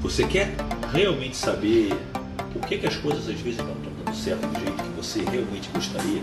Você 0.00 0.24
quer 0.26 0.54
realmente 0.92 1.36
saber 1.36 1.92
por 2.52 2.62
que, 2.66 2.78
que 2.78 2.86
as 2.86 2.96
coisas 2.96 3.28
às 3.28 3.40
vezes 3.40 3.58
não 3.58 3.72
estão 3.72 3.92
dando 4.04 4.16
certo 4.16 4.46
do 4.46 4.60
jeito 4.60 4.82
que 4.82 4.88
você 4.90 5.20
realmente 5.24 5.68
gostaria? 5.74 6.20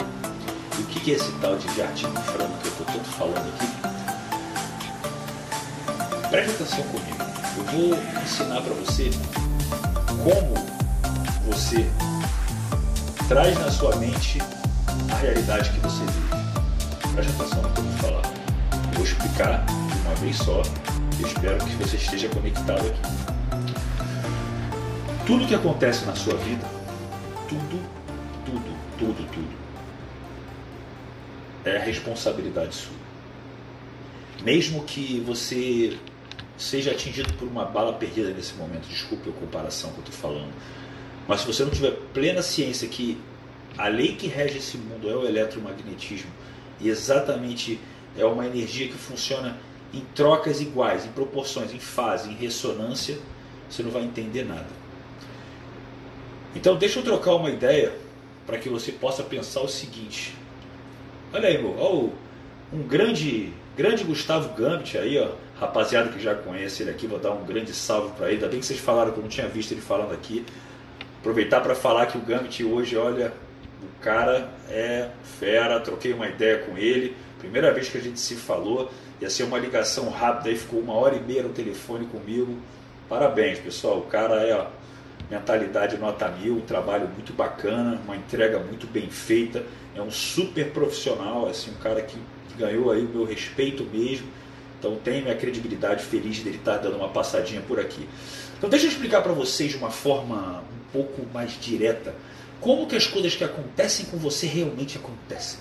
E 0.78 0.82
o 0.82 0.86
que, 0.86 1.00
que 1.00 1.12
é 1.12 1.16
esse 1.16 1.32
tal 1.34 1.56
de 1.58 1.68
jardim 1.76 2.08
frango 2.08 2.58
que 2.62 2.68
eu 2.68 2.72
estou 2.72 2.86
tanto 2.88 3.10
falando 3.10 3.54
aqui? 3.54 3.68
Preste 6.30 6.52
atenção 6.52 6.84
comigo. 6.86 7.24
Eu 7.58 7.64
vou 7.66 7.94
ensinar 8.24 8.62
para 8.62 8.74
você 8.74 9.12
como 10.24 10.54
você 11.46 11.86
traz 13.28 13.60
na 13.60 13.70
sua 13.70 13.96
mente 13.98 14.40
a 15.12 15.16
realidade 15.18 15.70
que 15.70 15.80
você 15.80 16.04
vive. 16.04 17.14
Preste 17.14 17.32
atenção 17.34 17.62
no 17.62 17.70
que 17.70 17.80
eu 17.80 17.84
vou 17.84 17.98
falar. 17.98 18.24
Eu 18.72 18.94
vou 18.94 19.04
explicar 19.04 19.66
de 19.66 19.98
uma 20.00 20.16
vez 20.16 20.38
só. 20.38 20.62
Eu 21.20 21.28
espero 21.28 21.58
que 21.58 21.76
você 21.76 21.98
esteja 21.98 22.30
conectado 22.30 22.88
aqui. 22.88 23.33
Tudo 25.26 25.48
que 25.48 25.56
acontece 25.56 26.06
na 26.06 26.14
sua 26.14 26.36
vida, 26.36 26.68
tudo, 27.48 27.82
tudo, 28.46 28.78
tudo, 29.00 29.32
tudo, 29.32 29.56
é 31.64 31.78
responsabilidade 31.78 32.76
sua. 32.76 32.92
Mesmo 34.44 34.84
que 34.84 35.24
você 35.26 35.98
seja 36.58 36.92
atingido 36.92 37.32
por 37.36 37.48
uma 37.48 37.64
bala 37.64 37.94
perdida 37.94 38.32
nesse 38.32 38.54
momento, 38.56 38.86
desculpe 38.90 39.30
a 39.30 39.32
comparação 39.32 39.92
que 39.92 40.00
eu 40.00 40.04
estou 40.04 40.16
falando, 40.16 40.52
mas 41.26 41.40
se 41.40 41.48
você 41.48 41.64
não 41.64 41.72
tiver 41.72 41.92
plena 42.14 42.42
ciência 42.42 42.86
que 42.90 43.18
a 43.78 43.88
lei 43.88 44.18
que 44.18 44.28
rege 44.28 44.58
esse 44.58 44.78
mundo 44.78 45.10
é 45.10 45.16
o 45.16 45.26
eletromagnetismo 45.26 46.32
e 46.82 46.90
exatamente 46.90 47.80
é 48.18 48.26
uma 48.26 48.46
energia 48.46 48.90
que 48.90 48.98
funciona 48.98 49.58
em 49.94 50.02
trocas 50.14 50.60
iguais, 50.60 51.06
em 51.06 51.10
proporções, 51.14 51.74
em 51.74 51.80
fase, 51.80 52.30
em 52.30 52.36
ressonância, 52.36 53.18
você 53.70 53.82
não 53.82 53.90
vai 53.90 54.04
entender 54.04 54.44
nada. 54.44 54.83
Então 56.56 56.76
deixa 56.76 57.00
eu 57.00 57.04
trocar 57.04 57.34
uma 57.34 57.50
ideia 57.50 57.92
para 58.46 58.58
que 58.58 58.70
você 58.70 58.92
possa 58.92 59.24
pensar 59.24 59.62
o 59.62 59.68
seguinte. 59.68 60.36
Olha 61.34 61.50
aí, 61.50 61.58
meu, 61.58 62.14
um 62.72 62.84
grande, 62.84 63.52
grande 63.76 64.04
Gustavo 64.04 64.50
Gambit 64.56 64.98
aí, 64.98 65.20
ó, 65.20 65.30
rapaziada 65.60 66.10
que 66.10 66.22
já 66.22 66.36
conhece 66.36 66.84
ele 66.84 66.92
aqui, 66.92 67.08
vou 67.08 67.20
dar 67.20 67.32
um 67.32 67.44
grande 67.44 67.74
salve 67.74 68.12
para 68.18 68.28
ele. 68.28 68.36
Ainda 68.36 68.48
bem 68.48 68.60
que 68.60 68.66
vocês 68.66 68.80
falaram 68.80 69.12
que 69.12 69.18
eu 69.18 69.24
não 69.24 69.30
tinha 69.30 69.48
visto 69.48 69.72
ele 69.72 69.82
falando 69.82 70.14
aqui. 70.14 70.46
Aproveitar 71.20 71.62
para 71.62 71.74
falar 71.74 72.06
que 72.08 72.18
o 72.18 72.22
Gambit 72.22 72.64
hoje, 72.64 72.98
olha, 72.98 73.34
o 73.82 74.02
cara 74.04 74.50
é 74.70 75.10
fera, 75.40 75.80
troquei 75.80 76.14
uma 76.14 76.28
ideia 76.28 76.60
com 76.60 76.78
ele. 76.78 77.16
Primeira 77.40 77.72
vez 77.72 77.90
que 77.90 77.98
a 77.98 78.02
gente 78.02 78.20
se 78.20 78.36
falou, 78.36 78.92
ia 79.22 79.30
ser 79.30 79.44
uma 79.44 79.58
ligação 79.58 80.10
rápida, 80.10 80.50
aí 80.50 80.58
ficou 80.58 80.80
uma 80.80 80.94
hora 80.94 81.16
e 81.16 81.20
meia 81.20 81.44
no 81.44 81.50
telefone 81.50 82.06
comigo. 82.06 82.58
Parabéns, 83.08 83.60
pessoal. 83.60 84.00
O 84.00 84.04
cara 84.04 84.36
é 84.42 84.56
ó, 84.56 84.68
mentalidade 85.30 85.98
nota 85.98 86.28
mil, 86.30 86.58
um 86.58 86.62
trabalho 86.62 87.08
muito 87.08 87.34
bacana, 87.34 88.00
uma 88.06 88.16
entrega 88.16 88.60
muito 88.60 88.88
bem 88.88 89.10
feita, 89.10 89.64
é 89.96 90.02
um 90.02 90.12
super 90.12 90.72
profissional, 90.72 91.48
assim, 91.48 91.72
um 91.72 91.82
cara 91.82 92.02
que, 92.02 92.18
ganhou 92.56 92.92
aí 92.92 93.04
o 93.04 93.10
meu 93.10 93.26
respeito 93.26 93.84
mesmo, 93.84 94.28
então 94.78 94.96
tem 94.98 95.24
minha 95.24 95.34
credibilidade 95.36 96.04
feliz 96.04 96.40
dele 96.40 96.58
estar 96.58 96.78
dando 96.78 96.98
uma 96.98 97.10
passadinha 97.10 97.62
por 97.62 97.80
aqui. 97.80 98.08
Então 98.58 98.70
deixa 98.70 98.86
eu 98.86 98.92
explicar 98.92 99.24
para 99.24 99.34
vocês 99.34 99.72
de 99.72 99.78
uma 99.78 99.90
forma 99.90 100.60
um 100.60 100.92
pouco 100.92 101.26
mais 101.34 101.60
direta 101.60 102.14
como 102.62 102.86
que 102.86 102.96
as 102.96 103.08
coisas 103.08 103.36
que 103.36 103.44
acontecem 103.44 104.06
com 104.06 104.18
você 104.18 104.46
realmente 104.46 104.98
acontecem. 104.98 105.60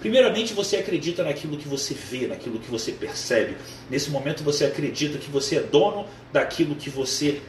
Primeiramente, 0.00 0.52
você 0.52 0.76
acredita 0.76 1.24
naquilo 1.24 1.56
que 1.56 1.66
você 1.66 1.94
vê, 1.94 2.26
naquilo 2.26 2.58
que 2.58 2.70
você 2.70 2.92
percebe. 2.92 3.56
Nesse 3.88 4.10
momento, 4.10 4.44
você 4.44 4.66
acredita 4.66 5.16
que 5.16 5.30
você 5.30 5.56
é 5.56 5.60
dono 5.60 6.06
daquilo 6.30 6.74
que 6.74 6.90
você 6.90 7.40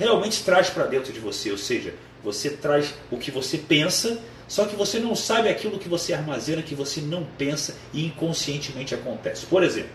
realmente 0.00 0.42
traz 0.42 0.70
para 0.70 0.86
dentro 0.86 1.12
de 1.12 1.20
você, 1.20 1.50
ou 1.50 1.58
seja, 1.58 1.94
você 2.24 2.48
traz 2.48 2.94
o 3.10 3.18
que 3.18 3.30
você 3.30 3.58
pensa, 3.58 4.18
só 4.48 4.64
que 4.64 4.74
você 4.74 4.98
não 4.98 5.14
sabe 5.14 5.50
aquilo 5.50 5.78
que 5.78 5.90
você 5.90 6.14
armazena, 6.14 6.62
que 6.62 6.74
você 6.74 7.02
não 7.02 7.22
pensa 7.36 7.76
e 7.92 8.06
inconscientemente 8.06 8.94
acontece. 8.94 9.44
Por 9.44 9.62
exemplo, 9.62 9.90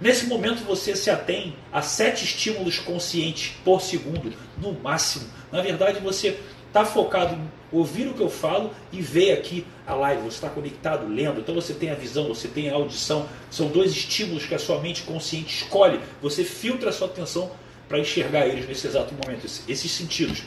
nesse 0.00 0.26
momento 0.26 0.64
você 0.64 0.96
se 0.96 1.10
atém 1.10 1.54
a 1.72 1.80
sete 1.80 2.24
estímulos 2.24 2.80
conscientes 2.80 3.54
por 3.64 3.80
segundo, 3.80 4.32
no 4.60 4.72
máximo. 4.72 5.26
Na 5.52 5.62
verdade, 5.62 6.00
você 6.00 6.38
está 6.66 6.84
focado 6.84 7.36
em 7.36 7.48
ouvir 7.70 8.08
o 8.08 8.14
que 8.14 8.20
eu 8.20 8.28
falo 8.28 8.72
e 8.92 9.00
ver 9.00 9.32
aqui 9.32 9.64
a 9.86 9.94
live. 9.94 10.22
Você 10.22 10.36
está 10.36 10.50
conectado, 10.50 11.06
lendo, 11.06 11.40
então 11.40 11.54
você 11.54 11.72
tem 11.72 11.90
a 11.90 11.94
visão, 11.94 12.26
você 12.26 12.48
tem 12.48 12.68
a 12.68 12.74
audição. 12.74 13.28
São 13.48 13.68
dois 13.68 13.92
estímulos 13.92 14.44
que 14.44 14.56
a 14.56 14.58
sua 14.58 14.80
mente 14.80 15.02
consciente 15.02 15.62
escolhe. 15.62 16.00
Você 16.20 16.42
filtra 16.42 16.90
a 16.90 16.92
sua 16.92 17.06
atenção 17.06 17.50
para 17.88 17.98
enxergar 17.98 18.46
eles 18.46 18.66
nesse 18.66 18.86
exato 18.86 19.14
momento, 19.14 19.44
esses 19.44 19.90
sentidos. 19.90 20.42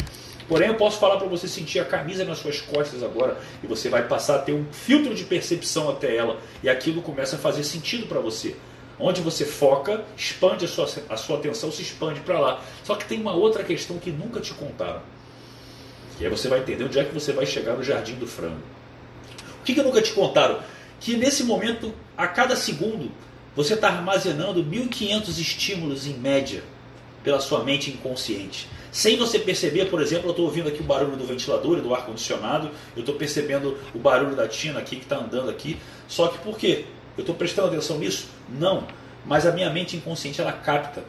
Porém, 0.48 0.68
eu 0.68 0.76
posso 0.76 1.00
falar 1.00 1.18
para 1.18 1.28
você 1.28 1.48
sentir 1.48 1.80
a 1.80 1.86
camisa 1.86 2.26
nas 2.26 2.40
suas 2.40 2.60
costas 2.60 3.04
agora 3.04 3.38
e 3.64 3.68
você 3.68 3.88
vai 3.88 4.08
passar 4.08 4.38
a 4.38 4.40
ter 4.40 4.52
um 4.52 4.66
filtro 4.72 5.14
de 5.14 5.24
percepção 5.24 5.88
até 5.88 6.16
ela 6.16 6.40
e 6.64 6.70
aquilo 6.70 7.04
começa 7.04 7.36
a 7.36 7.40
fazer 7.40 7.64
sentido 7.64 8.08
para 8.08 8.20
você. 8.20 8.56
Onde 9.00 9.22
você 9.22 9.46
foca, 9.46 10.04
expande 10.18 10.66
a 10.66 10.68
sua, 10.68 10.90
a 11.08 11.16
sua 11.16 11.38
atenção, 11.38 11.72
se 11.72 11.84
expande 11.84 12.20
para 12.22 12.40
lá. 12.40 12.62
Só 12.84 12.96
que 12.96 13.06
tem 13.06 13.22
uma 13.22 13.34
outra 13.34 13.64
questão 13.64 14.00
que 14.00 14.10
nunca 14.10 14.42
te 14.42 14.52
contaram. 14.54 15.02
E 16.20 16.26
aí 16.26 16.30
você 16.32 16.48
vai 16.48 16.60
entender 16.60 16.84
onde 16.84 17.00
é 17.00 17.04
que 17.06 17.14
você 17.14 17.32
vai 17.32 17.46
chegar 17.46 17.76
no 17.76 17.84
jardim 17.84 18.16
do 18.16 18.28
frango. 18.28 18.60
O 19.62 19.64
que, 19.64 19.76
que 19.76 19.84
nunca 19.84 20.02
te 20.02 20.12
contaram? 20.14 20.60
Que 21.00 21.16
nesse 21.16 21.44
momento, 21.44 21.94
a 22.18 22.28
cada 22.28 22.56
segundo, 22.56 23.12
você 23.56 23.76
está 23.76 23.88
armazenando 23.88 24.64
1.500 24.64 25.28
estímulos 25.40 26.08
em 26.08 26.14
média 26.14 26.64
pela 27.24 27.40
sua 27.40 27.64
mente 27.64 27.90
inconsciente. 27.90 28.68
Sem 28.92 29.18
você 29.18 29.38
perceber, 29.38 29.86
por 29.86 30.02
exemplo, 30.02 30.28
eu 30.28 30.32
estou 30.32 30.46
ouvindo 30.46 30.68
aqui 30.68 30.82
o 30.82 30.84
barulho 30.84 31.16
do 31.16 31.26
ventilador 31.26 31.78
e 31.78 31.82
do 31.82 31.94
ar-condicionado, 31.94 32.72
eu 32.96 33.02
estou 33.02 33.16
percebendo 33.16 33.78
o 33.94 34.00
barulho 34.00 34.36
da 34.36 34.48
Tina 34.48 34.80
aqui 34.80 34.96
que 34.96 35.04
está 35.04 35.18
andando 35.18 35.50
aqui. 35.50 35.78
Só 36.08 36.28
que 36.28 36.40
por 36.40 36.58
quê? 36.58 36.86
Eu 37.16 37.22
estou 37.22 37.36
prestando 37.36 37.68
atenção 37.68 38.00
nisso? 38.00 38.28
Não. 38.50 38.88
Mas 39.26 39.46
a 39.46 39.52
minha 39.52 39.70
mente 39.70 39.96
inconsciente 39.96 40.42
ela 40.42 40.52
capta. 40.54 41.04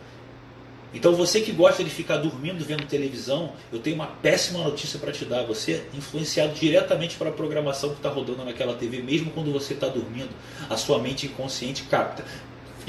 Então 0.93 1.15
você 1.15 1.41
que 1.41 1.53
gosta 1.53 1.85
de 1.85 1.91
ficar 1.91 2.17
dormindo 2.17 2.65
vendo 2.65 2.85
televisão, 2.85 3.53
eu 3.73 3.79
tenho 3.79 3.95
uma 3.95 4.09
péssima 4.09 4.65
notícia 4.65 4.99
para 4.99 5.13
te 5.13 5.25
dar. 5.25 5.45
Você 5.45 5.73
é 5.73 5.97
influenciado 5.97 6.53
diretamente 6.53 7.17
para 7.17 7.29
a 7.29 7.33
programação 7.33 7.91
que 7.91 7.97
está 7.97 8.09
rodando 8.09 8.45
naquela 8.45 8.75
TV, 8.75 9.01
mesmo 9.01 9.31
quando 9.31 9.53
você 9.53 9.75
está 9.75 9.87
dormindo. 9.87 10.31
A 10.69 10.77
sua 10.77 10.99
mente 10.99 11.27
inconsciente 11.27 11.85
capta. 11.85 12.25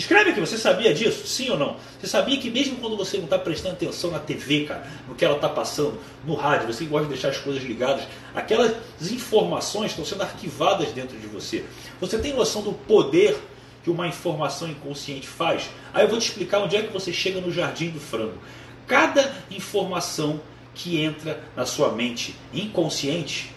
Escreve 0.02 0.32
aqui, 0.32 0.40
você 0.40 0.58
sabia 0.58 0.92
disso? 0.96 1.28
Sim 1.28 1.52
ou 1.52 1.60
não? 1.60 1.78
Você 2.00 2.08
sabia 2.08 2.36
que 2.40 2.50
mesmo 2.50 2.78
quando 2.78 2.98
você 2.98 3.18
não 3.18 3.26
está 3.26 3.38
prestando 3.38 3.76
atenção 3.76 4.10
na 4.10 4.18
TV, 4.18 4.66
cara, 4.66 4.84
no 5.08 5.14
que 5.14 5.24
ela 5.24 5.36
está 5.36 5.48
passando, 5.48 6.00
no 6.26 6.34
rádio, 6.34 6.66
você 6.66 6.86
gosta 6.86 7.06
de 7.06 7.14
deixar 7.14 7.30
as 7.30 7.38
coisas 7.38 7.62
ligadas, 7.62 8.08
aquelas 8.34 8.74
informações 9.00 9.92
estão 9.92 10.04
sendo 10.04 10.24
arquivadas 10.24 10.92
dentro 10.92 11.20
de 11.20 11.28
você. 11.28 11.64
Você 12.00 12.18
tem 12.18 12.34
noção 12.34 12.64
do 12.64 12.74
poder 12.74 13.38
que 13.84 13.92
uma 13.92 14.08
informação 14.08 14.68
inconsciente 14.68 15.28
faz? 15.28 15.70
Aí 15.94 16.04
eu 16.04 16.10
vou 16.10 16.18
te 16.18 16.30
explicar 16.30 16.62
onde 16.62 16.76
é 16.76 16.82
que 16.82 16.92
você 16.92 17.14
chega 17.14 17.40
no 17.40 17.52
jardim 17.52 17.92
do 17.92 18.00
frango. 18.00 18.40
Cada 18.88 19.32
informação 19.52 20.42
que 20.74 21.00
entra 21.00 21.44
na 21.56 21.68
sua 21.68 21.92
mente 21.92 22.36
inconsciente 22.52 23.52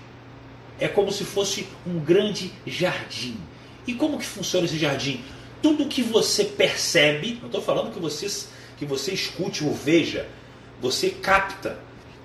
é 0.78 0.88
como 0.88 1.10
se 1.10 1.25
fosse 1.25 1.66
um 1.87 1.99
grande 1.99 2.53
jardim. 2.66 3.38
E 3.87 3.94
como 3.94 4.19
que 4.19 4.27
funciona 4.27 4.66
esse 4.66 4.78
jardim? 4.78 5.22
Tudo 5.64 5.86
que 5.86 6.02
você 6.02 6.44
percebe, 6.44 7.38
não 7.41 7.47
estou 7.47 7.62
falando 7.62 7.91
que 7.91 7.98
você, 7.98 8.26
que 8.76 8.84
você 8.84 9.14
escute 9.14 9.64
ou 9.64 9.72
veja, 9.72 10.28
você 10.78 11.08
capta, 11.08 11.78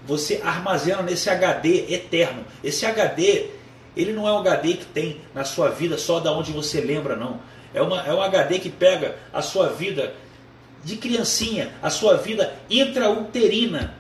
você 0.06 0.42
armazena 0.44 1.02
nesse 1.02 1.30
HD 1.30 1.86
eterno. 1.90 2.44
Esse 2.62 2.86
HD, 2.86 3.46
ele 3.96 4.12
não 4.12 4.28
é 4.28 4.34
um 4.34 4.40
HD 4.40 4.74
que 4.74 4.86
tem 4.88 5.22
na 5.34 5.46
sua 5.46 5.70
vida 5.70 5.98
só 5.98 6.20
da 6.20 6.34
onde 6.34 6.52
você 6.52 6.82
lembra, 6.82 7.16
não. 7.16 7.40
É, 7.74 7.82
uma, 7.82 8.02
é 8.06 8.14
um 8.14 8.22
HD 8.22 8.60
que 8.60 8.70
pega 8.70 9.18
a 9.32 9.42
sua 9.42 9.70
vida 9.70 10.14
de 10.84 10.98
criancinha, 10.98 11.74
a 11.82 11.90
sua 11.90 12.18
vida 12.18 12.54
intrauterina. 12.70 13.96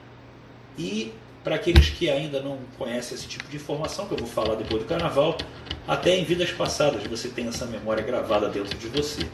E 0.77 1.13
para 1.49 1.55
aqueles 1.55 1.89
que 1.89 2.07
ainda 2.07 2.39
não 2.43 2.59
conhecem 2.77 3.17
esse 3.17 3.25
tipo 3.25 3.49
de 3.49 3.55
informação, 3.55 4.05
que 4.05 4.13
eu 4.13 4.19
vou 4.19 4.27
falar 4.27 4.53
depois 4.53 4.83
do 4.83 4.87
carnaval, 4.87 5.35
até 5.87 6.15
em 6.15 6.23
vidas 6.23 6.51
passadas 6.51 7.03
você 7.07 7.27
tem 7.27 7.47
essa 7.47 7.65
memória 7.65 8.03
gravada 8.03 8.47
dentro 8.49 8.77
de 8.77 8.87
você. 8.87 9.27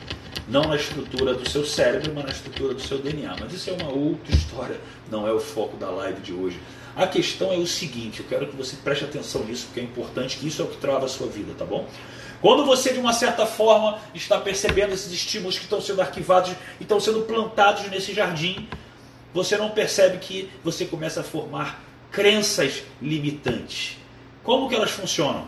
Não 0.47 0.62
na 0.62 0.77
estrutura 0.77 1.33
do 1.33 1.50
seu 1.50 1.65
cérebro, 1.65 2.13
mas 2.15 2.23
na 2.23 2.31
estrutura 2.31 2.73
do 2.73 2.81
seu 2.81 3.00
DNA. 3.00 3.35
Mas 3.38 3.51
isso 3.51 3.69
é 3.69 3.73
uma 3.73 3.91
outra 3.91 4.33
história, 4.33 4.79
não 5.12 5.27
é 5.27 5.33
o 5.33 5.41
foco 5.41 5.75
da 5.75 5.89
live 5.89 6.21
de 6.21 6.31
hoje. 6.31 6.57
A 6.95 7.06
questão 7.06 7.51
é 7.51 7.57
o 7.57 7.67
seguinte, 7.67 8.21
eu 8.21 8.25
quero 8.29 8.47
que 8.47 8.56
você 8.56 8.77
preste 8.77 9.03
atenção 9.03 9.44
nisso, 9.44 9.65
porque 9.65 9.81
é 9.81 9.83
importante 9.83 10.38
que 10.38 10.47
isso 10.47 10.61
é 10.61 10.65
o 10.65 10.69
que 10.69 10.77
trava 10.77 11.07
a 11.07 11.09
sua 11.09 11.27
vida, 11.27 11.53
tá 11.57 11.65
bom? 11.65 11.85
Quando 12.41 12.63
você, 12.65 12.94
de 12.94 13.00
uma 13.00 13.11
certa 13.11 13.45
forma, 13.45 14.00
está 14.13 14.39
percebendo 14.39 14.94
esses 14.94 15.11
estímulos 15.11 15.57
que 15.57 15.65
estão 15.65 15.81
sendo 15.81 16.01
arquivados 16.01 16.53
e 16.79 16.83
estão 16.83 16.97
sendo 16.97 17.23
plantados 17.23 17.89
nesse 17.91 18.13
jardim, 18.13 18.69
você 19.33 19.57
não 19.57 19.71
percebe 19.71 20.18
que 20.19 20.50
você 20.63 20.85
começa 20.85 21.19
a 21.19 21.23
formar 21.23 21.84
crenças 22.15 22.81
limitantes. 23.01 23.97
Como 24.41 24.69
que 24.69 24.75
elas 24.75 24.91
funcionam? 24.91 25.47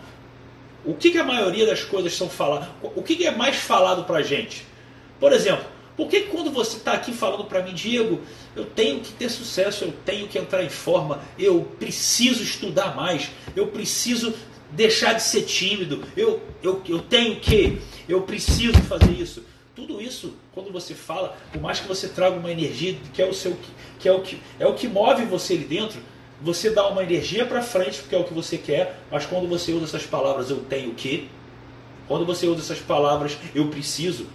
O 0.84 0.94
que, 0.94 1.12
que 1.12 1.18
a 1.18 1.24
maioria 1.24 1.66
das 1.66 1.84
coisas 1.84 2.14
são 2.14 2.30
faladas? 2.30 2.68
O 2.82 3.02
que, 3.02 3.16
que 3.16 3.26
é 3.26 3.32
mais 3.32 3.56
falado 3.56 4.04
para 4.04 4.18
a 4.18 4.22
gente? 4.22 4.66
Por 5.20 5.32
exemplo, 5.32 5.66
Por 5.96 6.08
que 6.08 6.22
quando 6.22 6.52
você 6.52 6.78
está 6.78 6.92
aqui 6.92 7.12
falando 7.12 7.46
para 7.46 7.64
mim, 7.64 7.74
Diego, 7.74 8.22
eu 8.56 8.66
tenho 8.66 9.00
que 9.00 9.12
ter 9.14 9.30
sucesso, 9.30 9.84
eu 9.84 9.92
tenho 10.06 10.28
que 10.28 10.38
entrar 10.38 10.64
em 10.64 10.70
forma, 10.70 11.20
eu 11.40 11.64
preciso 11.80 12.44
estudar 12.44 12.96
mais, 12.96 13.32
eu 13.56 13.68
preciso 13.70 14.32
deixar 14.70 15.14
de 15.14 15.24
ser 15.24 15.42
tímido, 15.42 16.04
eu, 16.16 16.40
eu, 16.62 16.84
eu 16.88 17.00
tenho 17.00 17.40
que, 17.40 17.82
eu 18.08 18.22
preciso 18.22 18.80
fazer 18.84 19.12
isso. 19.12 19.44
Tudo 19.76 20.00
isso, 20.00 20.36
quando 20.54 20.72
você 20.72 20.94
fala, 20.94 21.36
por 21.52 21.60
mais 21.60 21.80
que 21.80 21.88
você 21.88 22.08
traga 22.08 22.36
uma 22.36 22.52
energia 22.52 22.96
que 23.12 23.22
é 23.22 23.26
o 23.26 23.34
seu 23.34 23.58
que 24.00 24.08
é 24.08 24.12
o 24.12 24.22
que 24.22 24.40
é 24.60 24.68
o 24.68 24.76
que 24.76 24.88
move 24.88 25.26
você 25.26 25.54
ali 25.54 25.66
dentro, 25.66 26.00
você 26.42 26.70
dá 26.70 26.88
uma 26.88 27.04
energia 27.04 27.46
para 27.46 27.62
frente, 27.62 28.00
porque 28.00 28.16
é 28.16 28.20
o 28.20 28.24
que 28.24 28.34
você 28.34 28.58
quer, 28.58 29.00
mas 29.12 29.26
quando 29.26 29.48
você 29.48 29.74
usa 29.74 29.86
essas 29.86 30.06
palavras 30.06 30.50
eu 30.50 30.58
tenho 30.58 30.94
que, 30.94 31.30
quando 32.08 32.26
você 32.26 32.48
usa 32.48 32.62
essas 32.62 32.80
palavras 32.80 33.38
eu 33.56 33.68
preciso, 33.68 34.28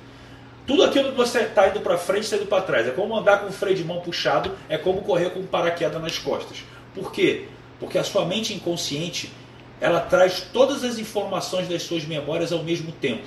tudo 0.66 0.84
aquilo 0.84 1.10
que 1.10 1.16
você 1.16 1.40
está 1.40 1.69
indo 1.69 1.81
para 1.81 1.99
frente 1.99 2.25
está 2.25 2.37
indo 2.37 2.46
para 2.46 2.62
trás. 2.62 2.87
É 2.87 2.90
como 2.90 3.16
andar 3.16 3.40
com 3.40 3.49
o 3.49 3.52
freio 3.52 3.76
de 3.76 3.84
mão 3.84 4.00
puxado, 4.00 4.56
é 4.69 4.78
como 4.78 5.02
correr 5.02 5.31
com 5.31 5.40
um 5.40 5.46
paraquedas 5.46 6.00
nas 6.00 6.19
costas. 6.19 6.58
Por 6.94 7.12
quê? 7.12 7.46
Porque 7.81 7.99
a 7.99 8.04
sua 8.04 8.25
mente 8.25 8.54
inconsciente 8.54 9.32
ela 9.81 10.00
traz 10.00 10.40
todas 10.52 10.84
as 10.84 10.99
informações 10.99 11.66
das 11.69 11.82
suas 11.82 12.04
memórias 12.04 12.52
ao 12.52 12.62
mesmo 12.62 12.93
tempo. 12.93 13.25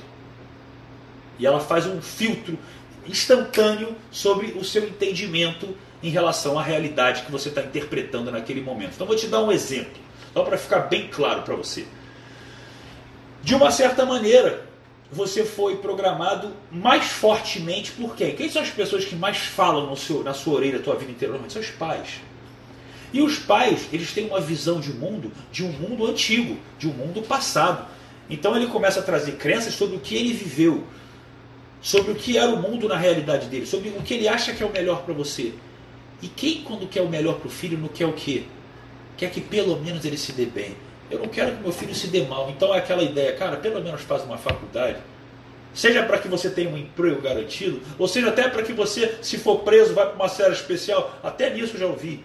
E 1.38 1.46
ela 1.46 1.60
faz 1.60 1.86
um 1.86 2.02
filtro 2.02 2.58
instantâneo 3.06 3.96
sobre 4.10 4.54
o 4.58 4.64
seu 4.64 4.88
entendimento 4.88 5.76
em 6.06 6.10
relação 6.10 6.60
à 6.60 6.62
realidade 6.62 7.24
que 7.24 7.32
você 7.32 7.50
está 7.50 7.62
interpretando 7.62 8.32
naquele 8.32 8.62
momento. 8.62 8.92
Então 8.94 9.08
vou 9.08 9.16
te 9.16 9.26
dar 9.26 9.42
um 9.42 9.52
exemplo, 9.52 10.00
só 10.32 10.44
para 10.44 10.56
ficar 10.56 10.82
bem 10.82 11.08
claro 11.08 11.42
para 11.42 11.56
você. 11.56 11.88
De 13.42 13.56
uma 13.56 13.72
certa 13.72 14.06
maneira, 14.06 14.68
você 15.12 15.44
foi 15.44 15.78
programado 15.78 16.52
mais 16.72 17.06
fortemente 17.06 17.92
por 17.92 18.16
quem? 18.16 18.36
Quem 18.36 18.48
são 18.52 18.62
as 18.62 18.70
pessoas 18.70 19.04
que 19.04 19.16
mais 19.16 19.38
falam 19.38 19.96
seu, 19.96 20.24
na 20.24 20.36
sua 20.36 20.54
orelha 20.54 20.78
a 20.78 20.82
tua 20.82 20.96
vida 20.96 21.12
inteira? 21.12 21.34
Normalmente 21.34 21.54
são 21.54 21.62
os 21.64 21.70
pais. 21.70 22.22
E 23.12 23.20
os 23.24 23.40
pais, 23.40 23.88
eles 23.92 24.14
têm 24.14 24.28
uma 24.28 24.40
visão 24.40 24.80
de 24.80 24.94
mundo, 24.94 25.32
de 25.52 25.64
um 25.64 25.72
mundo 25.72 26.06
antigo, 26.06 26.56
de 26.78 26.88
um 26.88 26.94
mundo 26.94 27.24
passado. 27.24 27.88
Então 28.30 28.56
ele 28.56 28.68
começa 28.68 29.00
a 29.00 29.04
trazer 29.04 29.38
crenças 29.38 29.74
sobre 29.74 29.96
o 29.96 30.00
que 30.00 30.16
ele 30.16 30.34
viveu, 30.34 30.84
sobre 31.82 32.12
o 32.12 32.16
que 32.16 32.38
era 32.38 32.52
o 32.52 32.62
mundo 32.62 32.88
na 32.88 32.96
realidade 32.96 33.48
dele, 33.48 33.66
sobre 33.66 33.90
o 33.90 34.04
que 34.04 34.14
ele 34.14 34.28
acha 34.28 34.54
que 34.54 34.62
é 34.62 34.66
o 34.66 34.72
melhor 34.72 35.02
para 35.02 35.14
você. 35.16 35.54
E 36.22 36.28
quem, 36.28 36.62
quando 36.64 36.88
quer 36.88 37.02
o 37.02 37.10
melhor 37.10 37.36
para 37.36 37.48
o 37.48 37.52
filho, 37.52 37.78
não 37.78 37.88
quer 37.88 38.06
o 38.06 38.14
quê? 38.14 38.44
Quer 39.18 39.32
que 39.32 39.42
pelo 39.42 39.80
menos 39.80 40.06
ele 40.06 40.18
se 40.18 40.32
dê 40.32 40.46
bem. 40.46 40.76
Eu 41.10 41.20
não 41.20 41.28
quero 41.28 41.56
que 41.56 41.62
meu 41.62 41.72
filho 41.72 41.94
se 41.94 42.08
dê 42.08 42.24
mal. 42.24 42.50
Então 42.50 42.74
é 42.74 42.80
aquela 42.80 43.04
ideia, 43.04 43.34
cara, 43.34 43.58
pelo 43.58 43.82
menos 43.82 44.02
faz 44.02 44.24
uma 44.24 44.38
faculdade. 44.38 44.98
Seja 45.74 46.04
para 46.04 46.18
que 46.18 46.28
você 46.28 46.50
tenha 46.50 46.70
um 46.70 46.78
emprego 46.78 47.22
garantido, 47.22 47.82
ou 48.00 48.08
seja 48.08 48.30
até 48.30 48.48
para 48.48 48.64
que 48.64 48.72
você, 48.72 49.18
se 49.22 49.38
for 49.38 49.60
preso, 49.60 49.94
vá 49.94 50.06
para 50.06 50.16
uma 50.16 50.30
série 50.30 50.54
especial. 50.54 51.20
Até 51.22 51.50
nisso 51.54 51.76
eu 51.76 51.80
já 51.82 51.88
ouvi. 51.88 52.24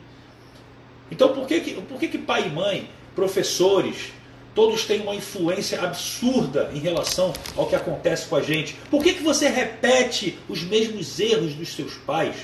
Então 1.11 1.31
por 1.35 1.47
que, 1.47 1.61
que, 1.61 1.75
por 1.83 1.99
que, 1.99 2.09
que 2.09 2.19
pai 2.19 2.47
e 2.47 2.51
mãe, 2.51 2.89
professores, 3.15 4.13
todos 4.55 4.85
têm 4.85 5.01
uma 5.01 5.17
influência 5.17 5.81
absurda 5.83 6.71
em 6.73 6.79
relação 6.79 7.33
ao 7.57 7.67
que 7.67 7.75
acontece 7.75 8.29
com 8.29 8.37
a 8.37 8.41
gente? 8.41 8.77
Por 8.89 9.03
que, 9.03 9.15
que 9.15 9.23
você 9.23 9.49
repete 9.49 10.39
os 10.49 10.63
mesmos 10.63 11.19
erros 11.19 11.55
dos 11.55 11.75
seus 11.75 11.95
pais? 11.95 12.37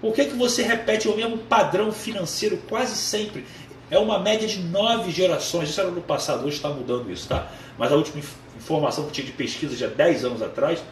Por 0.00 0.14
que, 0.14 0.26
que 0.26 0.36
você 0.36 0.62
repete 0.62 1.08
o 1.08 1.16
mesmo 1.16 1.38
padrão 1.38 1.90
financeiro 1.90 2.58
quase 2.68 2.96
sempre? 2.96 3.46
É 3.90 3.98
uma 3.98 4.18
média 4.18 4.46
de 4.46 4.58
nove 4.58 5.10
gerações. 5.10 5.70
Isso 5.70 5.80
era 5.80 5.90
no 5.90 6.02
passado, 6.02 6.44
hoje 6.44 6.56
está 6.56 6.68
mudando 6.68 7.10
isso, 7.10 7.28
tá? 7.28 7.50
Mas 7.78 7.92
a 7.92 7.96
última 7.96 8.22
informação 8.56 9.06
que 9.06 9.12
tinha 9.12 9.26
de 9.26 9.32
pesquisa 9.32 9.86
há 9.86 9.88
10 9.88 10.24
anos 10.24 10.42
atrás, 10.42 10.82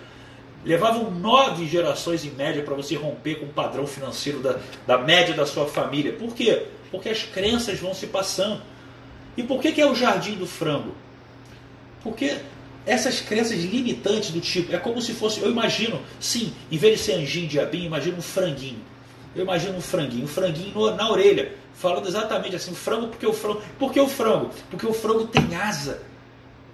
levavam 0.64 1.10
nove 1.10 1.66
gerações 1.66 2.24
em 2.24 2.30
média 2.30 2.62
para 2.62 2.74
você 2.74 2.94
romper 2.94 3.36
com 3.36 3.46
o 3.46 3.50
padrão 3.50 3.86
financeiro 3.86 4.40
da, 4.40 4.58
da 4.86 4.98
média 4.98 5.34
da 5.34 5.44
sua 5.44 5.66
família. 5.66 6.12
Por 6.12 6.34
quê? 6.34 6.66
Porque 6.90 7.08
as 7.08 7.22
crenças 7.22 7.78
vão 7.78 7.92
se 7.92 8.06
passando. 8.06 8.62
E 9.36 9.42
por 9.42 9.60
que, 9.60 9.72
que 9.72 9.80
é 9.80 9.86
o 9.86 9.94
jardim 9.94 10.34
do 10.36 10.46
frango? 10.46 10.94
Porque 12.02 12.38
essas 12.86 13.20
crenças 13.20 13.58
limitantes 13.58 14.30
do 14.30 14.40
tipo, 14.40 14.74
é 14.74 14.78
como 14.78 15.00
se 15.00 15.12
fosse, 15.12 15.40
eu 15.40 15.50
imagino, 15.50 16.00
sim, 16.20 16.52
em 16.70 16.76
vez 16.76 16.98
de 16.98 17.04
ser 17.04 17.12
anjinho, 17.14 17.48
diabinho, 17.48 17.86
imagino 17.86 18.18
um 18.18 18.22
franguinho. 18.22 18.93
Eu 19.34 19.42
imagino 19.42 19.76
um 19.76 19.80
franguinho, 19.80 20.24
um 20.24 20.28
franguinho 20.28 20.94
na 20.94 21.10
orelha, 21.10 21.52
falando 21.74 22.06
exatamente 22.06 22.54
assim, 22.54 22.74
frango 22.74 23.08
porque 23.08 23.26
o 23.26 23.32
frango. 23.32 23.62
Por 23.78 23.92
que 23.92 24.00
o 24.00 24.08
frango? 24.08 24.50
Porque 24.70 24.86
o 24.86 24.92
frango 24.92 25.26
tem 25.26 25.54
asa, 25.56 26.02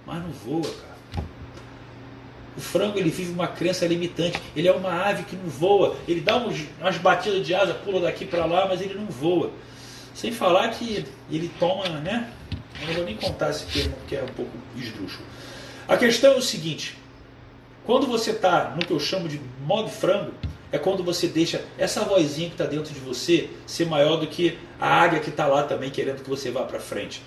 mas 0.05 0.21
não 0.21 0.31
voa, 0.31 0.63
cara. 0.63 0.91
O 2.55 2.61
frango 2.61 2.99
ele 2.99 3.09
vive 3.09 3.31
uma 3.31 3.47
crença 3.47 3.87
limitante. 3.87 4.39
Ele 4.55 4.67
é 4.67 4.71
uma 4.71 5.07
ave 5.07 5.23
que 5.23 5.35
não 5.35 5.49
voa. 5.49 5.95
Ele 6.07 6.19
dá 6.19 6.35
umas 6.35 6.97
batidas 6.97 7.45
de 7.45 7.55
asa, 7.55 7.73
pula 7.73 8.01
daqui 8.01 8.25
para 8.25 8.45
lá, 8.45 8.67
mas 8.67 8.81
ele 8.81 8.93
não 8.93 9.05
voa. 9.05 9.51
Sem 10.13 10.31
falar 10.31 10.69
que 10.69 11.05
ele 11.31 11.49
toma, 11.57 11.87
né? 11.87 12.29
Eu 12.81 12.87
não 12.87 12.93
vou 12.95 13.05
nem 13.05 13.15
contar 13.15 13.51
esse 13.51 13.65
termo 13.65 13.95
que 14.07 14.15
é 14.15 14.23
um 14.23 14.33
pouco 14.33 14.51
esdrúxulo. 14.75 15.25
A 15.87 15.97
questão 15.97 16.33
é 16.33 16.37
o 16.37 16.41
seguinte: 16.41 16.97
quando 17.85 18.05
você 18.05 18.31
está 18.31 18.75
no 18.75 18.85
que 18.85 18.91
eu 18.91 18.99
chamo 18.99 19.29
de 19.29 19.39
modo 19.65 19.89
frango, 19.89 20.33
é 20.71 20.77
quando 20.77 21.03
você 21.03 21.27
deixa 21.27 21.63
essa 21.77 22.01
vozinha 22.01 22.47
que 22.47 22.55
está 22.55 22.65
dentro 22.65 22.93
de 22.93 22.99
você 22.99 23.49
ser 23.65 23.85
maior 23.85 24.17
do 24.17 24.27
que 24.27 24.57
a 24.79 24.87
águia 24.87 25.19
que 25.19 25.29
está 25.29 25.45
lá 25.45 25.63
também 25.63 25.89
querendo 25.89 26.23
que 26.23 26.29
você 26.29 26.49
vá 26.49 26.63
para 26.63 26.79
frente. 26.79 27.21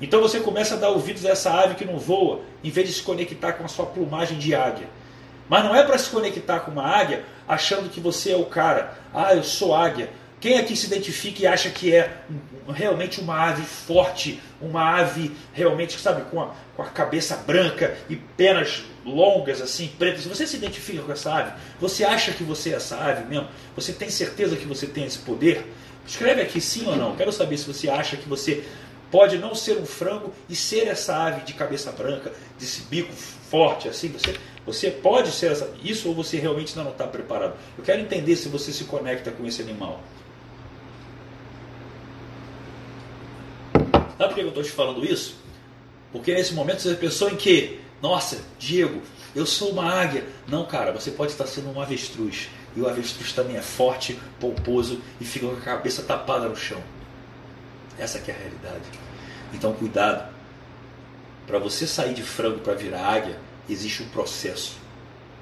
Então 0.00 0.20
você 0.20 0.40
começa 0.40 0.74
a 0.74 0.78
dar 0.78 0.88
ouvidos 0.88 1.24
a 1.26 1.30
essa 1.30 1.52
ave 1.52 1.74
que 1.74 1.84
não 1.84 1.98
voa, 1.98 2.40
em 2.64 2.70
vez 2.70 2.88
de 2.88 2.94
se 2.94 3.02
conectar 3.02 3.52
com 3.52 3.64
a 3.64 3.68
sua 3.68 3.86
plumagem 3.86 4.38
de 4.38 4.54
águia. 4.54 4.88
Mas 5.48 5.64
não 5.64 5.74
é 5.74 5.82
para 5.82 5.98
se 5.98 6.08
conectar 6.08 6.60
com 6.60 6.70
uma 6.70 6.86
águia 6.86 7.24
achando 7.46 7.90
que 7.90 8.00
você 8.00 8.32
é 8.32 8.36
o 8.36 8.46
cara. 8.46 8.96
Ah, 9.12 9.34
eu 9.34 9.42
sou 9.42 9.74
águia. 9.74 10.08
Quem 10.40 10.58
aqui 10.58 10.74
se 10.74 10.86
identifica 10.86 11.42
e 11.42 11.46
acha 11.46 11.68
que 11.68 11.94
é 11.94 12.16
realmente 12.66 13.20
uma 13.20 13.50
ave 13.50 13.62
forte, 13.62 14.40
uma 14.58 14.98
ave 14.98 15.32
realmente, 15.52 16.00
sabe, 16.00 16.22
com 16.30 16.40
a, 16.40 16.54
com 16.74 16.82
a 16.82 16.86
cabeça 16.86 17.36
branca 17.36 17.94
e 18.08 18.16
penas 18.16 18.84
longas, 19.04 19.60
assim, 19.60 19.88
pretas? 19.98 20.24
Você 20.24 20.46
se 20.46 20.56
identifica 20.56 21.02
com 21.02 21.12
essa 21.12 21.30
ave? 21.34 21.52
Você 21.78 22.04
acha 22.04 22.32
que 22.32 22.42
você 22.42 22.70
é 22.70 22.76
essa 22.76 22.96
ave 22.96 23.26
mesmo? 23.26 23.48
Você 23.76 23.92
tem 23.92 24.08
certeza 24.08 24.56
que 24.56 24.64
você 24.64 24.86
tem 24.86 25.04
esse 25.04 25.18
poder? 25.18 25.70
Escreve 26.06 26.40
aqui 26.40 26.58
sim 26.58 26.86
ou 26.86 26.96
não. 26.96 27.14
Quero 27.16 27.32
saber 27.32 27.58
se 27.58 27.66
você 27.66 27.90
acha 27.90 28.16
que 28.16 28.26
você 28.26 28.64
pode 29.10 29.36
não 29.36 29.54
ser 29.54 29.76
um 29.76 29.84
frango 29.84 30.32
e 30.48 30.56
ser 30.56 30.86
essa 30.86 31.16
ave 31.16 31.42
de 31.42 31.52
cabeça 31.52 31.92
branca, 31.92 32.32
desse 32.58 32.80
bico 32.82 33.12
forte 33.12 33.88
assim. 33.88 34.08
Você, 34.08 34.34
você 34.64 34.90
pode 34.90 35.32
ser 35.32 35.52
essa, 35.52 35.70
isso 35.84 36.08
ou 36.08 36.14
você 36.14 36.38
realmente 36.38 36.70
ainda 36.70 36.84
não 36.84 36.92
está 36.92 37.06
preparado? 37.06 37.54
Eu 37.76 37.84
quero 37.84 38.00
entender 38.00 38.36
se 38.36 38.48
você 38.48 38.72
se 38.72 38.84
conecta 38.84 39.30
com 39.30 39.44
esse 39.44 39.60
animal. 39.60 40.00
Sabe 44.20 44.34
por 44.34 44.40
que 44.40 44.44
eu 44.44 44.48
estou 44.48 44.62
te 44.62 44.70
falando 44.70 45.02
isso? 45.02 45.34
Porque 46.12 46.34
nesse 46.34 46.52
momento 46.52 46.82
você 46.82 46.94
pensou 46.94 47.30
em 47.30 47.36
que, 47.36 47.80
nossa, 48.02 48.44
Diego, 48.58 49.00
eu 49.34 49.46
sou 49.46 49.70
uma 49.70 49.90
águia. 49.90 50.26
Não, 50.46 50.66
cara, 50.66 50.92
você 50.92 51.10
pode 51.10 51.32
estar 51.32 51.46
sendo 51.46 51.70
um 51.70 51.80
avestruz. 51.80 52.50
E 52.76 52.82
o 52.82 52.86
avestruz 52.86 53.32
também 53.32 53.56
é 53.56 53.62
forte, 53.62 54.20
pomposo 54.38 55.00
e 55.18 55.24
fica 55.24 55.46
com 55.46 55.56
a 55.56 55.60
cabeça 55.60 56.02
tapada 56.02 56.46
no 56.46 56.54
chão. 56.54 56.82
Essa 57.98 58.18
é 58.18 58.30
a 58.30 58.36
realidade. 58.36 58.84
Então 59.54 59.72
cuidado. 59.72 60.30
Para 61.46 61.58
você 61.58 61.86
sair 61.86 62.12
de 62.12 62.22
frango 62.22 62.58
para 62.58 62.74
virar 62.74 63.00
águia, 63.00 63.40
existe 63.70 64.02
um 64.02 64.08
processo. 64.10 64.76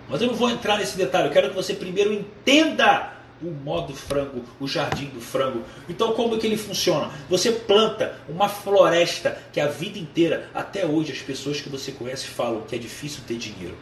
Mas 0.09 0.23
eu 0.23 0.29
não 0.29 0.35
vou 0.37 0.51
entrar 0.51 0.79
nesse 0.79 0.97
detalhe, 0.97 1.27
eu 1.27 1.33
quero 1.33 1.49
que 1.49 1.57
você 1.57 1.75
primeiro 1.75 2.13
entenda 2.13 3.13
o 3.43 3.51
modo 3.51 3.95
frango, 3.95 4.45
o 4.59 4.67
jardim 4.67 5.07
do 5.07 5.21
frango. 5.21 5.63
Então 5.89 6.13
como 6.13 6.35
é 6.35 6.39
que 6.39 6.47
ele 6.47 6.57
funciona? 6.57 7.11
Você 7.29 7.53
planta 7.53 8.19
uma 8.29 8.49
floresta 8.49 9.41
que 9.53 9.61
a 9.61 9.69
vida 9.69 9.99
inteira, 9.99 10.49
até 10.55 10.85
hoje 10.85 11.13
as 11.13 11.19
pessoas 11.19 11.61
que 11.61 11.69
você 11.69 11.93
conhece 11.93 12.27
falam 12.27 12.63
que 12.63 12.75
é 12.75 12.79
difícil 12.79 13.23
ter 13.27 13.37
dinheiro. 13.37 13.77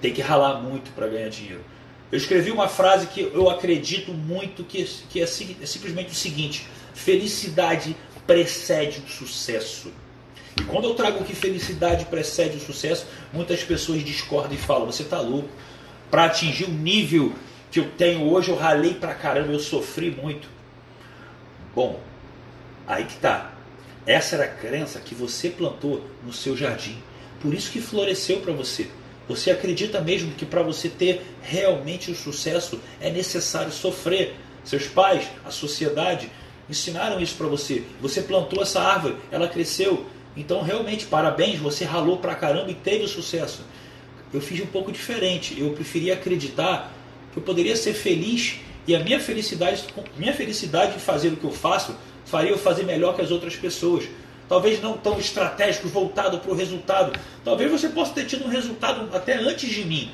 Tem 0.00 0.12
que 0.12 0.20
ralar 0.20 0.60
muito 0.60 0.90
para 0.92 1.06
ganhar 1.06 1.28
dinheiro. 1.28 1.64
Eu 2.10 2.18
escrevi 2.18 2.50
uma 2.50 2.66
frase 2.66 3.06
que 3.06 3.20
eu 3.20 3.48
acredito 3.48 4.12
muito 4.12 4.64
que, 4.64 4.84
que 5.08 5.20
é, 5.20 5.24
é 5.24 5.26
simplesmente 5.26 6.10
o 6.10 6.14
seguinte: 6.14 6.66
felicidade 6.92 7.96
precede 8.26 9.00
o 9.06 9.08
sucesso. 9.08 9.92
E 10.58 10.64
quando 10.64 10.84
eu 10.84 10.94
trago 10.94 11.24
que 11.24 11.34
felicidade 11.34 12.04
precede 12.06 12.56
o 12.56 12.60
sucesso, 12.60 13.06
muitas 13.32 13.62
pessoas 13.62 14.02
discordam 14.04 14.54
e 14.54 14.58
falam: 14.58 14.86
você 14.86 15.02
está 15.02 15.20
louco. 15.20 15.48
Para 16.10 16.24
atingir 16.24 16.64
o 16.64 16.70
nível 16.70 17.32
que 17.70 17.78
eu 17.78 17.90
tenho 17.92 18.28
hoje, 18.30 18.50
eu 18.50 18.56
ralei 18.56 18.94
pra 18.94 19.14
caramba, 19.14 19.52
eu 19.52 19.60
sofri 19.60 20.10
muito. 20.10 20.48
Bom, 21.74 22.00
aí 22.86 23.04
que 23.04 23.16
tá. 23.16 23.52
Essa 24.06 24.36
era 24.36 24.44
a 24.44 24.48
crença 24.48 24.98
que 24.98 25.14
você 25.14 25.48
plantou 25.48 26.04
no 26.24 26.32
seu 26.32 26.56
jardim. 26.56 26.98
Por 27.40 27.54
isso 27.54 27.70
que 27.70 27.80
floresceu 27.80 28.40
para 28.40 28.52
você. 28.52 28.90
Você 29.28 29.50
acredita 29.50 30.00
mesmo 30.00 30.32
que 30.32 30.44
para 30.44 30.62
você 30.62 30.88
ter 30.88 31.22
realmente 31.40 32.10
o 32.10 32.16
sucesso 32.16 32.80
é 33.00 33.10
necessário 33.10 33.70
sofrer. 33.70 34.34
Seus 34.64 34.88
pais, 34.88 35.28
a 35.44 35.50
sociedade 35.50 36.28
ensinaram 36.68 37.20
isso 37.20 37.36
para 37.36 37.46
você. 37.46 37.84
Você 38.00 38.22
plantou 38.22 38.62
essa 38.62 38.80
árvore, 38.80 39.16
ela 39.30 39.48
cresceu. 39.48 40.06
Então 40.36 40.62
realmente 40.62 41.06
parabéns, 41.06 41.58
você 41.58 41.84
ralou 41.84 42.18
pra 42.18 42.34
caramba 42.34 42.70
e 42.70 42.74
teve 42.74 43.06
sucesso. 43.06 43.62
Eu 44.32 44.40
fiz 44.40 44.60
um 44.60 44.66
pouco 44.66 44.90
diferente. 44.90 45.58
Eu 45.58 45.70
preferi 45.70 46.10
acreditar 46.10 46.92
que 47.32 47.38
eu 47.38 47.42
poderia 47.42 47.76
ser 47.76 47.94
feliz 47.94 48.60
e 48.86 48.94
a 48.94 49.00
minha 49.00 49.20
felicidade, 49.20 49.84
minha 50.16 50.32
felicidade 50.32 50.96
em 50.96 50.98
fazer 50.98 51.28
o 51.28 51.36
que 51.36 51.44
eu 51.44 51.52
faço, 51.52 51.96
faria 52.24 52.50
eu 52.50 52.58
fazer 52.58 52.84
melhor 52.84 53.14
que 53.14 53.22
as 53.22 53.30
outras 53.30 53.56
pessoas. 53.56 54.08
Talvez 54.48 54.82
não 54.82 54.96
tão 54.96 55.18
estratégicos, 55.18 55.90
voltado 55.90 56.38
para 56.38 56.50
o 56.50 56.54
resultado. 56.54 57.16
Talvez 57.44 57.70
você 57.70 57.88
possa 57.88 58.12
ter 58.12 58.26
tido 58.26 58.44
um 58.46 58.48
resultado 58.48 59.14
até 59.14 59.34
antes 59.34 59.70
de 59.70 59.84
mim. 59.84 60.10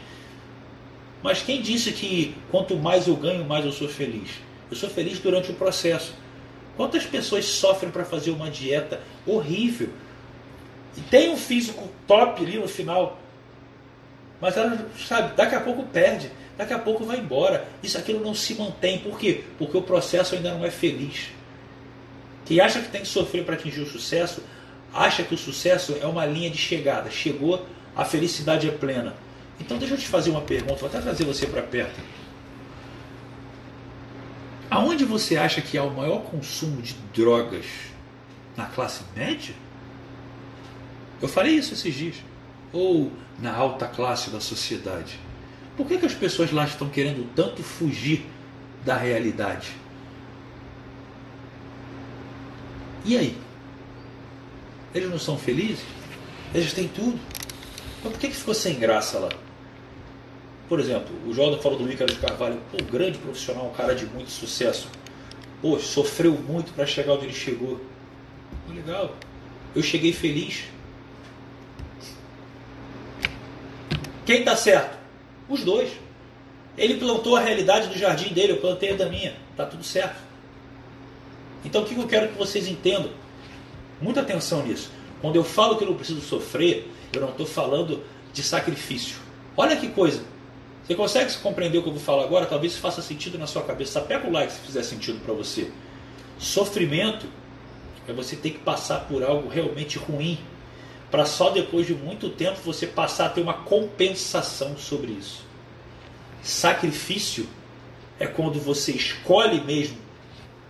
Mas 1.22 1.42
quem 1.42 1.62
disse 1.62 1.90
que 1.92 2.34
quanto 2.50 2.76
mais 2.76 3.08
eu 3.08 3.16
ganho, 3.16 3.44
mais 3.44 3.64
eu 3.64 3.72
sou 3.72 3.88
feliz? 3.88 4.30
Eu 4.70 4.76
sou 4.76 4.90
feliz 4.90 5.18
durante 5.18 5.50
o 5.50 5.54
processo. 5.54 6.14
Quantas 6.76 7.04
pessoas 7.04 7.46
sofrem 7.46 7.90
para 7.90 8.04
fazer 8.04 8.30
uma 8.30 8.50
dieta 8.50 9.00
horrível? 9.26 9.88
E 10.96 11.00
tem 11.00 11.30
um 11.30 11.36
físico 11.36 11.88
top 12.06 12.44
ali 12.44 12.58
no 12.58 12.68
final. 12.68 13.18
Mas 14.40 14.56
ela, 14.56 14.86
sabe, 15.06 15.34
daqui 15.34 15.54
a 15.54 15.60
pouco 15.60 15.82
perde, 15.84 16.30
daqui 16.56 16.72
a 16.72 16.78
pouco 16.78 17.04
vai 17.04 17.18
embora. 17.18 17.66
Isso 17.82 17.96
aquilo 17.96 18.22
não 18.22 18.34
se 18.34 18.54
mantém. 18.54 18.98
Por 18.98 19.18
quê? 19.18 19.44
Porque 19.58 19.76
o 19.76 19.82
processo 19.82 20.34
ainda 20.34 20.52
não 20.52 20.64
é 20.64 20.70
feliz. 20.70 21.30
Quem 22.44 22.60
acha 22.60 22.80
que 22.80 22.88
tem 22.88 23.00
que 23.00 23.08
sofrer 23.08 23.44
para 23.44 23.54
atingir 23.54 23.80
o 23.80 23.86
sucesso, 23.86 24.42
acha 24.92 25.22
que 25.22 25.34
o 25.34 25.38
sucesso 25.38 25.96
é 26.00 26.06
uma 26.06 26.24
linha 26.24 26.50
de 26.50 26.58
chegada. 26.58 27.10
Chegou, 27.10 27.66
a 27.94 28.04
felicidade 28.04 28.68
é 28.68 28.72
plena. 28.72 29.14
Então 29.58 29.78
deixa 29.78 29.94
eu 29.94 29.98
te 29.98 30.06
fazer 30.06 30.30
uma 30.30 30.42
pergunta, 30.42 30.76
vou 30.76 30.88
até 30.88 31.00
trazer 31.00 31.24
você 31.24 31.46
para 31.46 31.62
perto. 31.62 31.98
Aonde 34.70 35.04
você 35.04 35.36
acha 35.36 35.60
que 35.62 35.78
há 35.78 35.82
o 35.82 35.94
maior 35.94 36.22
consumo 36.22 36.82
de 36.82 36.94
drogas? 37.14 37.64
Na 38.56 38.66
classe 38.66 39.02
média? 39.14 39.54
Eu 41.20 41.28
falei 41.28 41.54
isso 41.54 41.72
esses 41.72 41.94
dias. 41.94 42.16
Ou 42.72 43.12
na 43.38 43.54
alta 43.54 43.86
classe 43.86 44.30
da 44.30 44.40
sociedade? 44.40 45.18
Por 45.76 45.86
que, 45.86 45.98
que 45.98 46.06
as 46.06 46.14
pessoas 46.14 46.50
lá 46.50 46.64
estão 46.64 46.88
querendo 46.88 47.28
tanto 47.34 47.62
fugir 47.62 48.26
da 48.84 48.96
realidade? 48.96 49.72
E 53.04 53.16
aí? 53.16 53.36
Eles 54.94 55.10
não 55.10 55.18
são 55.18 55.38
felizes? 55.38 55.84
Eles 56.54 56.72
têm 56.72 56.88
tudo. 56.88 57.18
Então 57.98 58.10
por 58.10 58.18
que, 58.18 58.28
que 58.28 58.36
ficou 58.36 58.54
sem 58.54 58.78
graça 58.78 59.18
lá? 59.18 59.28
Por 60.68 60.80
exemplo, 60.80 61.14
o 61.26 61.32
Jordan 61.32 61.58
falou 61.58 61.78
do 61.78 61.90
Ícaro 61.90 62.12
de 62.12 62.18
Carvalho, 62.18 62.60
pô, 62.72 62.82
grande 62.84 63.18
profissional, 63.18 63.66
um 63.66 63.72
cara 63.72 63.94
de 63.94 64.06
muito 64.06 64.30
sucesso. 64.30 64.88
Pô, 65.62 65.78
sofreu 65.78 66.32
muito 66.32 66.72
para 66.72 66.86
chegar 66.86 67.12
onde 67.12 67.26
ele 67.26 67.32
chegou. 67.32 67.80
Legal. 68.68 69.14
Eu 69.74 69.82
cheguei 69.82 70.12
feliz. 70.12 70.64
Quem 74.26 74.40
está 74.40 74.56
certo? 74.56 74.98
Os 75.48 75.62
dois. 75.62 75.90
Ele 76.76 76.94
plantou 76.94 77.36
a 77.36 77.40
realidade 77.40 77.88
do 77.88 77.96
jardim 77.96 78.34
dele, 78.34 78.52
eu 78.52 78.56
plantei 78.58 78.92
a 78.92 78.96
da 78.96 79.08
minha. 79.08 79.34
Tá 79.56 79.64
tudo 79.64 79.84
certo. 79.84 80.16
Então 81.64 81.82
o 81.82 81.86
que 81.86 81.96
eu 81.96 82.06
quero 82.06 82.28
que 82.28 82.36
vocês 82.36 82.68
entendam? 82.68 83.10
Muita 84.00 84.20
atenção 84.20 84.66
nisso. 84.66 84.90
Quando 85.22 85.36
eu 85.36 85.44
falo 85.44 85.76
que 85.76 85.84
eu 85.84 85.88
não 85.88 85.96
preciso 85.96 86.20
sofrer, 86.20 86.90
eu 87.12 87.20
não 87.20 87.30
estou 87.30 87.46
falando 87.46 88.04
de 88.32 88.42
sacrifício. 88.42 89.16
Olha 89.56 89.76
que 89.76 89.88
coisa. 89.88 90.22
Você 90.84 90.94
consegue 90.94 91.32
compreender 91.38 91.78
o 91.78 91.82
que 91.82 91.88
eu 91.88 91.94
vou 91.94 92.02
falar 92.02 92.24
agora? 92.24 92.46
Talvez 92.46 92.72
isso 92.72 92.82
faça 92.82 93.00
sentido 93.00 93.38
na 93.38 93.46
sua 93.46 93.62
cabeça. 93.62 94.00
Pega 94.00 94.28
o 94.28 94.32
like 94.32 94.52
se 94.52 94.60
fizer 94.60 94.82
sentido 94.82 95.20
para 95.20 95.32
você. 95.32 95.70
Sofrimento 96.38 97.26
é 98.06 98.12
você 98.12 98.36
ter 98.36 98.50
que 98.50 98.58
passar 98.58 99.00
por 99.06 99.24
algo 99.24 99.48
realmente 99.48 99.98
ruim 99.98 100.38
para 101.10 101.24
só 101.24 101.50
depois 101.50 101.86
de 101.86 101.94
muito 101.94 102.30
tempo 102.30 102.58
você 102.64 102.86
passar 102.86 103.26
a 103.26 103.28
ter 103.30 103.40
uma 103.40 103.54
compensação 103.54 104.76
sobre 104.76 105.12
isso. 105.12 105.44
Sacrifício 106.42 107.48
é 108.18 108.26
quando 108.26 108.58
você 108.60 108.92
escolhe 108.92 109.60
mesmo 109.60 109.98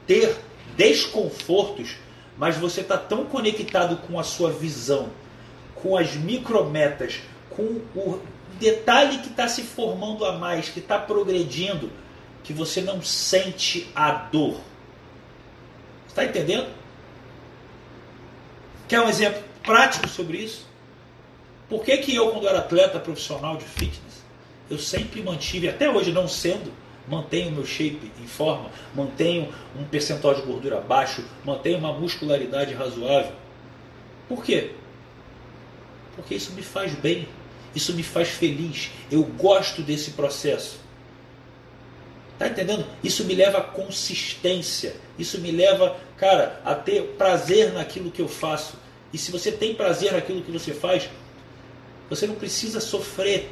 ter 0.07 0.37
desconfortos, 0.77 1.97
mas 2.37 2.57
você 2.57 2.81
está 2.81 2.99
tão 2.99 3.25
conectado 3.25 3.97
com 4.07 4.19
a 4.19 4.23
sua 4.23 4.51
visão, 4.51 5.11
com 5.75 5.97
as 5.97 6.15
micrometas, 6.15 7.21
com 7.51 7.81
o 7.95 8.21
detalhe 8.59 9.19
que 9.19 9.29
está 9.29 9.49
se 9.49 9.63
formando 9.63 10.25
a 10.25 10.33
mais, 10.33 10.69
que 10.69 10.81
está 10.81 10.99
progredindo, 10.99 11.91
que 12.45 12.53
você 12.53 12.81
não 12.81 13.03
sente 13.03 13.91
a 13.95 14.11
dor. 14.11 14.61
Está 16.07 16.25
entendendo? 16.25 16.69
Quer 18.89 19.01
um 19.01 19.09
exemplo 19.09 19.46
prático 19.67 20.09
sobre 20.09 20.39
isso? 20.39 20.67
Por 21.69 21.85
que, 21.85 21.99
que 21.99 22.15
eu, 22.15 22.31
quando 22.31 22.49
era 22.49 22.61
atleta 22.61 22.99
profissional 22.99 23.57
de 23.57 23.65
fitness, 23.65 24.25
eu 24.71 24.79
sempre 24.79 25.21
mantive, 25.21 25.69
até 25.69 25.91
hoje 25.91 26.13
não 26.13 26.29
sendo, 26.29 26.73
mantenho 27.09 27.53
meu 27.53 27.67
shape 27.67 28.11
em 28.23 28.27
forma, 28.27 28.71
mantenho 28.95 29.53
um 29.79 29.85
percentual 29.85 30.35
de 30.35 30.43
gordura 30.43 30.81
baixo, 30.81 31.25
mantenho 31.45 31.79
uma 31.79 31.93
muscularidade 31.93 32.73
razoável? 32.73 33.33
Por 34.29 34.45
quê? 34.45 34.73
Porque 36.17 36.35
isso 36.35 36.53
me 36.53 36.63
faz 36.63 36.95
bem. 36.95 37.29
Isso 37.75 37.93
me 37.93 38.03
faz 38.03 38.29
feliz. 38.29 38.91
Eu 39.11 39.23
gosto 39.23 39.83
desse 39.83 40.13
processo. 40.13 40.81
Tá 42.39 42.49
entendendo? 42.49 42.87
Isso 43.05 43.25
me 43.25 43.35
leva 43.35 43.59
a 43.59 43.63
consistência. 43.63 44.97
Isso 45.19 45.39
me 45.41 45.51
leva, 45.51 45.97
cara, 46.17 46.61
a 46.65 46.75
ter 46.75 47.03
prazer 47.19 47.73
naquilo 47.73 48.11
que 48.11 48.21
eu 48.21 48.29
faço. 48.29 48.79
E 49.17 49.19
se 49.19 49.33
você 49.33 49.51
tem 49.51 49.75
prazer 49.75 50.13
naquilo 50.13 50.43
que 50.43 50.53
você 50.53 50.75
faz, 50.75 51.09
você 52.11 52.27
não 52.27 52.35
precisa 52.35 52.81
sofrer. 52.81 53.51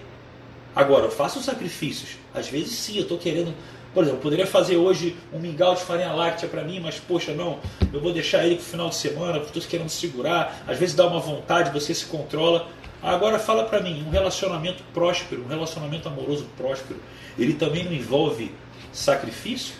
Agora, 0.76 1.06
eu 1.06 1.10
faço 1.10 1.42
sacrifícios. 1.42 2.18
Às 2.34 2.50
vezes 2.50 2.72
sim, 2.72 2.96
eu 2.96 3.04
estou 3.04 3.16
querendo. 3.16 3.54
Por 3.94 4.02
exemplo, 4.02 4.18
eu 4.18 4.22
poderia 4.22 4.46
fazer 4.46 4.76
hoje 4.76 5.16
um 5.32 5.38
mingau 5.38 5.74
de 5.74 5.80
farinha 5.80 6.12
láctea 6.12 6.50
para 6.50 6.62
mim, 6.62 6.80
mas 6.80 6.98
poxa, 7.00 7.32
não, 7.32 7.60
eu 7.90 7.98
vou 7.98 8.12
deixar 8.12 8.44
ele 8.44 8.56
para 8.56 8.62
o 8.62 8.66
final 8.66 8.88
de 8.90 8.96
semana, 8.96 9.38
estou 9.38 9.62
querendo 9.62 9.88
segurar. 9.88 10.62
Às 10.66 10.78
vezes 10.78 10.94
dá 10.94 11.06
uma 11.06 11.18
vontade, 11.18 11.70
você 11.70 11.94
se 11.94 12.04
controla. 12.04 12.68
Agora 13.02 13.38
fala 13.38 13.64
para 13.64 13.80
mim, 13.80 14.04
um 14.06 14.10
relacionamento 14.10 14.82
próspero, 14.92 15.44
um 15.44 15.48
relacionamento 15.48 16.06
amoroso 16.06 16.46
próspero, 16.58 17.00
ele 17.38 17.54
também 17.54 17.84
não 17.84 17.92
envolve 17.94 18.52
sacrifício? 18.92 19.76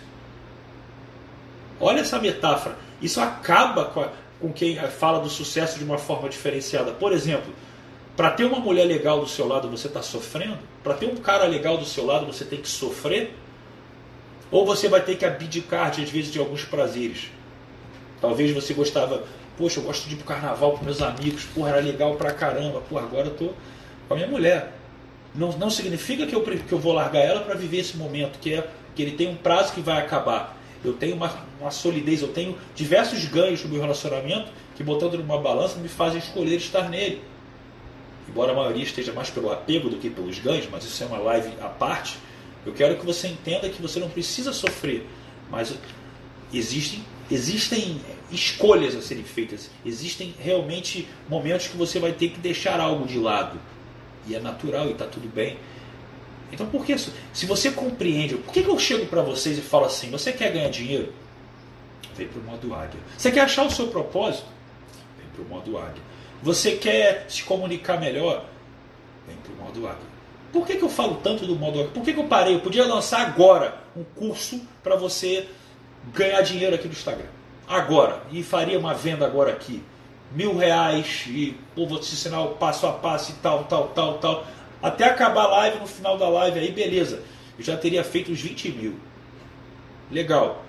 Olha 1.79 1.99
essa 1.99 2.17
metáfora. 2.17 2.75
Isso 2.99 3.21
acaba 3.21 3.85
com, 3.85 3.99
a, 3.99 4.09
com 4.39 4.51
quem 4.51 4.75
fala 4.89 5.19
do 5.19 5.29
sucesso 5.29 5.77
de 5.77 5.83
uma 5.83 5.97
forma 5.97 6.29
diferenciada. 6.29 6.91
Por 6.91 7.11
exemplo, 7.11 7.53
para 8.15 8.31
ter 8.31 8.45
uma 8.45 8.59
mulher 8.59 8.85
legal 8.85 9.19
do 9.19 9.27
seu 9.27 9.47
lado 9.47 9.69
você 9.69 9.87
está 9.87 10.01
sofrendo? 10.01 10.57
Para 10.83 10.93
ter 10.93 11.05
um 11.05 11.15
cara 11.15 11.45
legal 11.45 11.77
do 11.77 11.85
seu 11.85 12.05
lado 12.05 12.25
você 12.25 12.45
tem 12.45 12.61
que 12.61 12.69
sofrer? 12.69 13.33
Ou 14.51 14.65
você 14.65 14.87
vai 14.87 15.01
ter 15.01 15.15
que 15.15 15.25
abdicar 15.25 15.91
de, 15.91 16.03
às 16.03 16.09
vezes 16.09 16.31
de 16.31 16.39
alguns 16.39 16.63
prazeres? 16.63 17.31
Talvez 18.21 18.51
você 18.51 18.73
gostava 18.73 19.23
Poxa, 19.57 19.79
eu 19.79 19.83
gosto 19.83 20.07
de 20.07 20.15
ir 20.15 20.17
pro 20.17 20.25
carnaval 20.25 20.73
com 20.73 20.83
meus 20.83 21.01
amigos. 21.01 21.45
Porra, 21.45 21.69
era 21.69 21.79
legal 21.79 22.15
pra 22.15 22.31
caramba. 22.33 22.81
Porra, 22.81 23.03
agora 23.03 23.27
eu 23.27 23.35
tô 23.35 23.49
com 24.07 24.13
a 24.13 24.15
minha 24.15 24.27
mulher. 24.27 24.73
Não, 25.33 25.51
não 25.53 25.69
significa 25.69 26.25
que 26.25 26.35
eu, 26.35 26.41
que 26.41 26.71
eu 26.71 26.79
vou 26.79 26.93
largar 26.93 27.21
ela 27.21 27.41
para 27.41 27.55
viver 27.55 27.77
esse 27.77 27.95
momento, 27.97 28.39
que 28.39 28.53
é 28.53 28.67
que 28.93 29.01
ele 29.01 29.11
tem 29.11 29.27
um 29.27 29.35
prazo 29.35 29.73
que 29.73 29.81
vai 29.81 29.99
acabar. 29.99 30.54
Eu 30.87 30.93
tenho 30.93 31.15
uma, 31.15 31.45
uma 31.59 31.71
solidez, 31.71 32.21
eu 32.21 32.29
tenho 32.29 32.57
diversos 32.75 33.25
ganhos 33.25 33.63
no 33.63 33.69
meu 33.69 33.81
relacionamento 33.81 34.51
que, 34.75 34.83
botando 34.83 35.17
numa 35.17 35.39
balança, 35.39 35.79
me 35.79 35.87
fazem 35.87 36.19
escolher 36.19 36.55
estar 36.55 36.89
nele. 36.89 37.21
Embora 38.27 38.51
a 38.51 38.55
maioria 38.55 38.83
esteja 38.83 39.13
mais 39.13 39.29
pelo 39.29 39.51
apego 39.51 39.89
do 39.89 39.97
que 39.97 40.09
pelos 40.09 40.39
ganhos, 40.39 40.67
mas 40.71 40.83
isso 40.83 41.03
é 41.03 41.07
uma 41.07 41.17
live 41.17 41.49
à 41.61 41.67
parte, 41.67 42.17
eu 42.65 42.73
quero 42.73 42.97
que 42.97 43.05
você 43.05 43.27
entenda 43.27 43.69
que 43.69 43.81
você 43.81 43.99
não 43.99 44.09
precisa 44.09 44.51
sofrer, 44.51 45.07
mas 45.51 45.75
existem, 46.51 47.03
existem 47.29 48.01
escolhas 48.31 48.95
a 48.95 49.01
serem 49.01 49.23
feitas. 49.23 49.69
Existem 49.85 50.33
realmente 50.39 51.07
momentos 51.29 51.67
que 51.67 51.77
você 51.77 51.99
vai 51.99 52.11
ter 52.13 52.29
que 52.29 52.39
deixar 52.39 52.79
algo 52.79 53.05
de 53.05 53.19
lado. 53.19 53.59
E 54.27 54.35
é 54.35 54.39
natural 54.39 54.87
e 54.87 54.91
está 54.91 55.05
tudo 55.05 55.27
bem. 55.27 55.57
Então 56.51 56.65
por 56.67 56.85
que 56.85 56.93
isso? 56.93 57.13
Se 57.33 57.45
você 57.45 57.71
compreende, 57.71 58.35
por 58.35 58.53
que, 58.53 58.63
que 58.63 58.69
eu 58.69 58.79
chego 58.79 59.05
para 59.07 59.21
vocês 59.21 59.57
e 59.57 59.61
falo 59.61 59.85
assim, 59.85 60.09
você 60.09 60.31
quer 60.31 60.51
ganhar 60.51 60.69
dinheiro? 60.69 61.13
Vem 62.15 62.27
para 62.27 62.39
o 62.39 62.43
modo 62.43 62.73
águia. 62.73 62.99
Você 63.17 63.31
quer 63.31 63.41
achar 63.41 63.65
o 63.65 63.71
seu 63.71 63.87
propósito? 63.87 64.47
Vem 65.17 65.27
para 65.33 65.41
o 65.41 65.45
modo 65.45 65.77
águia. 65.77 66.01
Você 66.41 66.73
quer 66.73 67.25
se 67.27 67.43
comunicar 67.43 67.99
melhor? 67.99 68.45
Vem 69.27 69.35
para 69.37 69.53
o 69.53 69.65
modo 69.65 69.87
águia. 69.87 70.15
Por 70.53 70.65
que, 70.65 70.75
que 70.75 70.83
eu 70.83 70.89
falo 70.89 71.15
tanto 71.21 71.45
do 71.45 71.55
modo 71.55 71.79
águia? 71.79 71.91
Por 71.91 72.03
que, 72.03 72.13
que 72.13 72.19
eu 72.19 72.27
parei? 72.27 72.55
Eu 72.55 72.61
podia 72.61 72.85
lançar 72.85 73.21
agora 73.21 73.77
um 73.95 74.03
curso 74.03 74.61
para 74.81 74.95
você 74.95 75.47
ganhar 76.13 76.41
dinheiro 76.41 76.75
aqui 76.75 76.87
no 76.87 76.93
Instagram 76.93 77.35
agora, 77.67 78.21
e 78.31 78.43
faria 78.43 78.79
uma 78.79 78.93
venda 78.93 79.25
agora 79.25 79.51
aqui, 79.51 79.83
mil 80.31 80.55
reais, 80.55 81.25
e 81.27 81.57
pô, 81.75 81.85
vou 81.85 81.99
te 81.99 82.13
ensinar 82.13 82.41
o 82.41 82.49
passo 82.55 82.85
a 82.87 82.93
passo 82.93 83.31
e 83.31 83.35
tal, 83.35 83.63
tal, 83.65 83.89
tal, 83.89 84.17
tal, 84.17 84.45
até 84.85 85.05
acabar 85.05 85.45
a 85.45 85.47
live, 85.47 85.79
no 85.79 85.87
final 85.87 86.15
da 86.15 86.29
live 86.29 86.59
aí, 86.59 86.71
beleza, 86.71 87.23
eu 87.57 87.65
já 87.65 87.75
teria 87.75 88.03
feito 88.03 88.31
os 88.31 88.39
20 88.39 88.69
mil. 88.69 88.99
Legal. 90.11 90.63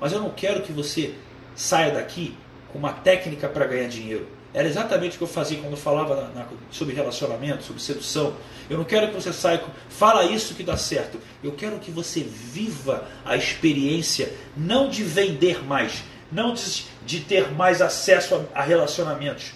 Mas 0.00 0.14
eu 0.14 0.20
não 0.20 0.30
quero 0.30 0.62
que 0.62 0.72
você 0.72 1.12
saia 1.54 1.92
daqui 1.92 2.34
com 2.72 2.78
uma 2.78 2.94
técnica 2.94 3.46
para 3.46 3.66
ganhar 3.66 3.86
dinheiro. 3.86 4.26
Era 4.54 4.66
exatamente 4.66 5.16
o 5.16 5.18
que 5.18 5.24
eu 5.24 5.28
fazia 5.28 5.58
quando 5.58 5.72
eu 5.72 5.76
falava 5.76 6.16
na, 6.16 6.28
na, 6.28 6.46
sobre 6.70 6.94
relacionamento, 6.94 7.64
sobre 7.64 7.82
sedução. 7.82 8.34
Eu 8.70 8.78
não 8.78 8.84
quero 8.84 9.08
que 9.08 9.14
você 9.14 9.30
saia 9.30 9.58
com, 9.58 9.70
fala 9.90 10.24
isso 10.24 10.54
que 10.54 10.62
dá 10.62 10.78
certo. 10.78 11.20
Eu 11.42 11.52
quero 11.52 11.78
que 11.80 11.90
você 11.90 12.20
viva 12.20 13.06
a 13.26 13.36
experiência 13.36 14.32
não 14.56 14.88
de 14.88 15.02
vender 15.02 15.62
mais, 15.62 16.02
não 16.32 16.54
de, 16.54 16.86
de 17.04 17.20
ter 17.20 17.52
mais 17.52 17.82
acesso 17.82 18.46
a, 18.54 18.60
a 18.60 18.62
relacionamentos. 18.62 19.52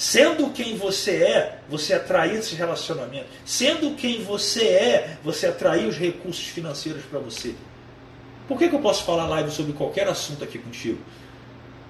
Sendo 0.00 0.48
quem 0.48 0.78
você 0.78 1.10
é, 1.16 1.58
você 1.68 1.92
atrair 1.92 2.36
esse 2.36 2.54
relacionamento. 2.54 3.26
Sendo 3.44 3.94
quem 3.96 4.24
você 4.24 4.64
é, 4.64 5.18
você 5.22 5.46
atrair 5.46 5.86
os 5.86 5.98
recursos 5.98 6.46
financeiros 6.46 7.04
para 7.04 7.18
você. 7.18 7.54
Por 8.48 8.58
que, 8.58 8.70
que 8.70 8.74
eu 8.74 8.80
posso 8.80 9.04
falar 9.04 9.26
live 9.26 9.50
sobre 9.50 9.74
qualquer 9.74 10.08
assunto 10.08 10.42
aqui 10.42 10.58
contigo? 10.58 10.98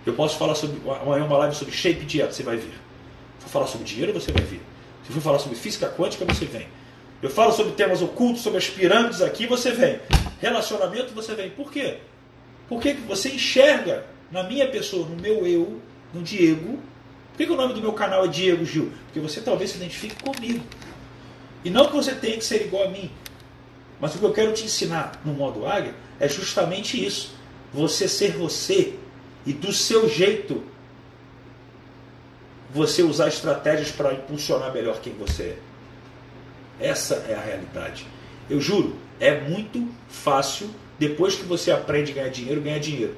Eu 0.04 0.12
posso 0.14 0.36
falar 0.36 0.56
sobre 0.56 0.80
amanhã 1.00 1.24
uma 1.24 1.38
live 1.38 1.54
sobre 1.54 1.72
shape 1.72 2.04
dieta, 2.04 2.32
você 2.32 2.42
vai 2.42 2.56
ver. 2.56 2.72
Se 3.38 3.44
for 3.44 3.48
falar 3.48 3.68
sobre 3.68 3.86
dinheiro, 3.86 4.12
você 4.12 4.32
vai 4.32 4.42
ver. 4.42 4.60
Se 5.06 5.12
for 5.12 5.20
falar 5.20 5.38
sobre 5.38 5.56
física 5.56 5.88
quântica, 5.88 6.24
você 6.24 6.46
vem. 6.46 6.66
Eu 7.22 7.30
falo 7.30 7.52
sobre 7.52 7.74
temas 7.74 8.02
ocultos, 8.02 8.42
sobre 8.42 8.58
as 8.58 8.68
pirâmides 8.68 9.22
aqui, 9.22 9.46
você 9.46 9.70
vem. 9.70 10.00
Relacionamento, 10.40 11.14
você 11.14 11.36
vem. 11.36 11.50
Por 11.50 11.70
quê? 11.70 11.98
Porque 12.68 12.92
você 12.92 13.28
enxerga 13.28 14.04
na 14.32 14.42
minha 14.42 14.68
pessoa, 14.68 15.08
no 15.08 15.14
meu 15.14 15.46
eu, 15.46 15.80
no 16.12 16.22
Diego. 16.24 16.89
Que, 17.40 17.46
que 17.46 17.52
o 17.52 17.56
nome 17.56 17.72
do 17.72 17.80
meu 17.80 17.94
canal 17.94 18.26
é 18.26 18.28
Diego 18.28 18.66
Gil? 18.66 18.92
Porque 19.06 19.18
você 19.18 19.40
talvez 19.40 19.70
se 19.70 19.78
identifique 19.78 20.22
comigo. 20.22 20.62
E 21.64 21.70
não 21.70 21.86
que 21.86 21.94
você 21.94 22.14
tenha 22.14 22.36
que 22.36 22.44
ser 22.44 22.66
igual 22.66 22.84
a 22.84 22.90
mim. 22.90 23.10
Mas 23.98 24.14
o 24.14 24.18
que 24.18 24.24
eu 24.26 24.32
quero 24.34 24.52
te 24.52 24.66
ensinar 24.66 25.18
no 25.24 25.32
modo 25.32 25.66
águia 25.66 25.94
é 26.18 26.28
justamente 26.28 27.02
isso. 27.02 27.34
Você 27.72 28.06
ser 28.06 28.32
você 28.32 28.92
e 29.46 29.54
do 29.54 29.72
seu 29.72 30.06
jeito 30.06 30.62
você 32.68 33.02
usar 33.02 33.28
estratégias 33.28 33.90
para 33.90 34.12
impulsionar 34.12 34.70
melhor 34.74 35.00
quem 35.00 35.14
você 35.14 35.56
é. 36.78 36.88
Essa 36.88 37.24
é 37.26 37.34
a 37.34 37.40
realidade. 37.40 38.06
Eu 38.50 38.60
juro, 38.60 38.98
é 39.18 39.40
muito 39.40 39.88
fácil 40.10 40.68
depois 40.98 41.36
que 41.36 41.44
você 41.44 41.70
aprende 41.70 42.12
a 42.12 42.16
ganhar 42.16 42.28
dinheiro, 42.28 42.60
ganhar 42.60 42.80
dinheiro. 42.80 43.16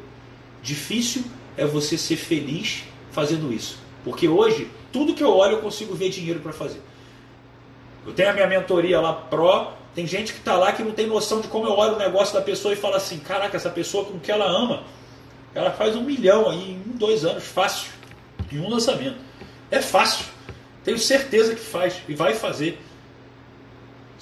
Difícil 0.62 1.24
é 1.56 1.66
você 1.66 1.98
ser 1.98 2.14
feliz 2.14 2.84
fazendo 3.10 3.52
isso. 3.52 3.81
Porque 4.04 4.28
hoje, 4.28 4.70
tudo 4.92 5.14
que 5.14 5.22
eu 5.22 5.30
olho, 5.30 5.56
eu 5.56 5.60
consigo 5.60 5.94
ver 5.94 6.10
dinheiro 6.10 6.40
para 6.40 6.52
fazer. 6.52 6.80
Eu 8.06 8.12
tenho 8.12 8.30
a 8.30 8.32
minha 8.32 8.46
mentoria 8.46 9.00
lá 9.00 9.12
pró, 9.12 9.74
tem 9.94 10.06
gente 10.06 10.32
que 10.32 10.38
está 10.38 10.56
lá 10.56 10.72
que 10.72 10.82
não 10.82 10.92
tem 10.92 11.06
noção 11.06 11.40
de 11.40 11.48
como 11.48 11.66
eu 11.66 11.72
olho 11.72 11.94
o 11.94 11.98
negócio 11.98 12.34
da 12.34 12.40
pessoa 12.40 12.74
e 12.74 12.76
fala 12.76 12.96
assim, 12.96 13.18
caraca, 13.18 13.56
essa 13.56 13.70
pessoa 13.70 14.04
com 14.04 14.18
que 14.18 14.32
ela 14.32 14.46
ama, 14.46 14.82
ela 15.54 15.70
faz 15.70 15.94
um 15.94 16.02
milhão 16.02 16.48
aí 16.48 16.72
em 16.72 16.96
dois 16.96 17.24
anos, 17.24 17.44
fácil, 17.44 17.92
em 18.50 18.58
um 18.58 18.68
lançamento. 18.68 19.18
É 19.70 19.80
fácil. 19.80 20.26
Tenho 20.82 20.98
certeza 20.98 21.54
que 21.54 21.60
faz 21.60 22.00
e 22.08 22.14
vai 22.14 22.34
fazer. 22.34 22.80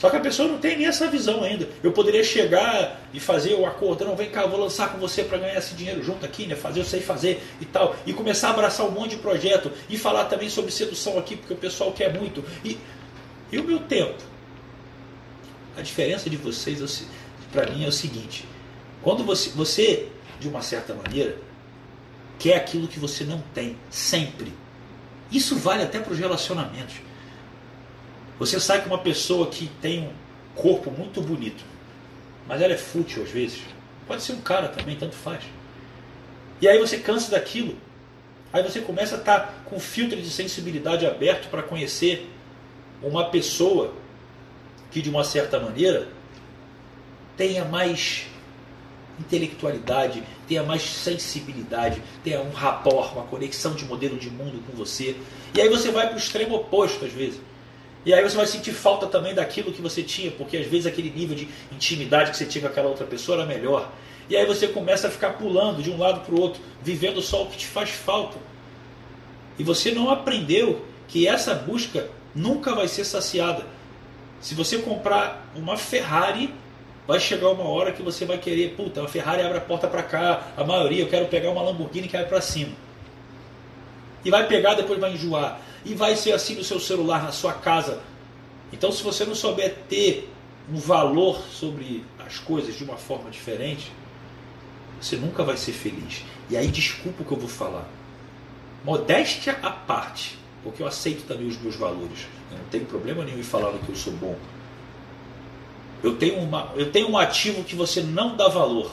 Só 0.00 0.08
que 0.08 0.16
a 0.16 0.20
pessoa 0.20 0.48
não 0.48 0.56
tem 0.56 0.78
nem 0.78 0.86
essa 0.86 1.08
visão 1.08 1.44
ainda. 1.44 1.68
Eu 1.82 1.92
poderia 1.92 2.24
chegar 2.24 3.02
e 3.12 3.20
fazer 3.20 3.52
o 3.52 3.66
acordo, 3.66 4.06
não, 4.06 4.16
vem 4.16 4.30
cá, 4.30 4.46
vou 4.46 4.58
lançar 4.58 4.90
com 4.90 4.98
você 4.98 5.22
para 5.22 5.36
ganhar 5.36 5.58
esse 5.58 5.74
dinheiro 5.74 6.02
junto 6.02 6.24
aqui, 6.24 6.46
né? 6.46 6.56
Fazer, 6.56 6.80
eu 6.80 6.84
sei 6.86 7.02
fazer 7.02 7.42
e 7.60 7.66
tal. 7.66 7.94
E 8.06 8.14
começar 8.14 8.48
a 8.48 8.50
abraçar 8.52 8.86
um 8.86 8.90
monte 8.90 9.10
de 9.10 9.16
projeto 9.18 9.70
e 9.90 9.98
falar 9.98 10.24
também 10.24 10.48
sobre 10.48 10.70
sedução 10.70 11.18
aqui, 11.18 11.36
porque 11.36 11.52
o 11.52 11.56
pessoal 11.56 11.92
quer 11.92 12.18
muito. 12.18 12.42
E, 12.64 12.78
e 13.52 13.58
o 13.58 13.62
meu 13.62 13.78
tempo? 13.80 14.16
A 15.76 15.82
diferença 15.82 16.30
de 16.30 16.36
vocês, 16.38 17.06
para 17.52 17.70
mim, 17.70 17.84
é 17.84 17.88
o 17.88 17.92
seguinte: 17.92 18.48
quando 19.02 19.22
você, 19.22 19.50
você 19.50 20.08
de 20.40 20.48
uma 20.48 20.62
certa 20.62 20.94
maneira, 20.94 21.36
quer 22.38 22.56
aquilo 22.56 22.88
que 22.88 22.98
você 22.98 23.22
não 23.22 23.44
tem, 23.52 23.76
sempre. 23.90 24.50
Isso 25.30 25.56
vale 25.56 25.82
até 25.82 26.00
para 26.00 26.14
os 26.14 26.18
relacionamentos. 26.18 27.09
Você 28.40 28.58
sai 28.58 28.80
com 28.80 28.86
uma 28.86 28.98
pessoa 28.98 29.48
que 29.48 29.68
tem 29.82 30.00
um 30.00 30.12
corpo 30.54 30.90
muito 30.90 31.20
bonito, 31.20 31.62
mas 32.48 32.62
ela 32.62 32.72
é 32.72 32.76
fútil 32.78 33.22
às 33.22 33.30
vezes. 33.30 33.60
Pode 34.06 34.22
ser 34.22 34.32
um 34.32 34.40
cara 34.40 34.68
também, 34.68 34.96
tanto 34.96 35.14
faz. 35.14 35.44
E 36.58 36.66
aí 36.66 36.78
você 36.78 36.96
cansa 36.96 37.30
daquilo. 37.30 37.76
Aí 38.50 38.62
você 38.62 38.80
começa 38.80 39.16
a 39.16 39.18
estar 39.18 39.62
com 39.66 39.76
o 39.76 39.80
filtro 39.80 40.20
de 40.20 40.30
sensibilidade 40.30 41.06
aberto 41.06 41.50
para 41.50 41.62
conhecer 41.62 42.30
uma 43.02 43.26
pessoa 43.26 43.92
que, 44.90 45.02
de 45.02 45.10
uma 45.10 45.22
certa 45.22 45.60
maneira, 45.60 46.08
tenha 47.36 47.66
mais 47.66 48.26
intelectualidade, 49.18 50.22
tenha 50.48 50.62
mais 50.62 50.80
sensibilidade, 50.80 52.02
tenha 52.24 52.40
um 52.40 52.52
rapport, 52.52 53.12
uma 53.12 53.24
conexão 53.24 53.74
de 53.74 53.84
modelo 53.84 54.16
de 54.16 54.30
mundo 54.30 54.64
com 54.66 54.74
você. 54.74 55.14
E 55.52 55.60
aí 55.60 55.68
você 55.68 55.90
vai 55.90 56.06
para 56.06 56.16
o 56.16 56.18
extremo 56.18 56.54
oposto 56.54 57.04
às 57.04 57.12
vezes. 57.12 57.49
E 58.04 58.14
aí 58.14 58.22
você 58.22 58.36
vai 58.36 58.46
sentir 58.46 58.72
falta 58.72 59.06
também 59.06 59.34
daquilo 59.34 59.72
que 59.72 59.82
você 59.82 60.02
tinha, 60.02 60.30
porque 60.30 60.56
às 60.56 60.66
vezes 60.66 60.86
aquele 60.86 61.10
nível 61.10 61.36
de 61.36 61.48
intimidade 61.70 62.30
que 62.30 62.36
você 62.36 62.46
tinha 62.46 62.62
com 62.62 62.68
aquela 62.68 62.88
outra 62.88 63.06
pessoa 63.06 63.38
era 63.38 63.46
melhor. 63.46 63.90
E 64.28 64.36
aí 64.36 64.46
você 64.46 64.68
começa 64.68 65.08
a 65.08 65.10
ficar 65.10 65.30
pulando 65.30 65.82
de 65.82 65.90
um 65.90 65.98
lado 65.98 66.20
para 66.20 66.34
o 66.34 66.40
outro, 66.40 66.62
vivendo 66.82 67.20
só 67.20 67.42
o 67.42 67.46
que 67.46 67.58
te 67.58 67.66
faz 67.66 67.90
falta. 67.90 68.38
E 69.58 69.64
você 69.64 69.90
não 69.90 70.08
aprendeu 70.08 70.84
que 71.08 71.26
essa 71.28 71.54
busca 71.54 72.08
nunca 72.34 72.74
vai 72.74 72.88
ser 72.88 73.04
saciada. 73.04 73.66
Se 74.40 74.54
você 74.54 74.78
comprar 74.78 75.50
uma 75.54 75.76
Ferrari, 75.76 76.54
vai 77.06 77.20
chegar 77.20 77.50
uma 77.50 77.64
hora 77.64 77.92
que 77.92 78.02
você 78.02 78.24
vai 78.24 78.38
querer, 78.38 78.74
puta, 78.76 79.02
a 79.02 79.08
Ferrari 79.08 79.42
abre 79.42 79.58
a 79.58 79.60
porta 79.60 79.88
para 79.88 80.02
cá, 80.02 80.52
a 80.56 80.64
maioria, 80.64 81.02
eu 81.02 81.08
quero 81.08 81.26
pegar 81.26 81.50
uma 81.50 81.60
Lamborghini 81.60 82.08
que 82.08 82.16
vai 82.16 82.24
para 82.24 82.40
cima. 82.40 82.72
E 84.24 84.30
vai 84.30 84.46
pegar, 84.46 84.74
depois 84.74 84.98
vai 84.98 85.12
enjoar. 85.12 85.60
E 85.84 85.94
vai 85.94 86.16
ser 86.16 86.32
assim 86.32 86.54
no 86.54 86.64
seu 86.64 86.78
celular, 86.78 87.22
na 87.22 87.32
sua 87.32 87.52
casa. 87.52 88.00
Então, 88.72 88.92
se 88.92 89.02
você 89.02 89.24
não 89.24 89.34
souber 89.34 89.78
ter 89.88 90.30
um 90.72 90.76
valor 90.78 91.42
sobre 91.50 92.04
as 92.18 92.38
coisas 92.38 92.76
de 92.76 92.84
uma 92.84 92.96
forma 92.96 93.30
diferente, 93.30 93.90
você 95.00 95.16
nunca 95.16 95.42
vai 95.42 95.56
ser 95.56 95.72
feliz. 95.72 96.24
E 96.48 96.56
aí, 96.56 96.68
desculpa 96.68 97.22
o 97.22 97.24
que 97.24 97.32
eu 97.32 97.38
vou 97.38 97.48
falar. 97.48 97.88
Modéstia 98.84 99.58
à 99.62 99.70
parte, 99.70 100.38
porque 100.62 100.82
eu 100.82 100.86
aceito 100.86 101.26
também 101.26 101.48
os 101.48 101.60
meus 101.60 101.76
valores. 101.76 102.26
Eu 102.50 102.58
não 102.58 102.64
tenho 102.66 102.84
problema 102.84 103.24
nenhum 103.24 103.38
em 103.38 103.42
falar 103.42 103.72
que 103.78 103.88
eu 103.88 103.96
sou 103.96 104.12
bom. 104.12 104.36
Eu 106.02 106.16
tenho, 106.16 106.38
uma, 106.38 106.72
eu 106.76 106.90
tenho 106.90 107.10
um 107.10 107.18
ativo 107.18 107.62
que 107.62 107.74
você 107.74 108.02
não 108.02 108.36
dá 108.36 108.48
valor. 108.48 108.90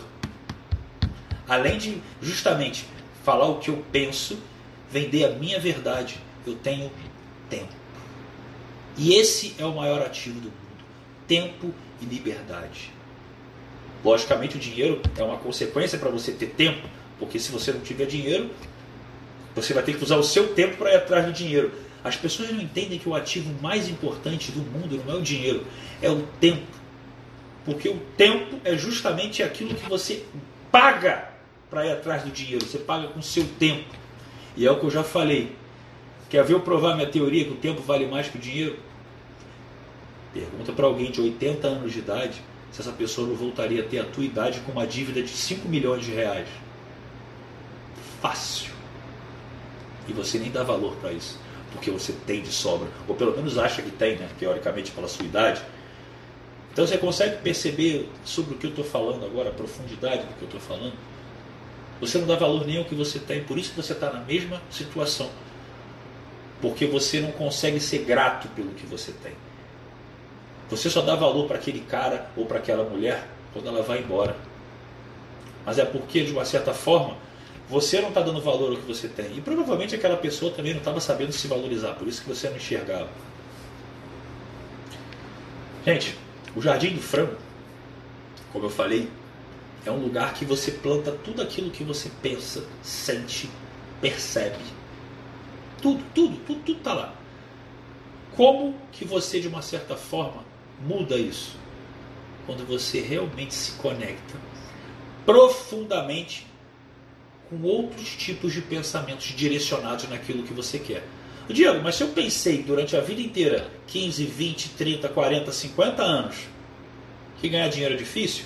Além 1.47 1.78
de 1.78 2.02
justamente 2.21 2.86
falar 3.23 3.47
o 3.47 3.60
que 3.60 3.69
eu 3.69 3.84
penso, 3.91 4.38
vender 4.91 5.26
a 5.26 5.30
minha 5.30 5.60
verdade, 5.60 6.19
eu 6.50 6.56
tenho 6.56 6.92
tempo. 7.50 7.74
E 8.98 9.14
esse 9.14 9.56
é 9.58 9.66
o 9.66 9.76
maior 9.76 10.02
ativo 10.02 10.40
do 10.40 10.48
mundo: 10.48 10.86
tempo 11.28 11.74
e 12.02 12.06
liberdade. 12.06 12.92
Logicamente, 14.04 14.58
o 14.58 14.60
dinheiro 14.60 15.02
é 15.18 15.24
uma 15.24 15.38
consequência 15.38 15.98
para 15.98 16.10
você 16.10 16.32
ter 16.32 16.48
tempo, 16.48 16.88
porque 17.20 17.40
se 17.40 17.52
você 17.52 17.72
não 17.72 17.82
tiver 17.82 18.06
dinheiro, 18.06 18.50
você 19.56 19.74
vai 19.74 19.84
ter 19.84 19.98
que 19.98 20.04
usar 20.04 20.18
o 20.18 20.24
seu 20.24 20.54
tempo 20.54 20.78
para 20.78 20.92
ir 20.92 20.98
atrás 20.98 21.26
do 21.26 21.34
dinheiro. 21.34 21.72
As 22.04 22.16
pessoas 22.16 22.52
não 22.52 22.62
entendem 22.62 23.00
que 23.00 23.10
o 23.10 23.16
ativo 23.16 23.52
mais 23.62 23.90
importante 23.90 24.52
do 24.52 24.60
mundo 24.60 25.04
não 25.06 25.16
é 25.16 25.18
o 25.18 25.22
dinheiro, 25.22 25.66
é 26.02 26.10
o 26.10 26.22
tempo. 26.40 26.78
Porque 27.66 27.90
o 27.90 28.00
tempo 28.16 28.62
é 28.64 28.78
justamente 28.78 29.44
aquilo 29.44 29.76
que 29.76 29.90
você 29.90 30.24
paga 30.72 31.30
para 31.70 31.86
ir 31.86 31.92
atrás 31.92 32.24
do 32.24 32.32
dinheiro. 32.32 32.66
Você 32.66 32.78
paga 32.78 33.08
com 33.08 33.22
seu 33.22 33.46
tempo. 33.60 33.94
E 34.56 34.66
é 34.66 34.72
o 34.72 34.80
que 34.80 34.86
eu 34.86 34.90
já 34.90 35.04
falei. 35.04 35.54
Quer 36.30 36.44
ver 36.44 36.54
eu 36.54 36.60
provar 36.60 36.96
minha 36.96 37.08
teoria 37.08 37.46
que 37.46 37.52
o 37.52 37.56
tempo 37.56 37.82
vale 37.82 38.06
mais 38.06 38.28
que 38.28 38.38
o 38.38 38.42
dinheiro? 38.42 38.78
Pergunta 40.34 40.72
para 40.74 40.86
alguém 40.86 41.10
de 41.10 41.22
80 41.22 41.68
anos 41.68 41.94
de 41.94 42.00
idade 42.00 42.42
se 42.72 42.82
essa 42.82 42.92
pessoa 42.92 43.28
não 43.28 43.36
voltaria 43.36 43.82
a 43.82 43.86
ter 43.86 44.00
a 44.00 44.04
tua 44.04 44.26
idade 44.26 44.60
com 44.62 44.72
uma 44.72 44.86
dívida 44.86 45.22
de 45.22 45.30
5 45.30 45.68
milhões 45.68 46.04
de 46.04 46.12
reais. 46.12 46.48
Fácil. 48.22 48.72
E 50.08 50.13
você 50.13 50.38
nem 50.38 50.52
dá 50.52 50.63
valor 50.63 50.96
para 50.98 51.13
isso. 51.13 51.40
Porque 51.72 51.90
você 51.90 52.13
tem 52.26 52.42
de 52.42 52.52
sobra. 52.52 52.90
Ou 53.08 53.16
pelo 53.16 53.36
menos 53.36 53.58
acha 53.58 53.82
que 53.82 53.92
tem, 53.92 54.18
né? 54.18 54.28
teoricamente, 54.38 54.92
pela 54.92 55.08
sua 55.08 55.26
idade 55.26 55.62
então 56.78 56.86
você 56.86 56.96
consegue 57.00 57.38
perceber 57.38 58.08
sobre 58.24 58.54
o 58.54 58.58
que 58.60 58.68
eu 58.68 58.70
estou 58.70 58.86
falando 58.86 59.26
agora, 59.26 59.50
a 59.50 59.52
profundidade 59.52 60.28
do 60.28 60.36
que 60.36 60.44
eu 60.44 60.46
estou 60.46 60.60
falando? 60.60 60.94
Você 62.00 62.20
não 62.20 62.28
dá 62.28 62.36
valor 62.36 62.68
nem 62.68 62.78
ao 62.78 62.86
que 62.86 62.94
você 62.94 63.18
tem, 63.18 63.44
por 63.44 63.58
isso 63.58 63.72
que 63.72 63.78
você 63.78 63.94
está 63.94 64.13
na 64.13 64.20
mesma 64.20 64.62
situação. 64.70 65.28
Porque 66.62 66.86
você 66.86 67.20
não 67.20 67.32
consegue 67.32 67.80
ser 67.80 68.00
grato 68.00 68.48
pelo 68.50 68.72
que 68.72 68.86
você 68.86 69.12
tem. 69.24 69.34
Você 70.70 70.89
só 70.89 71.02
dá 71.02 71.15
valor 71.15 71.48
para 71.48 71.58
aquele 71.58 71.82
cara 71.82 72.30
ou 72.36 72.46
para 72.46 72.58
aquela 72.58 72.84
mulher 72.84 73.28
quando 73.54 73.67
ela 73.67 73.82
vai 73.82 74.00
embora. 74.00 74.36
Mas 75.65 75.78
é 75.78 75.86
porque, 75.86 76.24
de 76.24 76.32
uma 76.32 76.46
certa 76.46 76.74
forma, 76.74 77.15
você 77.70 78.00
não 78.02 78.10
está 78.10 78.22
dando 78.22 78.41
valor 78.41 78.72
ao 78.72 78.78
que 78.78 78.88
você 78.88 79.08
tem. 79.08 79.38
E 79.38 79.41
provavelmente 79.41 79.96
aquela 79.96 80.17
pessoa 80.17 80.52
também 80.52 80.74
não 80.74 80.80
estava 80.80 81.00
sabendo 81.00 81.32
se 81.32 81.48
valorizar, 81.48 81.93
por 81.93 82.08
isso 82.08 82.22
que 82.22 82.30
você 82.30 82.50
não 82.50 82.58
enxergava. 82.58 83.10
Gente, 85.86 86.17
o 86.56 86.62
Jardim 86.62 86.96
do 86.96 87.02
Frango, 87.02 87.36
como 88.52 88.65
eu 88.65 88.70
falei, 88.70 89.10
é 89.86 89.91
um 89.91 89.98
lugar 89.98 90.34
que 90.34 90.43
você 90.43 90.72
planta 90.72 91.12
tudo 91.12 91.41
aquilo 91.41 91.70
que 91.70 91.84
você 91.84 92.10
pensa, 92.22 92.63
sente, 92.82 93.50
percebe. 94.02 94.77
Tudo, 95.82 96.04
tudo, 96.13 96.38
tudo, 96.46 96.60
tudo 96.63 96.78
está 96.78 96.94
lá. 96.94 97.13
Como 98.36 98.76
que 98.92 99.06
você, 99.06 99.40
de 99.40 99.48
uma 99.48 99.62
certa 99.62 99.96
forma, 99.96 100.44
muda 100.82 101.16
isso? 101.16 101.56
Quando 102.46 102.66
você 102.66 103.02
realmente 103.02 103.54
se 103.54 103.74
conecta 103.74 104.36
profundamente 105.26 106.48
com 107.50 107.62
outros 107.62 108.16
tipos 108.16 108.54
de 108.54 108.62
pensamentos 108.62 109.26
direcionados 109.28 110.08
naquilo 110.10 110.44
que 110.44 110.54
você 110.54 110.80
quer. 110.80 111.04
Diego, 111.50 111.82
mas 111.82 111.96
se 111.96 112.04
eu 112.04 112.10
pensei 112.10 112.62
durante 112.62 112.96
a 112.96 113.02
vida 113.02 113.22
inteira, 113.22 113.68
15, 113.88 114.26
20, 114.26 114.70
30, 114.70 115.10
40, 115.10 115.52
50 115.52 116.04
anos, 116.04 116.36
que 117.40 117.48
ganhar 117.48 117.70
dinheiro 117.70 117.94
é 117.94 117.98
difícil, 117.98 118.46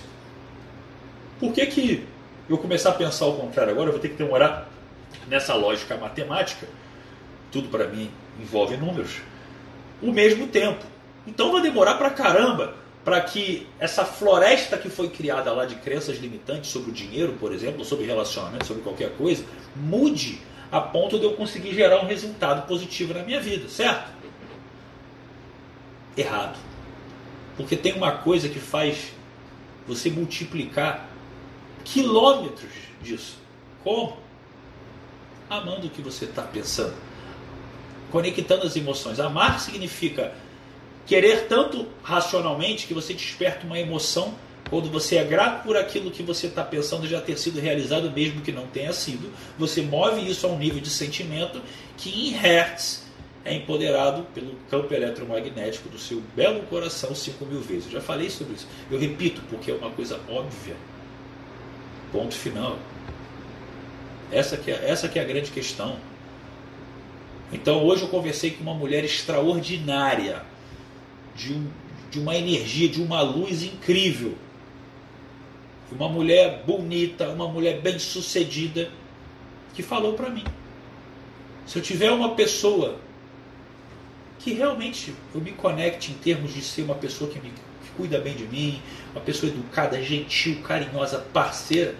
por 1.39 1.51
que, 1.51 1.65
que 1.65 2.05
eu 2.47 2.57
começar 2.57 2.89
a 2.89 2.93
pensar 2.93 3.25
o 3.25 3.33
contrário 3.37 3.71
agora? 3.71 3.89
Eu 3.89 3.93
vou 3.93 4.01
ter 4.01 4.09
que 4.09 4.15
demorar 4.15 4.69
nessa 5.27 5.55
lógica 5.55 5.97
matemática, 5.97 6.67
tudo 7.51 7.69
para 7.69 7.87
mim 7.87 8.09
envolve 8.39 8.77
números, 8.77 9.21
o 10.01 10.11
mesmo 10.11 10.47
tempo. 10.47 10.85
Então 11.27 11.51
vai 11.51 11.61
demorar 11.61 11.95
para 11.95 12.09
caramba 12.09 12.75
para 13.03 13.19
que 13.21 13.67
essa 13.79 14.05
floresta 14.05 14.77
que 14.77 14.89
foi 14.89 15.09
criada 15.09 15.51
lá 15.51 15.65
de 15.65 15.75
crenças 15.75 16.17
limitantes 16.17 16.69
sobre 16.69 16.91
o 16.91 16.93
dinheiro, 16.93 17.33
por 17.39 17.51
exemplo, 17.51 17.83
sobre 17.83 18.05
relacionamento, 18.05 18.65
sobre 18.65 18.83
qualquer 18.83 19.11
coisa, 19.17 19.43
mude 19.75 20.39
a 20.71 20.79
ponto 20.79 21.17
de 21.19 21.25
eu 21.25 21.33
conseguir 21.33 21.73
gerar 21.73 22.01
um 22.01 22.07
resultado 22.07 22.67
positivo 22.67 23.13
na 23.13 23.23
minha 23.23 23.41
vida, 23.41 23.67
certo? 23.67 24.11
Errado. 26.15 26.57
Porque 27.57 27.75
tem 27.75 27.93
uma 27.93 28.11
coisa 28.11 28.47
que 28.47 28.59
faz 28.59 29.13
você 29.87 30.09
multiplicar 30.09 31.09
quilômetros 31.83 32.71
disso. 33.01 33.37
Como? 33.83 34.17
Amando 35.49 35.87
o 35.87 35.89
que 35.89 36.01
você 36.01 36.25
está 36.25 36.43
pensando. 36.43 36.95
Conectando 38.11 38.65
as 38.65 38.75
emoções. 38.75 39.19
Amar 39.19 39.59
significa 39.59 40.33
querer 41.05 41.47
tanto 41.47 41.87
racionalmente 42.03 42.87
que 42.87 42.93
você 42.93 43.13
desperta 43.13 43.65
uma 43.65 43.79
emoção 43.79 44.33
quando 44.69 44.89
você 44.89 45.17
é 45.17 45.23
grato 45.25 45.63
por 45.63 45.75
aquilo 45.75 46.09
que 46.09 46.23
você 46.23 46.47
está 46.47 46.63
pensando 46.63 47.05
já 47.05 47.19
ter 47.19 47.37
sido 47.37 47.59
realizado, 47.59 48.09
mesmo 48.09 48.39
que 48.39 48.53
não 48.53 48.65
tenha 48.67 48.93
sido, 48.93 49.29
você 49.59 49.81
move 49.81 50.21
isso 50.25 50.47
a 50.47 50.49
um 50.49 50.57
nível 50.57 50.79
de 50.79 50.89
sentimento 50.89 51.61
que 51.97 52.09
em 52.09 52.31
hertz 52.31 53.03
é 53.43 53.53
empoderado 53.53 54.23
pelo 54.33 54.55
campo 54.69 54.93
eletromagnético 54.93 55.89
do 55.89 55.99
seu 55.99 56.21
belo 56.35 56.61
coração 56.67 57.13
5 57.13 57.45
mil 57.45 57.59
vezes. 57.59 57.87
Eu 57.87 57.91
já 57.93 58.01
falei 58.01 58.29
sobre 58.29 58.53
isso. 58.53 58.67
Eu 58.89 58.97
repito, 58.97 59.41
porque 59.49 59.71
é 59.71 59.73
uma 59.73 59.89
coisa 59.91 60.19
óbvia. 60.29 60.75
Ponto 62.11 62.33
final. 62.33 62.77
Essa 64.31 64.55
que 64.55 64.71
é, 64.71 64.89
essa 64.89 65.09
que 65.09 65.19
é 65.19 65.21
a 65.21 65.25
grande 65.25 65.51
questão. 65.51 65.97
Então 67.51 67.83
hoje 67.83 68.03
eu 68.03 68.07
conversei 68.07 68.51
com 68.51 68.63
uma 68.63 68.73
mulher 68.73 69.03
extraordinária, 69.03 70.43
de, 71.35 71.53
um, 71.53 71.67
de 72.09 72.19
uma 72.19 72.35
energia, 72.35 72.87
de 72.87 73.01
uma 73.01 73.21
luz 73.21 73.63
incrível. 73.63 74.35
Uma 75.91 76.07
mulher 76.07 76.63
bonita, 76.65 77.27
uma 77.29 77.47
mulher 77.49 77.81
bem 77.81 77.99
sucedida, 77.99 78.89
que 79.73 79.83
falou 79.83 80.13
para 80.13 80.29
mim: 80.29 80.45
se 81.65 81.77
eu 81.77 81.81
tiver 81.81 82.11
uma 82.11 82.33
pessoa 82.35 82.97
que 84.39 84.53
realmente 84.53 85.13
eu 85.35 85.41
me 85.41 85.51
conecte 85.51 86.11
em 86.11 86.15
termos 86.15 86.53
de 86.53 86.61
ser 86.61 86.83
uma 86.83 86.95
pessoa 86.95 87.29
que, 87.29 87.39
me, 87.39 87.49
que 87.49 87.89
cuida 87.95 88.19
bem 88.19 88.33
de 88.33 88.47
mim, 88.47 88.81
uma 89.11 89.21
pessoa 89.21 89.51
educada, 89.51 90.01
gentil, 90.01 90.61
carinhosa, 90.61 91.19
parceira, 91.33 91.93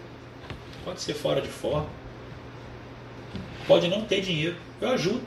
pode 0.84 1.02
ser 1.02 1.14
fora 1.14 1.42
de 1.42 1.50
forma, 1.50 1.88
pode 3.68 3.88
não 3.90 4.06
ter 4.06 4.22
dinheiro, 4.22 4.56
eu 4.80 4.90
ajudo, 4.90 5.22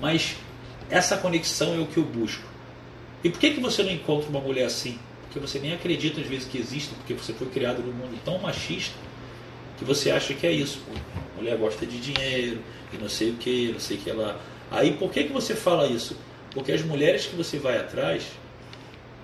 mas 0.00 0.36
essa 0.90 1.16
conexão 1.16 1.74
é 1.74 1.78
o 1.78 1.86
que 1.86 1.96
eu 1.96 2.04
busco. 2.04 2.44
E 3.24 3.30
por 3.30 3.40
que, 3.40 3.54
que 3.54 3.60
você 3.60 3.82
não 3.82 3.90
encontra 3.90 4.28
uma 4.28 4.40
mulher 4.40 4.66
assim? 4.66 4.98
porque 5.36 5.46
você 5.46 5.58
nem 5.58 5.74
acredita 5.74 6.18
às 6.18 6.26
vezes 6.26 6.48
que 6.48 6.56
existe, 6.56 6.94
porque 6.94 7.12
você 7.12 7.34
foi 7.34 7.46
criado 7.48 7.82
num 7.82 7.92
mundo 7.92 8.18
tão 8.24 8.38
machista 8.38 8.96
que 9.76 9.84
você 9.84 10.10
acha 10.10 10.32
que 10.32 10.46
é 10.46 10.52
isso. 10.52 10.80
A 11.34 11.38
mulher 11.38 11.58
gosta 11.58 11.84
de 11.84 12.00
dinheiro 12.00 12.62
e 12.90 12.96
não 12.96 13.08
sei 13.08 13.30
o 13.30 13.34
que, 13.34 13.70
não 13.72 13.78
sei 13.78 13.98
o 13.98 14.00
que 14.00 14.10
lá. 14.12 14.40
Aí 14.70 14.94
por 14.94 15.10
que, 15.10 15.24
que 15.24 15.32
você 15.32 15.54
fala 15.54 15.86
isso? 15.86 16.16
Porque 16.52 16.72
as 16.72 16.80
mulheres 16.80 17.26
que 17.26 17.36
você 17.36 17.58
vai 17.58 17.76
atrás, 17.76 18.24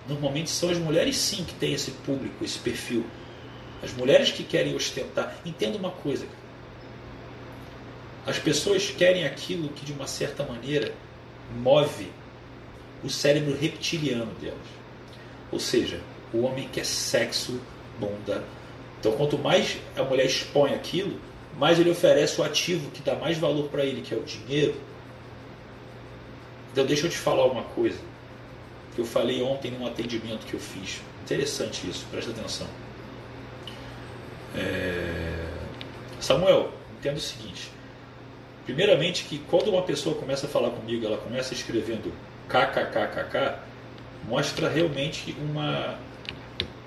normalmente 0.07 0.51
são 0.51 0.69
as 0.69 0.77
mulheres 0.77 1.17
sim 1.17 1.45
que 1.45 1.55
têm 1.55 1.73
esse 1.73 1.93
público, 1.93 2.45
esse 2.45 2.59
perfil. 2.59 3.07
As 3.83 3.95
mulheres 3.95 4.31
que 4.31 4.45
querem 4.45 4.75
ostentar. 4.75 5.35
Entenda 5.47 5.79
uma 5.79 5.91
coisa. 5.91 6.27
As 8.27 8.39
pessoas 8.39 8.91
querem 8.91 9.25
aquilo 9.25 9.69
que 9.71 9.85
de 9.85 9.93
uma 9.93 10.07
certa 10.07 10.45
maneira 10.45 10.93
move 11.57 12.09
o 13.03 13.11
cérebro 13.11 13.57
reptiliano 13.57 14.33
delas. 14.41 14.59
Ou 15.51 15.59
seja, 15.59 16.01
o 16.33 16.43
homem 16.43 16.69
quer 16.73 16.87
sexo, 16.87 17.61
bunda. 17.99 18.45
Então, 19.01 19.13
quanto 19.13 19.37
mais 19.37 19.79
a 19.97 20.05
mulher 20.05 20.27
expõe 20.27 20.73
aquilo, 20.73 21.19
mais 21.59 21.79
ele 21.81 21.91
oferece 21.91 22.41
o 22.41 22.45
ativo 22.45 22.91
que 22.93 23.03
dá 23.03 23.17
mais 23.17 23.37
valor 23.37 23.69
para 23.69 23.85
ele, 23.85 24.01
que 24.01 24.15
é 24.15 24.17
o 24.17 24.23
dinheiro. 24.23 24.75
Então, 26.71 26.87
deixa 26.87 27.07
eu 27.07 27.11
te 27.11 27.19
falar 27.19 27.45
uma 27.47 27.65
coisa 27.65 27.99
que 28.95 29.01
eu 29.01 29.05
falei 29.05 29.43
ontem 29.43 29.73
num 29.73 29.85
atendimento 29.85 30.47
que 30.47 30.55
eu 30.55 30.61
fiz. 30.61 31.01
Interessante 31.25 31.89
isso, 31.89 32.07
presta 32.11 32.31
atenção. 32.31 32.69
É... 34.55 35.49
Samuel, 36.21 36.73
entenda 36.99 37.17
o 37.17 37.21
seguinte. 37.21 37.72
Primeiramente 38.65 39.25
que 39.25 39.39
quando 39.39 39.69
uma 39.69 39.83
pessoa 39.83 40.15
começa 40.15 40.47
a 40.47 40.49
falar 40.49 40.71
comigo, 40.71 41.05
ela 41.05 41.19
começa 41.19 41.53
escrevendo 41.53 42.13
kkkk, 42.49 43.59
mostra 44.29 44.69
realmente 44.69 45.35
uma 45.41 45.99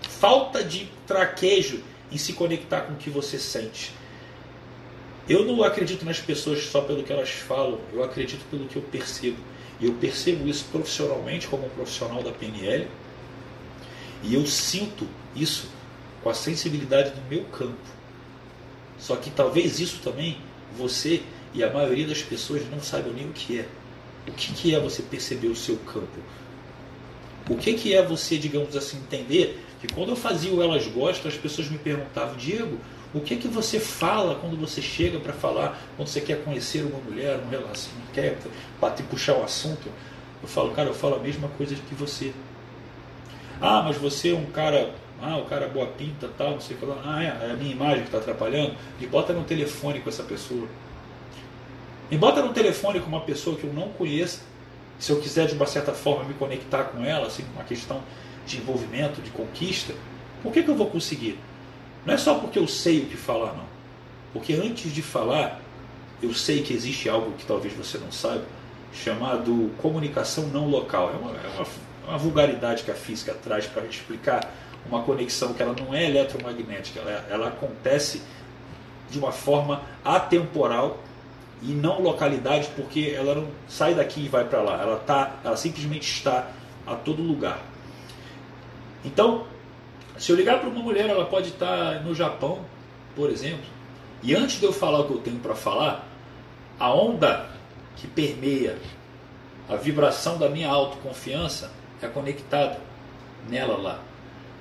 falta 0.02 0.64
de 0.64 0.90
traquejo 1.06 1.84
em 2.12 2.18
se 2.18 2.34
conectar 2.34 2.82
com 2.82 2.94
o 2.94 2.96
que 2.96 3.10
você 3.10 3.38
sente. 3.38 3.92
Eu 5.28 5.44
não 5.44 5.64
acredito 5.64 6.06
nas 6.06 6.20
pessoas 6.20 6.64
só 6.66 6.82
pelo 6.82 7.04
que 7.04 7.12
elas 7.12 7.32
falam, 7.32 7.80
eu 7.92 8.04
acredito 8.04 8.46
pelo 8.50 8.68
que 8.68 8.76
eu 8.76 8.82
percebo. 8.84 9.38
E 9.80 9.86
eu 9.86 9.94
percebo 9.94 10.48
isso 10.48 10.66
profissionalmente 10.72 11.48
como 11.48 11.66
um 11.66 11.70
profissional 11.70 12.24
da 12.24 12.32
PNL. 12.32 12.88
E 14.24 14.34
eu 14.34 14.46
sinto 14.46 15.06
isso 15.36 15.70
com 16.24 16.30
a 16.30 16.34
sensibilidade 16.34 17.10
do 17.10 17.22
meu 17.30 17.44
campo. 17.46 17.76
Só 18.98 19.16
que 19.16 19.30
talvez 19.30 19.80
isso 19.80 20.00
também 20.02 20.38
você 20.78 21.22
e 21.56 21.63
a 21.63 21.72
maioria 21.72 22.06
das 22.06 22.22
pessoas 22.22 22.63
não 22.70 22.82
saibam 22.82 23.13
nem 23.13 23.26
o 23.26 23.32
que 23.32 23.60
é. 23.60 23.65
O 24.28 24.32
que 24.32 24.76
é 24.76 24.80
você 24.80 25.02
perceber 25.02 25.48
o 25.48 25.56
seu 25.56 25.78
campo? 25.78 26.20
O 27.50 27.56
que, 27.56 27.74
que 27.76 27.94
é 27.94 28.04
você, 28.04 28.38
digamos 28.38 28.76
assim, 28.76 28.98
entender 28.98 29.63
que 29.80 29.88
quando 29.94 30.10
eu 30.10 30.15
fazia 30.15 30.52
o 30.52 30.62
Elas 30.62 30.88
Gostam, 30.88 31.30
as 31.30 31.38
pessoas 31.38 31.70
me 31.70 31.78
perguntavam, 31.78 32.36
Diego, 32.36 32.78
o 33.13 33.22
que 33.22 33.38
que 33.38 33.48
você 33.48 33.80
fala 33.80 34.36
quando 34.36 34.60
você 34.60 34.82
chega 34.82 35.20
para 35.20 35.32
falar, 35.32 35.80
quando 35.96 36.08
você 36.08 36.20
quer 36.20 36.44
conhecer 36.44 36.82
uma 36.82 37.00
mulher, 37.00 37.39
um 37.39 37.50
relação, 37.50 37.94
quer 38.13 38.38
puxar 39.10 39.36
o 39.36 39.41
um 39.41 39.44
assunto? 39.44 39.88
Eu 40.41 40.50
falo, 40.50 40.72
cara, 40.72 40.89
eu 40.89 40.94
falo 40.94 41.15
a 41.15 41.20
mesma 41.20 41.48
coisa 41.50 41.76
que 41.76 41.96
você. 41.96 42.34
Ah, 43.62 43.84
mas 43.84 43.96
você 43.96 44.32
é 44.32 44.36
um 44.36 44.46
cara, 44.48 44.94
ah, 45.22 45.38
o 45.38 45.46
cara 45.46 45.68
boa 45.70 45.88
pinta, 45.88 46.30
tal, 46.38 46.52
não 46.52 46.62
sei 46.62 46.76
o 46.76 46.80
que 46.80 46.86
lá. 46.86 47.02
Ah, 47.06 47.24
é, 47.24 47.48
é 47.48 47.52
a 47.52 47.56
minha 47.56 47.72
imagem 47.72 48.02
que 48.02 48.08
está 48.08 48.18
atrapalhando. 48.18 48.76
Me 49.00 49.08
bota 49.08 49.32
no 49.34 49.44
telefone 49.44 50.02
com 50.02 50.10
essa 50.10 50.24
pessoa. 50.24 50.68
Me 52.10 52.18
bota 52.18 52.41
no 52.41 52.54
telefone 52.54 53.00
com 53.00 53.08
uma 53.08 53.22
pessoa 53.22 53.58
que 53.58 53.63
eu 53.63 53.74
não 53.74 53.89
conheça 53.89 54.41
se 55.00 55.12
eu 55.12 55.20
quiser 55.20 55.48
de 55.48 55.54
uma 55.54 55.65
certa 55.65 55.94
forma 55.94 56.24
me 56.24 56.34
conectar 56.34 56.86
com 56.86 57.04
ela, 57.04 57.28
assim, 57.28 57.44
uma 57.54 57.63
questão 57.63 58.02
de 58.46 58.58
envolvimento, 58.58 59.22
de 59.22 59.30
conquista, 59.32 59.94
por 60.41 60.54
que, 60.54 60.63
que 60.63 60.70
eu 60.70 60.76
vou 60.76 60.88
conseguir? 60.88 61.39
Não 62.06 62.13
é 62.13 62.18
só 62.18 62.36
porque 62.36 62.60
eu 62.60 62.68
sei 62.68 63.02
o 63.02 63.06
que 63.08 63.18
falar, 63.18 63.54
não. 63.54 63.65
Porque 64.32 64.54
antes 64.54 64.94
de 64.94 65.02
falar, 65.02 65.60
eu 66.22 66.34
sei 66.34 66.62
que 66.62 66.74
existe 66.74 67.10
algo 67.10 67.32
que 67.34 67.46
talvez 67.46 67.74
você 67.74 67.98
não 67.98 68.12
saiba, 68.12 68.46
chamado 68.94 69.72
comunicação 69.82 70.48
não 70.48 70.68
local. 70.70 71.12
É 71.13 71.18
uma, 71.18 71.32
é 71.32 71.48
uma, 71.56 71.63
é 71.63 72.10
uma 72.10 72.18
vulgaridade 72.18 72.84
que 72.84 72.91
a 72.91 72.96
física 72.96 73.34
traz 73.34 73.65
para 73.65 73.86
explicar 73.86 74.54
uma 74.88 75.02
conexão 75.02 75.54
que 75.54 75.63
ela 75.63 75.76
não 75.78 75.94
é 75.94 76.06
eletromagnética, 76.06 77.00
ela, 77.00 77.26
ela 77.30 77.48
acontece 77.48 78.22
de 79.10 79.18
uma 79.18 79.32
forma 79.32 79.82
atemporal 80.04 81.00
e 81.67 81.71
não 81.71 82.01
localidade, 82.01 82.69
porque 82.75 83.13
ela 83.15 83.36
não 83.36 83.47
sai 83.67 83.95
daqui 83.95 84.25
e 84.25 84.30
vai 84.30 84.45
para 84.45 84.62
lá. 84.62 84.82
Ela 84.82 84.97
tá, 84.97 85.38
ela 85.43 85.58
simplesmente 85.58 86.10
está 86.10 86.51
a 86.86 86.95
todo 86.95 87.21
lugar. 87.23 87.60
Então, 89.04 89.45
se 90.17 90.32
eu 90.32 90.36
ligar 90.36 90.60
para 90.60 90.69
uma 90.69 90.82
mulher, 90.82 91.10
ela 91.10 91.25
pode 91.25 91.49
estar 91.49 92.04
no 92.04 92.13
Japão, 92.13 92.60
por 93.15 93.30
exemplo, 93.30 93.65
e 94.21 94.36
antes 94.36 94.60
de 94.60 94.65
eu 94.65 94.73
falar 94.73 94.99
o 94.99 95.08
que 95.08 95.13
eu 95.13 95.19
tenho 95.19 95.39
para 95.39 95.56
falar, 95.56 96.08
a 96.80 96.93
onda 96.93 97.49
que 97.95 98.08
permeia 98.08 98.78
a 99.67 99.75
vibração 99.75 100.38
da 100.38 100.49
minha 100.49 100.69
autoconfiança 100.69 101.71
é 102.01 102.08
conectada 102.08 102.80
nela 103.49 103.78
lá. 103.78 103.99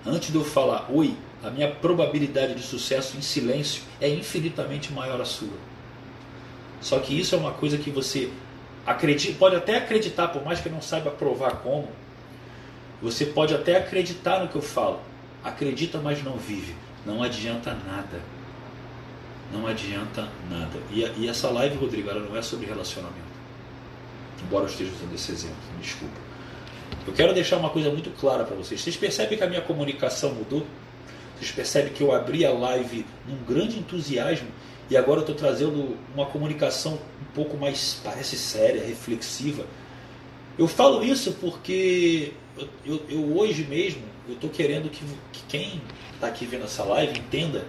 Antes 0.06 0.30
de 0.30 0.36
eu 0.36 0.44
falar 0.44 0.86
oi, 0.90 1.14
a 1.42 1.50
minha 1.50 1.70
probabilidade 1.70 2.54
de 2.54 2.62
sucesso 2.62 3.16
em 3.16 3.22
silêncio 3.22 3.82
é 4.00 4.08
infinitamente 4.08 4.92
maior 4.92 5.20
a 5.20 5.24
sua. 5.24 5.73
Só 6.84 6.98
que 6.98 7.18
isso 7.18 7.34
é 7.34 7.38
uma 7.38 7.52
coisa 7.52 7.78
que 7.78 7.88
você 7.88 8.30
acredita, 8.84 9.38
pode 9.38 9.56
até 9.56 9.78
acreditar, 9.78 10.28
por 10.28 10.44
mais 10.44 10.60
que 10.60 10.68
não 10.68 10.82
saiba 10.82 11.10
provar 11.10 11.62
como. 11.62 11.88
Você 13.00 13.24
pode 13.24 13.54
até 13.54 13.78
acreditar 13.78 14.40
no 14.40 14.48
que 14.48 14.56
eu 14.56 14.60
falo. 14.60 15.00
Acredita, 15.42 15.98
mas 15.98 16.22
não 16.22 16.36
vive. 16.36 16.76
Não 17.06 17.22
adianta 17.22 17.74
nada. 17.86 18.20
Não 19.50 19.66
adianta 19.66 20.28
nada. 20.50 20.78
E, 20.90 21.00
e 21.22 21.26
essa 21.26 21.48
live, 21.48 21.74
Rodrigo, 21.78 22.10
ela 22.10 22.20
não 22.20 22.36
é 22.36 22.42
sobre 22.42 22.66
relacionamento. 22.66 23.34
Embora 24.42 24.64
eu 24.64 24.68
esteja 24.68 24.92
usando 24.92 25.14
esse 25.14 25.32
exemplo, 25.32 25.56
me 25.76 25.82
desculpa. 25.82 26.16
Eu 27.06 27.14
quero 27.14 27.32
deixar 27.32 27.56
uma 27.56 27.70
coisa 27.70 27.88
muito 27.88 28.10
clara 28.10 28.44
para 28.44 28.56
vocês. 28.56 28.78
Vocês 28.78 28.96
percebem 28.96 29.38
que 29.38 29.44
a 29.44 29.48
minha 29.48 29.62
comunicação 29.62 30.34
mudou? 30.34 30.66
Vocês 31.38 31.50
percebem 31.50 31.94
que 31.94 32.02
eu 32.02 32.14
abri 32.14 32.44
a 32.44 32.52
live 32.52 33.06
num 33.26 33.42
grande 33.42 33.78
entusiasmo 33.78 34.48
e 34.94 34.96
agora 34.96 35.18
eu 35.18 35.22
estou 35.22 35.34
trazendo 35.34 35.96
uma 36.14 36.24
comunicação 36.24 36.92
um 37.20 37.34
pouco 37.34 37.56
mais, 37.56 38.00
parece 38.04 38.36
séria, 38.36 38.80
reflexiva. 38.80 39.66
Eu 40.56 40.68
falo 40.68 41.02
isso 41.02 41.32
porque 41.40 42.32
eu, 42.56 42.68
eu, 42.86 43.02
eu 43.08 43.36
hoje 43.36 43.64
mesmo 43.64 44.02
eu 44.28 44.34
estou 44.34 44.48
querendo 44.48 44.88
que, 44.88 45.04
que 45.32 45.42
quem 45.48 45.82
está 46.14 46.28
aqui 46.28 46.46
vendo 46.46 46.66
essa 46.66 46.84
live 46.84 47.18
entenda 47.18 47.66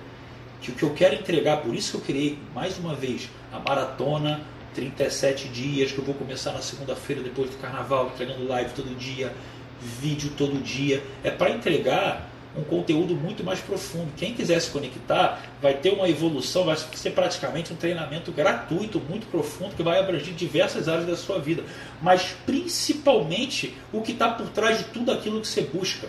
que 0.62 0.70
o 0.70 0.76
que 0.76 0.84
eu 0.84 0.94
quero 0.94 1.16
entregar, 1.16 1.64
por 1.64 1.74
isso 1.74 1.94
que 1.94 1.98
eu 1.98 2.02
criei 2.02 2.38
mais 2.54 2.78
uma 2.78 2.94
vez 2.94 3.28
a 3.52 3.58
maratona 3.58 4.42
37 4.76 5.48
dias, 5.48 5.92
que 5.92 5.98
eu 5.98 6.06
vou 6.06 6.14
começar 6.14 6.52
na 6.52 6.62
segunda-feira 6.62 7.24
depois 7.24 7.50
do 7.50 7.58
carnaval, 7.58 8.12
entregando 8.14 8.48
live 8.48 8.72
todo 8.76 8.96
dia, 9.00 9.34
vídeo 9.82 10.30
todo 10.38 10.62
dia, 10.62 11.02
é 11.24 11.32
para 11.32 11.50
entregar 11.50 12.30
um 12.58 12.64
conteúdo 12.64 13.16
muito 13.16 13.44
mais 13.44 13.60
profundo. 13.60 14.12
Quem 14.16 14.34
quiser 14.34 14.60
se 14.60 14.70
conectar 14.70 15.42
vai 15.62 15.74
ter 15.74 15.92
uma 15.92 16.10
evolução, 16.10 16.66
vai 16.66 16.78
ser 16.78 17.12
praticamente 17.12 17.74
um 17.74 17.76
treinamento 17.76 18.32
gratuito, 18.32 19.02
muito 19.10 19.28
profundo, 19.28 19.76
que 19.76 19.84
vai 19.84 20.00
abranger 20.00 20.34
diversas 20.34 20.88
áreas 20.88 21.08
da 21.08 21.18
sua 21.18 21.40
vida. 21.40 21.64
Mas 22.02 22.36
principalmente 22.46 23.76
o 23.92 24.02
que 24.02 24.14
está 24.14 24.30
por 24.30 24.50
trás 24.50 24.78
de 24.78 24.86
tudo 24.86 25.12
aquilo 25.12 25.42
que 25.42 25.48
você 25.48 25.62
busca. 25.62 26.08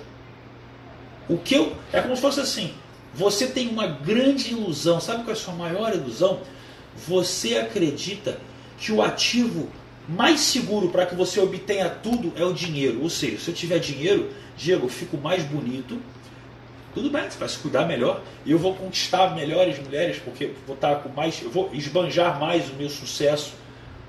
O 1.29 1.37
que 1.37 1.55
eu. 1.55 1.77
É 1.93 2.01
como 2.01 2.15
se 2.15 2.23
fosse 2.23 2.41
assim: 2.41 2.73
você 3.13 3.47
tem 3.47 3.69
uma 3.69 3.87
grande 3.87 4.53
ilusão. 4.53 5.01
Sabe 5.01 5.25
qual 5.25 5.31
é 5.31 5.33
a 5.33 5.37
sua 5.37 5.55
maior 5.55 5.93
ilusão? 5.95 6.41
Você 7.09 7.57
acredita 7.57 8.39
que 8.79 8.93
o 8.93 9.03
ativo 9.03 9.69
mais 10.09 10.41
seguro 10.41 10.89
para 10.91 11.05
que 11.05 11.15
você 11.15 11.41
obtenha 11.41 11.89
tudo 11.89 12.33
é 12.37 12.45
o 12.45 12.53
dinheiro. 12.53 13.03
Ou 13.03 13.11
seja, 13.11 13.39
se 13.39 13.49
eu 13.49 13.55
tiver 13.55 13.79
dinheiro, 13.81 14.31
Diego, 14.57 14.87
eu 14.87 14.89
fico 14.89 15.17
mais 15.17 15.43
bonito, 15.43 16.01
tudo 16.97 17.11
bem, 17.11 17.29
você 17.29 17.39
vai 17.39 17.47
se 17.47 17.59
cuidar 17.59 17.85
melhor 17.85 18.23
e 18.47 18.53
eu 18.53 18.59
vou 18.59 18.75
conquistar 18.75 19.35
melhores 19.35 19.79
mulheres 19.79 20.19
porque 20.19 20.53
vou 20.67 20.75
estar 20.75 20.95
com 20.97 21.11
mais, 21.11 21.43
eu 21.43 21.51
vou 21.51 21.69
esbanjar 21.75 22.41
mais 22.41 22.71
o 22.71 22.73
meu 22.73 22.89
sucesso. 22.89 23.53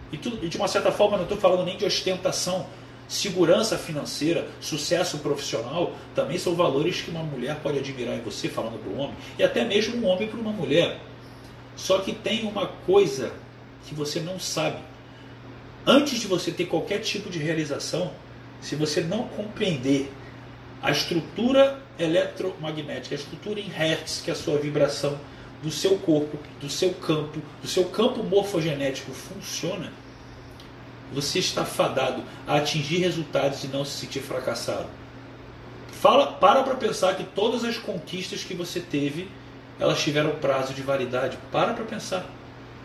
E, 0.10 0.16
tudo, 0.16 0.40
e 0.42 0.48
de 0.48 0.56
uma 0.56 0.70
certa 0.70 0.90
forma 0.90 1.18
não 1.18 1.24
estou 1.24 1.38
falando 1.38 1.66
nem 1.66 1.76
de 1.76 1.84
ostentação, 1.84 2.66
segurança 3.06 3.78
financeira, 3.78 4.48
sucesso 4.62 5.18
profissional, 5.18 5.92
também 6.16 6.38
são 6.38 6.56
valores 6.56 7.02
que 7.02 7.12
uma 7.12 7.24
mulher 7.24 7.60
pode 7.62 7.78
admirar 7.78 8.16
em 8.16 8.22
você, 8.22 8.48
falando 8.48 8.82
para 8.82 8.90
o 8.90 8.98
homem, 8.98 9.18
e 9.38 9.44
até 9.44 9.66
mesmo 9.66 9.98
um 9.98 10.08
homem 10.08 10.30
para 10.30 10.40
uma 10.40 10.54
mulher. 10.54 10.98
Só 11.76 12.00
que 12.00 12.14
tem 12.14 12.48
uma 12.48 12.68
coisa 12.68 13.34
que 13.86 13.94
você 13.94 14.22
não 14.22 14.40
sabe. 14.40 14.78
Antes 15.86 16.22
de 16.22 16.28
você 16.28 16.52
ter 16.52 16.68
qualquer 16.68 17.00
tipo 17.00 17.30
de 17.30 17.38
realização, 17.38 18.14
se 18.62 18.78
você 18.78 19.02
não 19.02 19.28
compreender 19.28 20.10
a 20.82 20.92
estrutura 20.92 21.80
eletromagnética, 21.98 23.16
a 23.16 23.18
estrutura 23.18 23.60
em 23.60 23.68
hertz, 23.68 24.22
que 24.24 24.30
é 24.30 24.34
a 24.34 24.36
sua 24.36 24.58
vibração 24.58 25.18
do 25.62 25.72
seu 25.72 25.98
corpo, 25.98 26.38
do 26.62 26.70
seu 26.70 26.94
campo, 26.94 27.42
do 27.62 27.68
seu 27.68 27.86
campo 27.86 28.24
morfogenético 28.24 29.12
funciona, 29.12 29.92
você 31.12 31.40
está 31.40 31.66
fadado 31.66 32.22
a 32.46 32.58
atingir 32.58 33.00
resultados 33.00 33.64
e 33.64 33.68
não 33.68 33.84
se 33.84 33.98
sentir 33.98 34.20
fracassado. 34.20 34.88
Fala, 35.92 36.34
para 36.34 36.62
para 36.64 36.76
pensar 36.76 37.16
que 37.16 37.24
todas 37.24 37.64
as 37.64 37.78
conquistas 37.78 38.44
que 38.44 38.54
você 38.54 38.80
teve, 38.80 39.30
elas 39.80 40.00
tiveram 40.00 40.32
prazo 40.36 40.74
de 40.74 40.82
validade. 40.82 41.38
Para 41.52 41.74
para 41.74 41.86
pensar. 41.86 42.26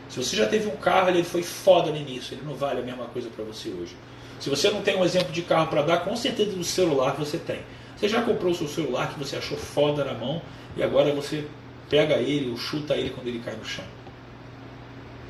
Se 0.08 0.16
você 0.22 0.36
já 0.36 0.46
teve 0.46 0.68
um 0.68 0.76
carro, 0.76 1.08
ele 1.08 1.24
foi 1.24 1.42
foda 1.42 1.90
no 1.90 1.96
início, 1.96 2.34
ele 2.34 2.42
não 2.44 2.54
vale 2.54 2.80
a 2.80 2.82
mesma 2.82 3.06
coisa 3.06 3.28
para 3.28 3.44
você 3.44 3.70
hoje. 3.70 3.96
Se 4.40 4.48
você 4.48 4.70
não 4.70 4.82
tem 4.82 4.96
um 4.96 5.04
exemplo 5.04 5.32
de 5.32 5.42
carro 5.42 5.68
para 5.68 5.82
dar, 5.82 5.98
com 5.98 6.16
certeza 6.16 6.52
do 6.52 6.64
celular 6.64 7.14
você 7.18 7.38
tem. 7.38 7.60
Você 8.02 8.08
já 8.08 8.20
comprou 8.20 8.50
o 8.50 8.54
seu 8.54 8.66
celular 8.66 9.12
que 9.12 9.18
você 9.20 9.36
achou 9.36 9.56
foda 9.56 10.04
na 10.04 10.12
mão 10.12 10.42
e 10.76 10.82
agora 10.82 11.14
você 11.14 11.46
pega 11.88 12.16
ele 12.16 12.50
ou 12.50 12.56
chuta 12.56 12.96
ele 12.96 13.10
quando 13.10 13.28
ele 13.28 13.38
cai 13.38 13.54
no 13.54 13.64
chão. 13.64 13.84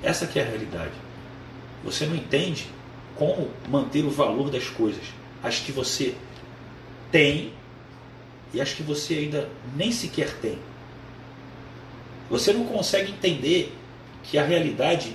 Essa 0.02 0.26
que 0.26 0.38
é 0.38 0.42
a 0.42 0.46
realidade. 0.46 0.94
Você 1.84 2.06
não 2.06 2.16
entende 2.16 2.70
como 3.14 3.50
manter 3.68 4.02
o 4.06 4.10
valor 4.10 4.48
das 4.48 4.70
coisas, 4.70 5.04
as 5.42 5.58
que 5.58 5.70
você 5.70 6.14
tem 7.10 7.52
e 8.54 8.60
as 8.62 8.72
que 8.72 8.82
você 8.82 9.16
ainda 9.16 9.50
nem 9.76 9.92
sequer 9.92 10.34
tem. 10.38 10.58
Você 12.30 12.54
não 12.54 12.64
consegue 12.64 13.12
entender 13.12 13.76
que 14.22 14.38
a 14.38 14.44
realidade 14.46 15.14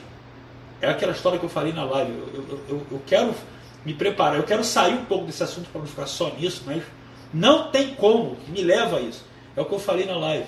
é 0.80 0.88
aquela 0.88 1.14
história 1.14 1.40
que 1.40 1.46
eu 1.46 1.50
falei 1.50 1.74
na 1.74 1.86
live. 1.86 2.12
Eu, 2.12 2.60
eu, 2.70 2.88
eu 2.92 3.02
quero 3.08 3.34
me 3.84 3.96
preparar, 3.96 4.38
eu 4.38 4.44
quero 4.44 4.64
sair 4.64 4.94
um 4.94 5.06
pouco 5.06 5.26
desse 5.26 5.42
assunto 5.42 5.72
para 5.72 5.82
não 5.82 5.88
ficar 5.88 6.06
só 6.06 6.30
nisso, 6.36 6.62
mas 6.64 6.84
não 7.34 7.72
tem 7.72 7.96
como 7.96 8.36
que 8.38 8.52
me 8.52 8.62
leva 8.62 8.98
a 8.98 9.02
isso. 9.02 9.26
É 9.56 9.62
o 9.62 9.66
que 9.66 9.74
eu 9.74 9.80
falei 9.80 10.06
na 10.06 10.18
live. 10.18 10.48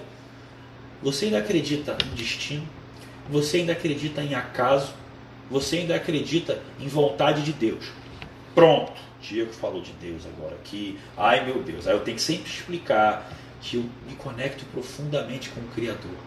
Você 1.01 1.25
ainda 1.25 1.39
acredita 1.39 1.97
em 2.05 2.15
destino? 2.15 2.67
Você 3.29 3.57
ainda 3.57 3.73
acredita 3.73 4.21
em 4.21 4.33
acaso? 4.33 4.93
Você 5.49 5.77
ainda 5.77 5.95
acredita 5.95 6.61
em 6.79 6.87
vontade 6.87 7.41
de 7.41 7.53
Deus? 7.53 7.85
Pronto. 8.53 9.09
Diego 9.21 9.51
falou 9.51 9.81
de 9.81 9.91
Deus 9.93 10.23
agora 10.25 10.55
aqui. 10.55 10.97
Ai 11.17 11.45
meu 11.45 11.61
Deus. 11.61 11.87
Aí 11.87 11.93
eu 11.93 12.01
tenho 12.01 12.15
que 12.17 12.23
sempre 12.23 12.49
explicar 12.49 13.29
que 13.61 13.77
eu 13.77 13.85
me 14.07 14.15
conecto 14.15 14.65
profundamente 14.65 15.49
com 15.49 15.61
o 15.61 15.67
Criador. 15.69 16.17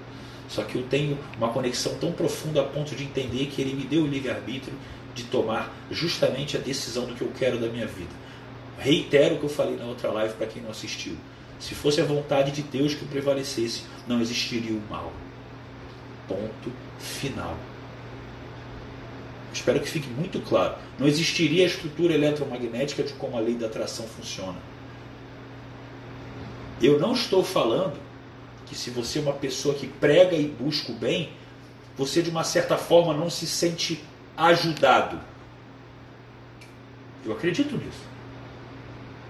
Só 0.48 0.62
que 0.64 0.76
eu 0.76 0.82
tenho 0.82 1.18
uma 1.38 1.48
conexão 1.48 1.94
tão 1.98 2.12
profunda 2.12 2.60
a 2.60 2.64
ponto 2.64 2.94
de 2.94 3.04
entender 3.04 3.46
que 3.46 3.62
Ele 3.62 3.74
me 3.74 3.84
deu 3.84 4.02
o 4.02 4.06
livre-arbítrio 4.06 4.74
de 5.14 5.24
tomar 5.24 5.72
justamente 5.90 6.56
a 6.56 6.60
decisão 6.60 7.06
do 7.06 7.14
que 7.14 7.22
eu 7.22 7.32
quero 7.38 7.58
da 7.58 7.68
minha 7.68 7.86
vida. 7.86 8.10
Reitero 8.82 9.36
o 9.36 9.38
que 9.38 9.44
eu 9.44 9.48
falei 9.48 9.76
na 9.76 9.84
outra 9.84 10.10
live 10.10 10.34
para 10.34 10.48
quem 10.48 10.60
não 10.60 10.72
assistiu. 10.72 11.16
Se 11.60 11.72
fosse 11.72 12.00
a 12.00 12.04
vontade 12.04 12.50
de 12.50 12.62
Deus 12.62 12.94
que 12.94 13.04
prevalecesse, 13.04 13.84
não 14.08 14.20
existiria 14.20 14.76
o 14.76 14.82
mal. 14.90 15.12
Ponto 16.26 16.72
final. 16.98 17.56
Espero 19.54 19.78
que 19.78 19.88
fique 19.88 20.08
muito 20.08 20.40
claro. 20.40 20.74
Não 20.98 21.06
existiria 21.06 21.62
a 21.62 21.68
estrutura 21.68 22.12
eletromagnética 22.12 23.04
de 23.04 23.12
como 23.12 23.36
a 23.36 23.40
lei 23.40 23.54
da 23.54 23.66
atração 23.66 24.04
funciona. 24.08 24.58
Eu 26.80 26.98
não 26.98 27.12
estou 27.12 27.44
falando 27.44 28.00
que 28.66 28.74
se 28.74 28.90
você 28.90 29.20
é 29.20 29.22
uma 29.22 29.34
pessoa 29.34 29.76
que 29.76 29.86
prega 29.86 30.34
e 30.34 30.48
busca 30.48 30.90
o 30.90 30.96
bem, 30.96 31.30
você 31.96 32.20
de 32.20 32.30
uma 32.30 32.42
certa 32.42 32.76
forma 32.76 33.14
não 33.14 33.30
se 33.30 33.46
sente 33.46 34.02
ajudado. 34.36 35.20
Eu 37.24 37.32
acredito 37.32 37.76
nisso. 37.76 38.11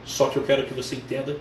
Só 0.05 0.29
que 0.29 0.37
eu 0.37 0.43
quero 0.43 0.67
que 0.67 0.75
você 0.75 0.97
entenda 0.97 1.37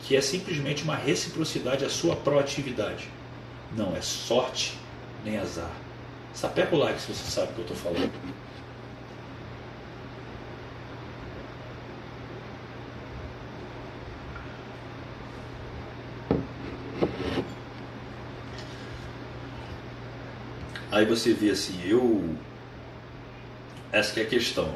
que 0.00 0.16
é 0.16 0.20
simplesmente 0.20 0.82
uma 0.82 0.96
reciprocidade 0.96 1.84
à 1.84 1.90
sua 1.90 2.16
proatividade. 2.16 3.08
Não 3.76 3.96
é 3.96 4.00
sorte 4.00 4.78
nem 5.24 5.38
azar. 5.38 5.70
Sapeca 6.32 6.74
o 6.74 6.78
like 6.78 7.00
se 7.00 7.12
você 7.12 7.30
sabe 7.30 7.52
o 7.52 7.54
que 7.54 7.60
eu 7.60 7.74
estou 7.74 7.76
falando. 7.76 8.12
Aí 20.90 21.04
você 21.04 21.32
vê 21.32 21.50
assim, 21.50 21.80
eu. 21.86 22.36
Essa 23.92 24.20
é 24.20 24.22
a 24.22 24.26
questão. 24.26 24.74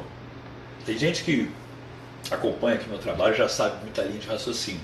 Tem 0.85 0.97
gente 0.97 1.23
que 1.23 1.51
acompanha 2.31 2.75
aqui 2.75 2.87
meu 2.89 2.99
trabalho 2.99 3.35
já 3.35 3.49
sabe 3.49 3.81
muita 3.81 4.01
linha 4.03 4.19
de 4.19 4.27
raciocínio. 4.27 4.81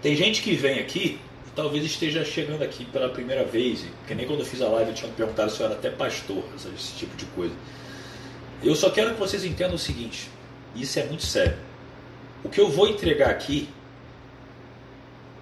Tem 0.00 0.16
gente 0.16 0.42
que 0.42 0.54
vem 0.54 0.78
aqui, 0.78 1.20
talvez 1.54 1.84
esteja 1.84 2.24
chegando 2.24 2.62
aqui 2.62 2.84
pela 2.86 3.08
primeira 3.08 3.44
vez, 3.44 3.84
porque 3.98 4.14
nem 4.14 4.26
quando 4.26 4.40
eu 4.40 4.46
fiz 4.46 4.60
a 4.62 4.68
live 4.68 4.92
tinha 4.92 5.10
perguntado 5.12 5.50
se 5.50 5.60
eu 5.60 5.66
era 5.66 5.74
até 5.74 5.90
pastor, 5.90 6.42
esse 6.54 6.94
tipo 6.94 7.16
de 7.16 7.24
coisa. 7.26 7.54
Eu 8.62 8.74
só 8.74 8.90
quero 8.90 9.14
que 9.14 9.20
vocês 9.20 9.44
entendam 9.44 9.74
o 9.74 9.78
seguinte, 9.78 10.30
isso 10.74 10.98
é 10.98 11.04
muito 11.04 11.24
sério. 11.24 11.56
O 12.44 12.48
que 12.48 12.60
eu 12.60 12.68
vou 12.68 12.88
entregar 12.88 13.30
aqui 13.30 13.68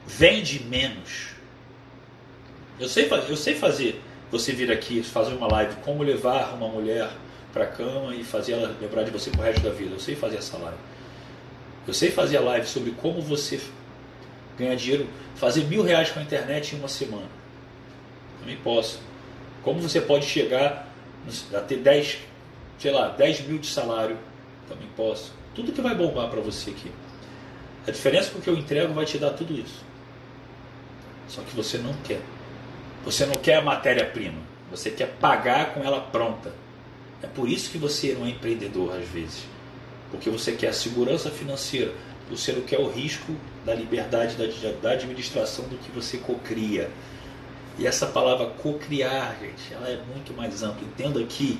vende 0.06 0.62
menos. 0.64 1.30
Eu 2.78 2.88
sei, 2.88 3.08
eu 3.28 3.36
sei 3.36 3.54
fazer 3.54 4.00
você 4.30 4.52
vir 4.52 4.70
aqui, 4.70 5.02
fazer 5.02 5.34
uma 5.34 5.46
live, 5.48 5.76
como 5.84 6.02
levar 6.02 6.54
uma 6.54 6.68
mulher 6.68 7.10
para 7.52 7.66
cama 7.66 8.14
e 8.14 8.22
fazer 8.22 8.52
ela 8.52 8.76
lembrar 8.80 9.02
de 9.02 9.10
você 9.10 9.30
pro 9.30 9.42
resto 9.42 9.60
da 9.62 9.70
vida. 9.70 9.94
Eu 9.94 10.00
sei 10.00 10.14
fazer 10.14 10.36
essa 10.36 10.56
live. 10.56 10.78
Eu 11.86 11.94
sei 11.94 12.10
fazer 12.10 12.36
a 12.36 12.40
live 12.40 12.66
sobre 12.66 12.92
como 12.92 13.20
você 13.20 13.60
ganhar 14.58 14.74
dinheiro, 14.74 15.08
fazer 15.34 15.64
mil 15.64 15.82
reais 15.82 16.10
com 16.10 16.20
a 16.20 16.22
internet 16.22 16.74
em 16.74 16.78
uma 16.78 16.88
semana. 16.88 17.28
Também 18.40 18.56
posso. 18.56 19.00
Como 19.62 19.80
você 19.80 20.00
pode 20.00 20.26
chegar 20.26 20.88
a 21.54 21.60
ter 21.60 21.78
10, 21.78 22.18
sei 22.78 22.90
lá, 22.92 23.08
10 23.08 23.46
mil 23.46 23.58
de 23.58 23.66
salário, 23.66 24.16
também 24.68 24.88
posso. 24.96 25.32
Tudo 25.54 25.72
que 25.72 25.80
vai 25.80 25.94
bombar 25.94 26.28
para 26.28 26.40
você 26.40 26.70
aqui. 26.70 26.90
A 27.86 27.90
diferença 27.90 28.28
é 28.28 28.32
que 28.32 28.38
o 28.38 28.42
que 28.42 28.50
eu 28.50 28.56
entrego 28.56 28.92
vai 28.92 29.04
te 29.04 29.18
dar 29.18 29.30
tudo 29.30 29.58
isso. 29.58 29.82
Só 31.28 31.42
que 31.42 31.54
você 31.54 31.78
não 31.78 31.94
quer. 32.04 32.20
Você 33.04 33.24
não 33.24 33.34
quer 33.34 33.56
a 33.56 33.62
matéria-prima. 33.62 34.38
Você 34.70 34.90
quer 34.90 35.08
pagar 35.18 35.74
com 35.74 35.82
ela 35.82 36.00
pronta. 36.00 36.52
É 37.22 37.26
por 37.26 37.48
isso 37.48 37.70
que 37.70 37.78
você 37.78 38.14
não 38.14 38.26
é 38.26 38.30
empreendedor 38.30 38.94
às 38.94 39.06
vezes. 39.08 39.44
Porque 40.10 40.30
você 40.30 40.52
quer 40.52 40.68
a 40.68 40.72
segurança 40.72 41.30
financeira. 41.30 41.92
Você 42.30 42.52
não 42.52 42.62
quer 42.62 42.78
o 42.78 42.88
risco 42.88 43.34
da 43.64 43.74
liberdade 43.74 44.36
da 44.80 44.90
administração 44.92 45.64
do 45.66 45.76
que 45.78 45.90
você 45.90 46.18
cocria. 46.18 46.90
E 47.78 47.86
essa 47.86 48.06
palavra 48.06 48.46
cocriar, 48.46 49.36
gente, 49.40 49.72
ela 49.72 49.88
é 49.88 50.00
muito 50.12 50.32
mais 50.34 50.62
ampla. 50.62 50.82
Entenda 50.82 51.22
que 51.24 51.58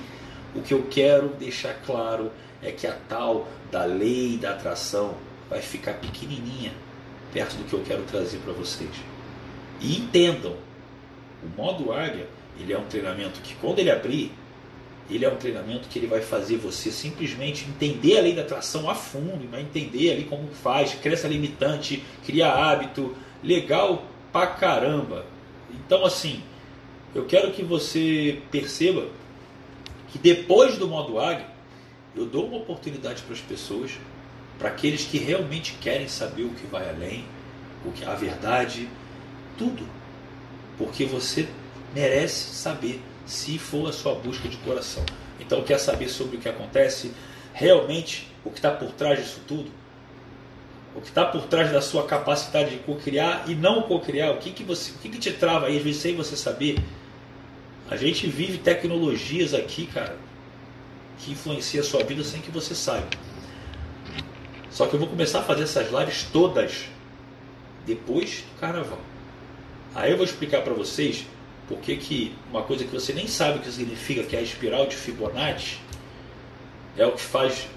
o 0.55 0.63
que 0.63 0.75
eu 0.75 0.87
quero 0.91 1.29
deixar 1.31 1.75
claro 1.87 2.31
é 2.63 2.71
que 2.71 2.87
a 2.87 2.93
tal 3.09 3.49
da 3.71 3.85
lei 3.85 4.37
da 4.37 4.51
atração 4.51 5.15
vai 5.49 5.61
ficar 5.61 5.95
pequenininha 5.95 6.73
perto 7.33 7.57
do 7.57 7.65
que 7.65 7.73
eu 7.73 7.83
quero 7.83 8.03
trazer 8.03 8.39
para 8.39 8.53
vocês. 8.53 8.91
E 9.81 9.97
entendam, 9.97 10.57
o 11.43 11.61
modo 11.61 11.93
águia, 11.93 12.29
ele 12.59 12.73
é 12.73 12.79
um 12.79 12.85
treinamento 12.85 13.41
que 13.41 13.55
quando 13.55 13.79
ele 13.79 13.91
abrir, 13.91 14.33
ele 15.11 15.25
é 15.25 15.29
um 15.29 15.37
treinamento 15.37 15.89
que 15.89 15.99
ele 15.99 16.07
vai 16.07 16.21
fazer 16.21 16.57
você 16.57 16.91
simplesmente 16.91 17.67
entender 17.69 18.19
a 18.19 18.23
lei 18.23 18.33
da 18.33 18.43
atração 18.43 18.89
a 18.89 18.95
fundo, 18.95 19.49
vai 19.51 19.63
entender 19.63 20.13
ali 20.13 20.25
como 20.25 20.49
faz, 20.49 20.95
crença 20.95 21.27
limitante, 21.27 22.03
criar 22.25 22.53
hábito, 22.53 23.17
legal 23.43 24.05
pra 24.33 24.47
caramba. 24.47 25.27
Então 25.71 26.05
assim, 26.05 26.43
eu 27.15 27.25
quero 27.27 27.51
que 27.53 27.63
você 27.63 28.41
perceba 28.51 29.09
que 30.09 30.19
depois 30.19 30.79
do 30.79 30.89
modo 30.89 31.19
águia, 31.19 31.47
eu 32.15 32.27
dou 32.27 32.47
uma 32.47 32.59
oportunidade 32.59 33.23
para 33.23 33.35
as 33.35 33.41
pessoas, 33.41 33.93
para 34.59 34.69
aqueles 34.69 35.05
que 35.05 35.19
realmente 35.19 35.77
querem 35.81 36.09
saber 36.09 36.43
o 36.43 36.51
que 36.51 36.67
vai 36.67 36.89
além, 36.89 37.25
o 37.85 37.93
que 37.93 38.05
a 38.05 38.15
verdade, 38.15 38.89
tudo. 39.57 39.87
Porque 40.77 41.05
você 41.05 41.49
merece 41.95 42.55
saber 42.55 43.01
se 43.27 43.59
for 43.59 43.89
a 43.89 43.93
sua 43.93 44.15
busca 44.15 44.49
de 44.49 44.57
coração. 44.59 45.05
Então 45.39 45.63
quer 45.63 45.79
saber 45.79 46.09
sobre 46.09 46.37
o 46.37 46.41
que 46.41 46.49
acontece, 46.49 47.13
realmente 47.53 48.29
o 48.45 48.51
que 48.51 48.59
está 48.59 48.71
por 48.71 48.93
trás 48.93 49.19
disso 49.19 49.41
tudo? 49.47 49.71
O 50.95 51.01
que 51.01 51.09
está 51.09 51.25
por 51.25 51.43
trás 51.43 51.71
da 51.71 51.81
sua 51.81 52.05
capacidade 52.05 52.71
de 52.71 52.79
co-criar 52.79 53.45
e 53.47 53.55
não 53.55 53.83
co-criar? 53.83 54.33
O 54.33 54.39
que, 54.39 54.51
que, 54.51 54.65
você, 54.65 54.91
o 54.91 54.95
que, 54.95 55.09
que 55.09 55.19
te 55.19 55.33
trava 55.33 55.67
aí, 55.67 55.77
às 55.77 55.83
vezes, 55.83 56.01
sem 56.01 56.17
você 56.17 56.37
saber? 56.37 56.79
A 57.89 57.97
gente 57.97 58.27
vive 58.27 58.59
tecnologias 58.59 59.55
aqui, 59.55 59.87
cara, 59.87 60.17
que 61.19 61.33
influencia 61.33 61.81
a 61.81 61.85
sua 61.85 62.03
vida 62.03 62.25
sem 62.25 62.41
que 62.41 62.51
você 62.51 62.75
saiba. 62.75 63.09
Só 64.71 64.87
que 64.87 64.95
eu 64.95 65.01
vou 65.01 65.09
começar 65.09 65.41
a 65.41 65.43
fazer 65.43 65.65
essas 65.65 65.93
lives 65.93 66.27
todas 66.33 66.87
depois 67.87 68.45
do 68.53 68.61
carnaval. 68.61 69.01
Aí 69.95 70.11
eu 70.11 70.17
vou 70.17 70.25
explicar 70.25 70.63
para 70.63 70.73
vocês 70.73 71.27
porque 71.71 71.97
que 71.97 72.35
uma 72.51 72.65
coisa 72.65 72.85
que 72.85 72.91
você 72.91 73.13
nem 73.13 73.29
sabe 73.29 73.61
o 73.61 73.63
que 73.63 73.71
significa, 73.71 74.25
que 74.25 74.35
é 74.35 74.41
a 74.41 74.43
espiral 74.43 74.89
de 74.89 74.97
Fibonacci, 74.97 75.79
é 76.97 77.07
o 77.07 77.13
que 77.13 77.23
faz 77.23 77.69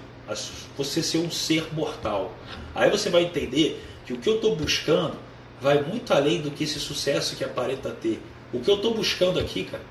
você 0.76 1.00
ser 1.00 1.18
um 1.18 1.30
ser 1.30 1.72
mortal. 1.72 2.36
Aí 2.74 2.90
você 2.90 3.08
vai 3.08 3.22
entender 3.22 3.80
que 4.04 4.12
o 4.12 4.18
que 4.18 4.28
eu 4.28 4.34
estou 4.34 4.56
buscando 4.56 5.16
vai 5.60 5.80
muito 5.80 6.12
além 6.12 6.42
do 6.42 6.50
que 6.50 6.64
esse 6.64 6.80
sucesso 6.80 7.36
que 7.36 7.44
aparenta 7.44 7.90
ter. 7.90 8.20
O 8.52 8.58
que 8.58 8.68
eu 8.68 8.74
estou 8.74 8.92
buscando 8.92 9.38
aqui, 9.38 9.64
cara, 9.64 9.84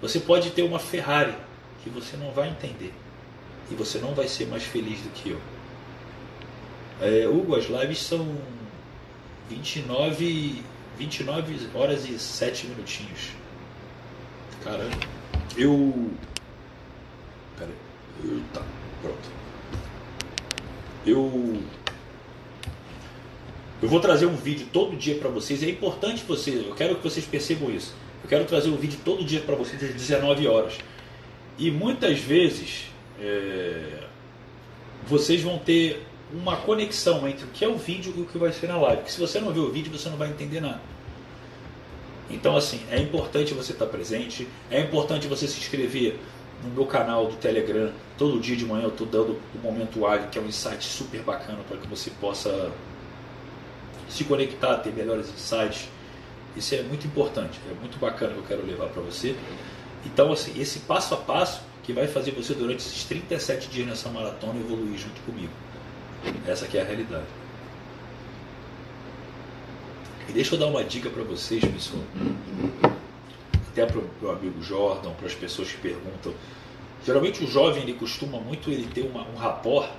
você 0.00 0.20
pode 0.20 0.50
ter 0.50 0.62
uma 0.62 0.78
Ferrari 0.78 1.34
que 1.82 1.90
você 1.90 2.16
não 2.16 2.30
vai 2.30 2.48
entender 2.48 2.94
e 3.68 3.74
você 3.74 3.98
não 3.98 4.14
vai 4.14 4.28
ser 4.28 4.46
mais 4.46 4.62
feliz 4.62 5.00
do 5.00 5.10
que 5.10 5.30
eu. 5.30 5.40
É, 7.00 7.26
Hugo, 7.26 7.56
as 7.56 7.64
lives 7.64 7.98
são 7.98 8.36
29, 9.50 10.62
29 10.98 11.68
horas 11.74 12.08
e 12.08 12.18
7 12.18 12.66
minutinhos. 12.66 13.30
Caramba. 14.62 14.96
Eu. 15.56 16.10
Pera 17.58 17.70
aí. 18.22 18.42
Tá, 18.52 18.62
pronto. 19.00 19.30
Eu. 21.06 21.62
Eu 23.82 23.88
vou 23.88 23.98
trazer 23.98 24.26
um 24.26 24.36
vídeo 24.36 24.68
todo 24.72 24.96
dia 24.96 25.16
para 25.16 25.28
vocês. 25.28 25.62
É 25.62 25.68
importante 25.68 26.22
vocês, 26.24 26.64
eu 26.64 26.74
quero 26.74 26.94
que 26.96 27.02
vocês 27.02 27.26
percebam 27.26 27.68
isso. 27.68 27.94
Eu 28.22 28.28
quero 28.28 28.44
trazer 28.44 28.70
um 28.70 28.76
vídeo 28.76 28.98
todo 29.04 29.24
dia 29.24 29.40
para 29.40 29.56
vocês 29.56 29.82
às 29.82 29.92
19 29.92 30.46
horas. 30.46 30.78
E 31.58 31.70
muitas 31.70 32.20
vezes 32.20 32.84
é, 33.20 34.04
vocês 35.06 35.42
vão 35.42 35.58
ter 35.58 36.06
uma 36.32 36.56
conexão 36.56 37.28
entre 37.28 37.44
o 37.44 37.48
que 37.48 37.64
é 37.64 37.68
o 37.68 37.76
vídeo 37.76 38.12
e 38.16 38.22
o 38.22 38.24
que 38.24 38.38
vai 38.38 38.52
ser 38.52 38.66
na 38.66 38.78
live. 38.78 38.98
Porque 38.98 39.12
se 39.12 39.20
você 39.20 39.40
não 39.40 39.52
ver 39.52 39.60
o 39.60 39.70
vídeo, 39.70 39.92
você 39.92 40.08
não 40.08 40.16
vai 40.16 40.28
entender 40.28 40.60
nada. 40.60 40.80
Então, 42.30 42.56
assim, 42.56 42.80
é 42.90 42.98
importante 42.98 43.52
você 43.52 43.72
estar 43.72 43.86
presente, 43.86 44.48
é 44.70 44.80
importante 44.80 45.26
você 45.28 45.46
se 45.46 45.58
inscrever 45.58 46.18
no 46.64 46.70
meu 46.70 46.86
canal 46.86 47.26
do 47.26 47.36
Telegram. 47.36 47.92
Todo 48.16 48.40
dia 48.40 48.56
de 48.56 48.64
manhã 48.64 48.84
eu 48.84 48.88
estou 48.88 49.06
dando 49.06 49.38
o 49.54 49.58
Momento 49.62 50.06
Ágil, 50.06 50.28
que 50.30 50.38
é 50.38 50.42
um 50.42 50.46
insight 50.46 50.82
super 50.82 51.20
bacana 51.22 51.58
para 51.68 51.76
que 51.76 51.86
você 51.86 52.10
possa 52.20 52.72
se 54.08 54.24
conectar, 54.24 54.78
ter 54.78 54.92
melhores 54.92 55.28
insights. 55.28 55.88
Isso 56.56 56.74
é 56.74 56.82
muito 56.82 57.06
importante, 57.06 57.58
é 57.70 57.74
muito 57.80 57.98
bacana 57.98 58.32
que 58.32 58.38
eu 58.38 58.44
quero 58.44 58.66
levar 58.66 58.88
para 58.88 59.02
você. 59.02 59.34
Então, 60.04 60.32
assim, 60.32 60.58
esse 60.60 60.80
passo 60.80 61.14
a 61.14 61.16
passo 61.18 61.62
que 61.82 61.92
vai 61.92 62.06
fazer 62.06 62.30
você 62.32 62.54
durante 62.54 62.80
esses 62.80 63.04
37 63.04 63.68
dias 63.68 63.86
nessa 63.86 64.08
maratona 64.08 64.58
evoluir 64.60 64.98
junto 64.98 65.20
comigo. 65.22 65.52
Essa 66.46 66.64
aqui 66.64 66.78
é 66.78 66.82
a 66.82 66.84
realidade. 66.84 67.26
E 70.28 70.32
deixa 70.32 70.54
eu 70.54 70.58
dar 70.58 70.66
uma 70.66 70.84
dica 70.84 71.10
para 71.10 71.22
vocês, 71.22 71.64
pessoal. 71.64 72.02
Até 73.70 73.86
para 73.86 73.98
o 73.98 74.10
meu 74.20 74.30
amigo 74.30 74.62
Jordan, 74.62 75.12
para 75.12 75.26
as 75.26 75.34
pessoas 75.34 75.70
que 75.70 75.78
perguntam. 75.78 76.32
Geralmente 77.04 77.42
o 77.42 77.46
jovem 77.46 77.82
ele 77.82 77.94
costuma 77.94 78.38
muito 78.38 78.70
ele 78.70 78.86
ter 78.92 79.02
uma, 79.02 79.26
um 79.28 79.36
rapport 79.36 79.90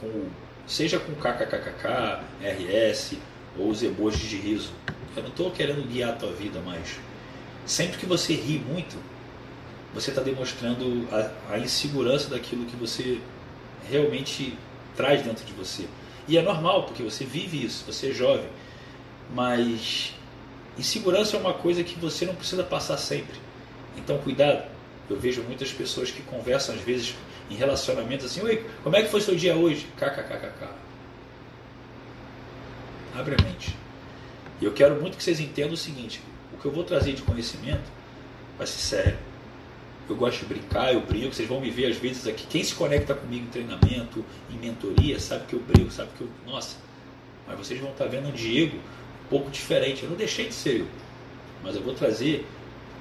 com 0.00 0.28
seja 0.66 0.98
com 0.98 1.14
kkkk, 1.14 2.20
RS 2.42 3.16
ou 3.58 3.70
os 3.70 3.82
emojis 3.82 4.28
de 4.28 4.36
riso. 4.36 4.72
Eu 5.16 5.22
não 5.22 5.30
estou 5.30 5.50
querendo 5.50 5.86
guiar 5.88 6.10
a 6.10 6.12
tua 6.12 6.32
vida, 6.32 6.60
mas 6.64 6.98
sempre 7.64 7.96
que 7.96 8.04
você 8.04 8.34
ri 8.34 8.58
muito, 8.58 8.96
você 9.94 10.10
está 10.10 10.20
demonstrando 10.20 11.08
a, 11.10 11.54
a 11.54 11.58
insegurança 11.58 12.28
daquilo 12.28 12.66
que 12.66 12.76
você 12.76 13.20
realmente 13.88 14.58
traz 14.96 15.22
dentro 15.22 15.44
de 15.44 15.52
você. 15.52 15.86
E 16.26 16.36
é 16.36 16.42
normal, 16.42 16.84
porque 16.84 17.02
você 17.02 17.24
vive 17.24 17.64
isso, 17.64 17.84
você 17.86 18.10
é 18.10 18.12
jovem. 18.12 18.48
Mas 19.32 20.14
insegurança 20.78 21.36
é 21.36 21.40
uma 21.40 21.54
coisa 21.54 21.84
que 21.84 21.98
você 21.98 22.24
não 22.24 22.34
precisa 22.34 22.64
passar 22.64 22.96
sempre. 22.96 23.36
Então, 23.96 24.18
cuidado. 24.18 24.64
Eu 25.08 25.18
vejo 25.18 25.42
muitas 25.42 25.72
pessoas 25.72 26.10
que 26.10 26.20
conversam, 26.22 26.74
às 26.74 26.80
vezes, 26.80 27.14
em 27.48 27.54
relacionamentos 27.54 28.26
assim: 28.26 28.42
Oi, 28.42 28.66
como 28.82 28.96
é 28.96 29.02
que 29.02 29.08
foi 29.08 29.20
seu 29.20 29.36
dia 29.36 29.54
hoje? 29.54 29.86
KKKKK. 29.96 30.68
Abre 33.14 33.36
a 33.38 33.44
mente. 33.44 33.76
E 34.60 34.64
eu 34.64 34.72
quero 34.72 35.00
muito 35.00 35.16
que 35.16 35.22
vocês 35.22 35.38
entendam 35.38 35.74
o 35.74 35.76
seguinte: 35.76 36.20
o 36.52 36.56
que 36.56 36.66
eu 36.66 36.72
vou 36.72 36.82
trazer 36.82 37.12
de 37.12 37.22
conhecimento 37.22 37.84
vai 38.58 38.66
ser 38.66 38.78
sério 38.78 39.18
eu 40.08 40.16
gosto 40.16 40.40
de 40.40 40.46
brincar, 40.46 40.92
eu 40.92 41.00
brinco, 41.00 41.34
vocês 41.34 41.48
vão 41.48 41.60
me 41.60 41.70
ver 41.70 41.86
às 41.86 41.96
vezes 41.96 42.26
aqui. 42.26 42.46
Quem 42.46 42.62
se 42.62 42.74
conecta 42.74 43.14
comigo 43.14 43.44
em 43.44 43.48
treinamento, 43.48 44.24
em 44.50 44.58
mentoria, 44.58 45.18
sabe 45.18 45.46
que 45.46 45.54
eu 45.54 45.60
brinco, 45.60 45.90
sabe 45.90 46.10
que 46.16 46.22
eu. 46.22 46.28
Nossa, 46.46 46.76
mas 47.46 47.58
vocês 47.58 47.80
vão 47.80 47.90
estar 47.90 48.06
vendo 48.06 48.28
um 48.28 48.32
Diego 48.32 48.76
um 48.76 49.28
pouco 49.28 49.50
diferente. 49.50 50.04
Eu 50.04 50.10
não 50.10 50.16
deixei 50.16 50.46
de 50.46 50.54
ser 50.54 50.80
eu, 50.80 50.86
mas 51.62 51.74
eu 51.74 51.82
vou 51.82 51.94
trazer 51.94 52.46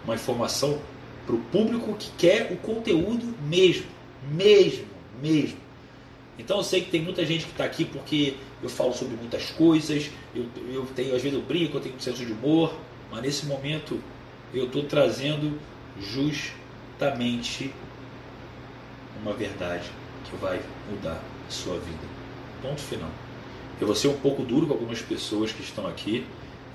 uma 0.04 0.16
informação 0.16 0.82
para 1.28 1.36
o 1.36 1.40
público 1.40 1.96
que 1.96 2.10
quer 2.18 2.52
o 2.52 2.58
conteúdo 2.58 3.36
mesmo, 3.48 3.86
mesmo, 4.32 4.86
mesmo. 5.22 5.58
Então 6.38 6.58
eu 6.58 6.64
sei 6.64 6.82
que 6.82 6.92
tem 6.92 7.02
muita 7.02 7.26
gente 7.26 7.46
que 7.46 7.52
está 7.52 7.64
aqui 7.64 7.86
porque 7.86 8.36
eu 8.62 8.70
falo 8.70 8.94
sobre 8.94 9.16
muitas 9.16 9.52
coisas, 9.52 10.10
eu, 10.36 10.46
eu 10.72 10.86
tenho, 10.96 11.16
às 11.16 11.22
vezes 11.22 11.38
eu 11.38 11.44
brinco, 11.44 11.78
eu 11.78 11.82
tenho 11.82 11.96
um 11.96 12.00
senso 12.00 12.26
de 12.26 12.32
humor, 12.32 12.76
mas 13.12 13.22
nesse 13.22 13.46
momento 13.46 14.02
eu 14.54 14.66
estou 14.66 14.84
trazendo 14.84 15.58
justamente 16.00 16.65
certamente 16.98 17.74
uma 19.22 19.34
verdade 19.34 19.90
que 20.30 20.36
vai 20.38 20.60
mudar 20.90 21.20
a 21.48 21.52
sua 21.52 21.78
vida. 21.80 22.08
Ponto 22.62 22.82
final. 22.82 23.10
Eu 23.80 23.88
vou 23.88 23.96
ser 23.96 24.08
um 24.08 24.18
pouco 24.18 24.44
duro 24.44 24.68
com 24.68 24.74
algumas 24.74 25.02
pessoas 25.02 25.52
que 25.52 25.62
estão 25.62 25.86
aqui, 25.88 26.26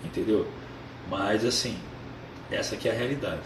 entendeu? 0.05 0.47
Mas 1.09 1.45
assim, 1.45 1.77
essa 2.51 2.75
aqui 2.75 2.89
é 2.89 2.93
a 2.93 2.95
realidade. 2.95 3.41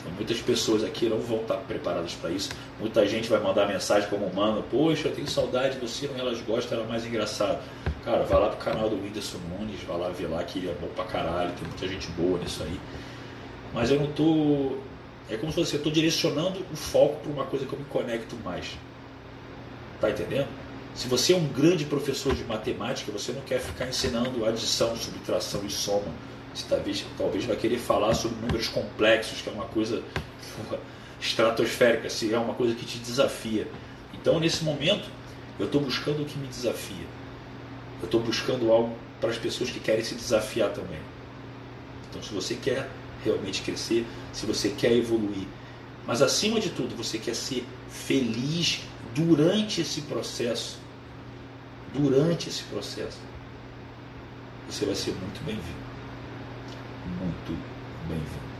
Então, 0.00 0.12
muitas 0.14 0.40
pessoas 0.40 0.82
aqui 0.82 1.08
não 1.08 1.18
vão 1.18 1.42
estar 1.42 1.58
preparadas 1.58 2.14
para 2.14 2.30
isso. 2.30 2.50
Muita 2.80 3.06
gente 3.06 3.28
vai 3.28 3.40
mandar 3.40 3.68
mensagem 3.68 4.08
como 4.08 4.32
mano, 4.34 4.64
poxa, 4.68 5.08
eu 5.08 5.14
tenho 5.14 5.28
saudade 5.28 5.78
do 5.78 5.86
Ciro, 5.86 6.14
elas 6.18 6.40
gostam, 6.40 6.78
ela 6.78 6.86
é 6.86 6.90
mais 6.90 7.06
engraçada. 7.06 7.60
Cara, 8.04 8.24
vai 8.24 8.40
lá 8.40 8.48
pro 8.48 8.58
canal 8.58 8.90
do 8.90 8.96
Whindersson 8.96 9.38
Nunes, 9.48 9.80
vai 9.84 9.96
lá 9.96 10.08
ver 10.08 10.26
lá 10.26 10.42
que 10.42 10.58
ele 10.58 10.68
é 10.68 10.74
bom 10.74 10.88
pra 10.88 11.04
caralho, 11.04 11.52
tem 11.52 11.68
muita 11.68 11.86
gente 11.86 12.08
boa 12.10 12.36
nisso 12.40 12.64
aí. 12.64 12.80
Mas 13.72 13.90
eu 13.92 14.00
não 14.00 14.08
tô 14.08 14.76
É 15.30 15.36
como 15.36 15.52
se 15.52 15.58
você 15.58 15.76
estou 15.76 15.92
direcionando 15.92 16.64
o 16.72 16.76
foco 16.76 17.16
para 17.20 17.32
uma 17.32 17.44
coisa 17.44 17.64
que 17.64 17.72
eu 17.72 17.78
me 17.78 17.84
conecto 17.86 18.36
mais. 18.44 18.76
Tá 20.00 20.10
entendendo? 20.10 20.48
Se 20.94 21.08
você 21.08 21.32
é 21.32 21.36
um 21.36 21.46
grande 21.46 21.86
professor 21.86 22.34
de 22.34 22.44
matemática, 22.44 23.10
você 23.10 23.32
não 23.32 23.40
quer 23.42 23.60
ficar 23.60 23.88
ensinando 23.88 24.44
adição, 24.44 24.94
subtração 24.96 25.64
e 25.64 25.70
soma. 25.70 26.12
Você 26.54 26.66
talvez, 26.68 27.06
talvez 27.16 27.44
vai 27.46 27.56
querer 27.56 27.78
falar 27.78 28.12
sobre 28.14 28.38
números 28.40 28.68
complexos, 28.68 29.40
que 29.40 29.48
é 29.48 29.52
uma 29.52 29.64
coisa 29.64 30.02
estratosférica, 31.18 32.10
se 32.10 32.32
é 32.32 32.38
uma 32.38 32.52
coisa 32.52 32.74
que 32.74 32.84
te 32.84 32.98
desafia. 32.98 33.66
Então, 34.12 34.38
nesse 34.38 34.62
momento, 34.64 35.08
eu 35.58 35.64
estou 35.66 35.80
buscando 35.80 36.22
o 36.22 36.26
que 36.26 36.38
me 36.38 36.46
desafia. 36.46 37.06
Eu 38.00 38.04
estou 38.04 38.20
buscando 38.20 38.70
algo 38.70 38.94
para 39.18 39.30
as 39.30 39.38
pessoas 39.38 39.70
que 39.70 39.80
querem 39.80 40.04
se 40.04 40.14
desafiar 40.14 40.70
também. 40.70 41.00
Então, 42.10 42.22
se 42.22 42.34
você 42.34 42.54
quer 42.54 42.90
realmente 43.24 43.62
crescer, 43.62 44.06
se 44.32 44.46
você 44.46 44.70
quer 44.70 44.92
evoluir, 44.92 45.46
mas 46.06 46.20
acima 46.20 46.58
de 46.58 46.70
tudo, 46.70 46.96
você 46.96 47.18
quer 47.18 47.34
ser 47.34 47.64
feliz 47.88 48.80
durante 49.14 49.80
esse 49.80 50.02
processo, 50.02 50.78
durante 51.94 52.48
esse 52.48 52.62
processo, 52.64 53.18
você 54.68 54.84
vai 54.84 54.94
ser 54.94 55.12
muito 55.12 55.44
bem-vindo. 55.44 55.92
Muito 57.20 57.58
bem-vindo. 58.08 58.52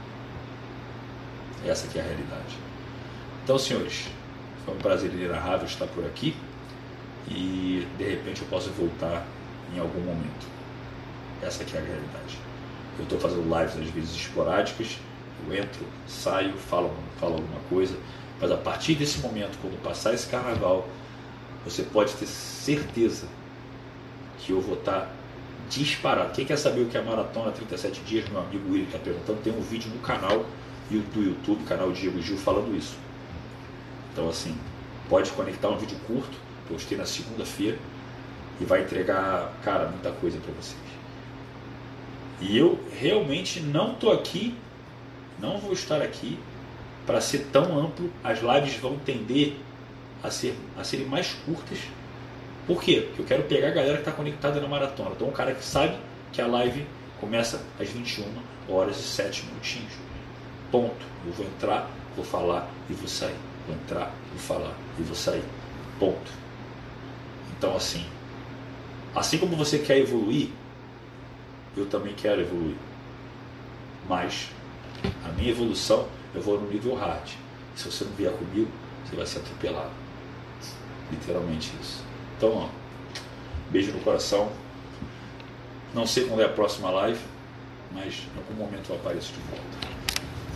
Essa 1.64 1.86
que 1.88 1.98
é 1.98 2.02
a 2.02 2.04
realidade. 2.04 2.56
Então, 3.42 3.58
senhores, 3.58 4.08
foi 4.64 4.74
um 4.74 4.78
prazer 4.78 5.12
inenarrável 5.12 5.66
estar 5.66 5.86
por 5.86 6.04
aqui 6.04 6.36
e 7.28 7.86
de 7.98 8.04
repente 8.04 8.42
eu 8.42 8.48
posso 8.48 8.70
voltar 8.70 9.26
em 9.74 9.78
algum 9.78 10.00
momento. 10.00 10.46
Essa 11.40 11.64
que 11.64 11.76
é 11.76 11.80
a 11.80 11.82
realidade. 11.82 12.51
Eu 13.02 13.16
estou 13.16 13.18
fazendo 13.18 13.42
lives 13.42 13.76
às 13.76 13.90
vezes 13.90 14.14
esporádicas, 14.14 14.98
eu 15.44 15.54
entro, 15.54 15.84
saio, 16.06 16.52
falo, 16.56 16.92
falo 17.18 17.34
alguma 17.34 17.58
coisa, 17.68 17.96
mas 18.40 18.50
a 18.52 18.56
partir 18.56 18.94
desse 18.94 19.18
momento, 19.18 19.58
quando 19.60 19.80
passar 19.82 20.14
esse 20.14 20.28
carnaval, 20.28 20.86
você 21.64 21.82
pode 21.82 22.14
ter 22.14 22.26
certeza 22.26 23.26
que 24.38 24.52
eu 24.52 24.60
vou 24.60 24.76
estar 24.76 25.10
disparado. 25.68 26.32
Quem 26.32 26.44
quer 26.44 26.56
saber 26.56 26.82
o 26.82 26.86
que 26.86 26.96
é 26.96 27.00
a 27.00 27.04
maratona 27.04 27.50
37 27.50 28.00
dias, 28.02 28.28
meu 28.28 28.40
amigo 28.40 28.70
William 28.70 28.86
está 28.86 28.98
perguntando, 28.98 29.40
tem 29.42 29.52
um 29.52 29.60
vídeo 29.60 29.90
no 29.90 29.98
canal 30.00 30.44
do 30.88 31.22
YouTube, 31.22 31.64
canal 31.64 31.90
Diego 31.90 32.22
Gil, 32.22 32.36
falando 32.36 32.76
isso. 32.76 32.96
Então, 34.12 34.28
assim, 34.28 34.56
pode 35.08 35.30
conectar 35.32 35.68
um 35.68 35.76
vídeo 35.76 35.98
curto, 36.06 36.36
postei 36.68 36.96
na 36.96 37.06
segunda-feira, 37.06 37.78
e 38.60 38.64
vai 38.64 38.82
entregar, 38.82 39.52
cara, 39.64 39.88
muita 39.88 40.12
coisa 40.12 40.38
para 40.38 40.52
vocês. 40.54 41.01
E 42.42 42.58
eu 42.58 42.76
realmente 42.98 43.60
não 43.60 43.92
estou 43.92 44.12
aqui, 44.12 44.52
não 45.38 45.58
vou 45.58 45.72
estar 45.72 46.02
aqui 46.02 46.36
para 47.06 47.20
ser 47.20 47.46
tão 47.52 47.78
amplo. 47.78 48.10
As 48.22 48.40
lives 48.40 48.74
vão 48.76 48.98
tender 48.98 49.54
a, 50.22 50.30
ser, 50.30 50.56
a 50.76 50.82
serem 50.82 51.06
mais 51.06 51.32
curtas. 51.46 51.78
Por 52.66 52.82
quê? 52.82 53.04
Porque 53.06 53.22
eu 53.22 53.26
quero 53.26 53.42
pegar 53.44 53.68
a 53.68 53.70
galera 53.70 53.94
que 53.94 54.00
está 54.00 54.12
conectada 54.12 54.60
na 54.60 54.66
maratona. 54.66 55.10
Então, 55.14 55.28
um 55.28 55.32
cara 55.32 55.54
que 55.54 55.64
sabe 55.64 55.96
que 56.32 56.42
a 56.42 56.46
live 56.48 56.84
começa 57.20 57.64
às 57.78 57.88
21 57.88 58.24
horas 58.68 58.98
e 58.98 59.02
7 59.02 59.46
minutinhos. 59.46 59.92
Ponto. 60.72 61.06
Eu 61.24 61.32
vou 61.32 61.46
entrar, 61.46 61.88
vou 62.16 62.24
falar 62.24 62.68
e 62.90 62.92
vou 62.92 63.06
sair. 63.06 63.36
Vou 63.68 63.76
entrar, 63.76 64.12
vou 64.30 64.38
falar 64.40 64.74
e 64.98 65.02
vou 65.02 65.14
sair. 65.14 65.44
Ponto. 66.00 66.32
Então, 67.56 67.76
assim, 67.76 68.04
assim 69.14 69.38
como 69.38 69.54
você 69.54 69.78
quer 69.78 69.98
evoluir, 69.98 70.48
eu 71.76 71.86
também 71.86 72.14
quero 72.14 72.40
evoluir. 72.40 72.76
Mas 74.08 74.50
a 75.24 75.28
minha 75.32 75.50
evolução, 75.50 76.08
eu 76.34 76.42
vou 76.42 76.60
no 76.60 76.68
nível 76.68 76.94
hard. 76.94 77.28
Se 77.74 77.90
você 77.90 78.04
não 78.04 78.12
vier 78.12 78.32
comigo, 78.32 78.70
você 79.04 79.16
vai 79.16 79.26
ser 79.26 79.38
atropelado. 79.38 79.90
Literalmente 81.10 81.72
isso. 81.80 82.02
Então, 82.36 82.52
ó, 82.56 82.68
beijo 83.70 83.92
no 83.92 84.00
coração. 84.00 84.50
Não 85.94 86.06
sei 86.06 86.24
quando 86.24 86.40
é 86.40 86.46
a 86.46 86.48
próxima 86.48 86.90
live, 86.90 87.20
mas 87.92 88.26
em 88.34 88.38
algum 88.38 88.54
momento 88.54 88.90
eu 88.90 88.96
apareço 88.96 89.32
de 89.32 89.40
volta. 89.40 89.88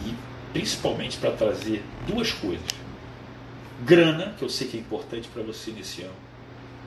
E 0.06 0.14
principalmente 0.52 1.18
para 1.18 1.32
trazer 1.32 1.84
duas 2.06 2.32
coisas. 2.32 2.66
Grana, 3.84 4.34
que 4.38 4.42
eu 4.42 4.48
sei 4.48 4.66
que 4.66 4.76
é 4.76 4.80
importante 4.80 5.28
para 5.28 5.42
você 5.42 5.70
nesse 5.70 6.02
ano. 6.02 6.14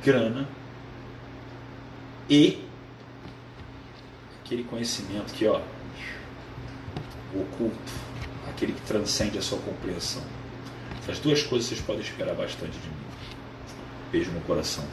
Grana 0.04 0.48
e 2.30 2.64
aquele 4.50 4.64
conhecimento 4.64 5.32
que, 5.32 5.46
ó, 5.46 5.62
oculto, 7.36 7.92
aquele 8.50 8.74
que 8.74 8.82
transcende 8.82 9.38
a 9.38 9.42
sua 9.44 9.60
compreensão. 9.60 10.24
Essas 11.04 11.20
duas 11.20 11.44
coisas 11.44 11.70
vocês 11.70 11.82
podem 11.82 12.02
esperar 12.02 12.34
bastante 12.34 12.72
de 12.72 12.88
mim. 12.88 12.96
Beijo 14.12 14.32
no 14.32 14.42
coração. 14.42 14.84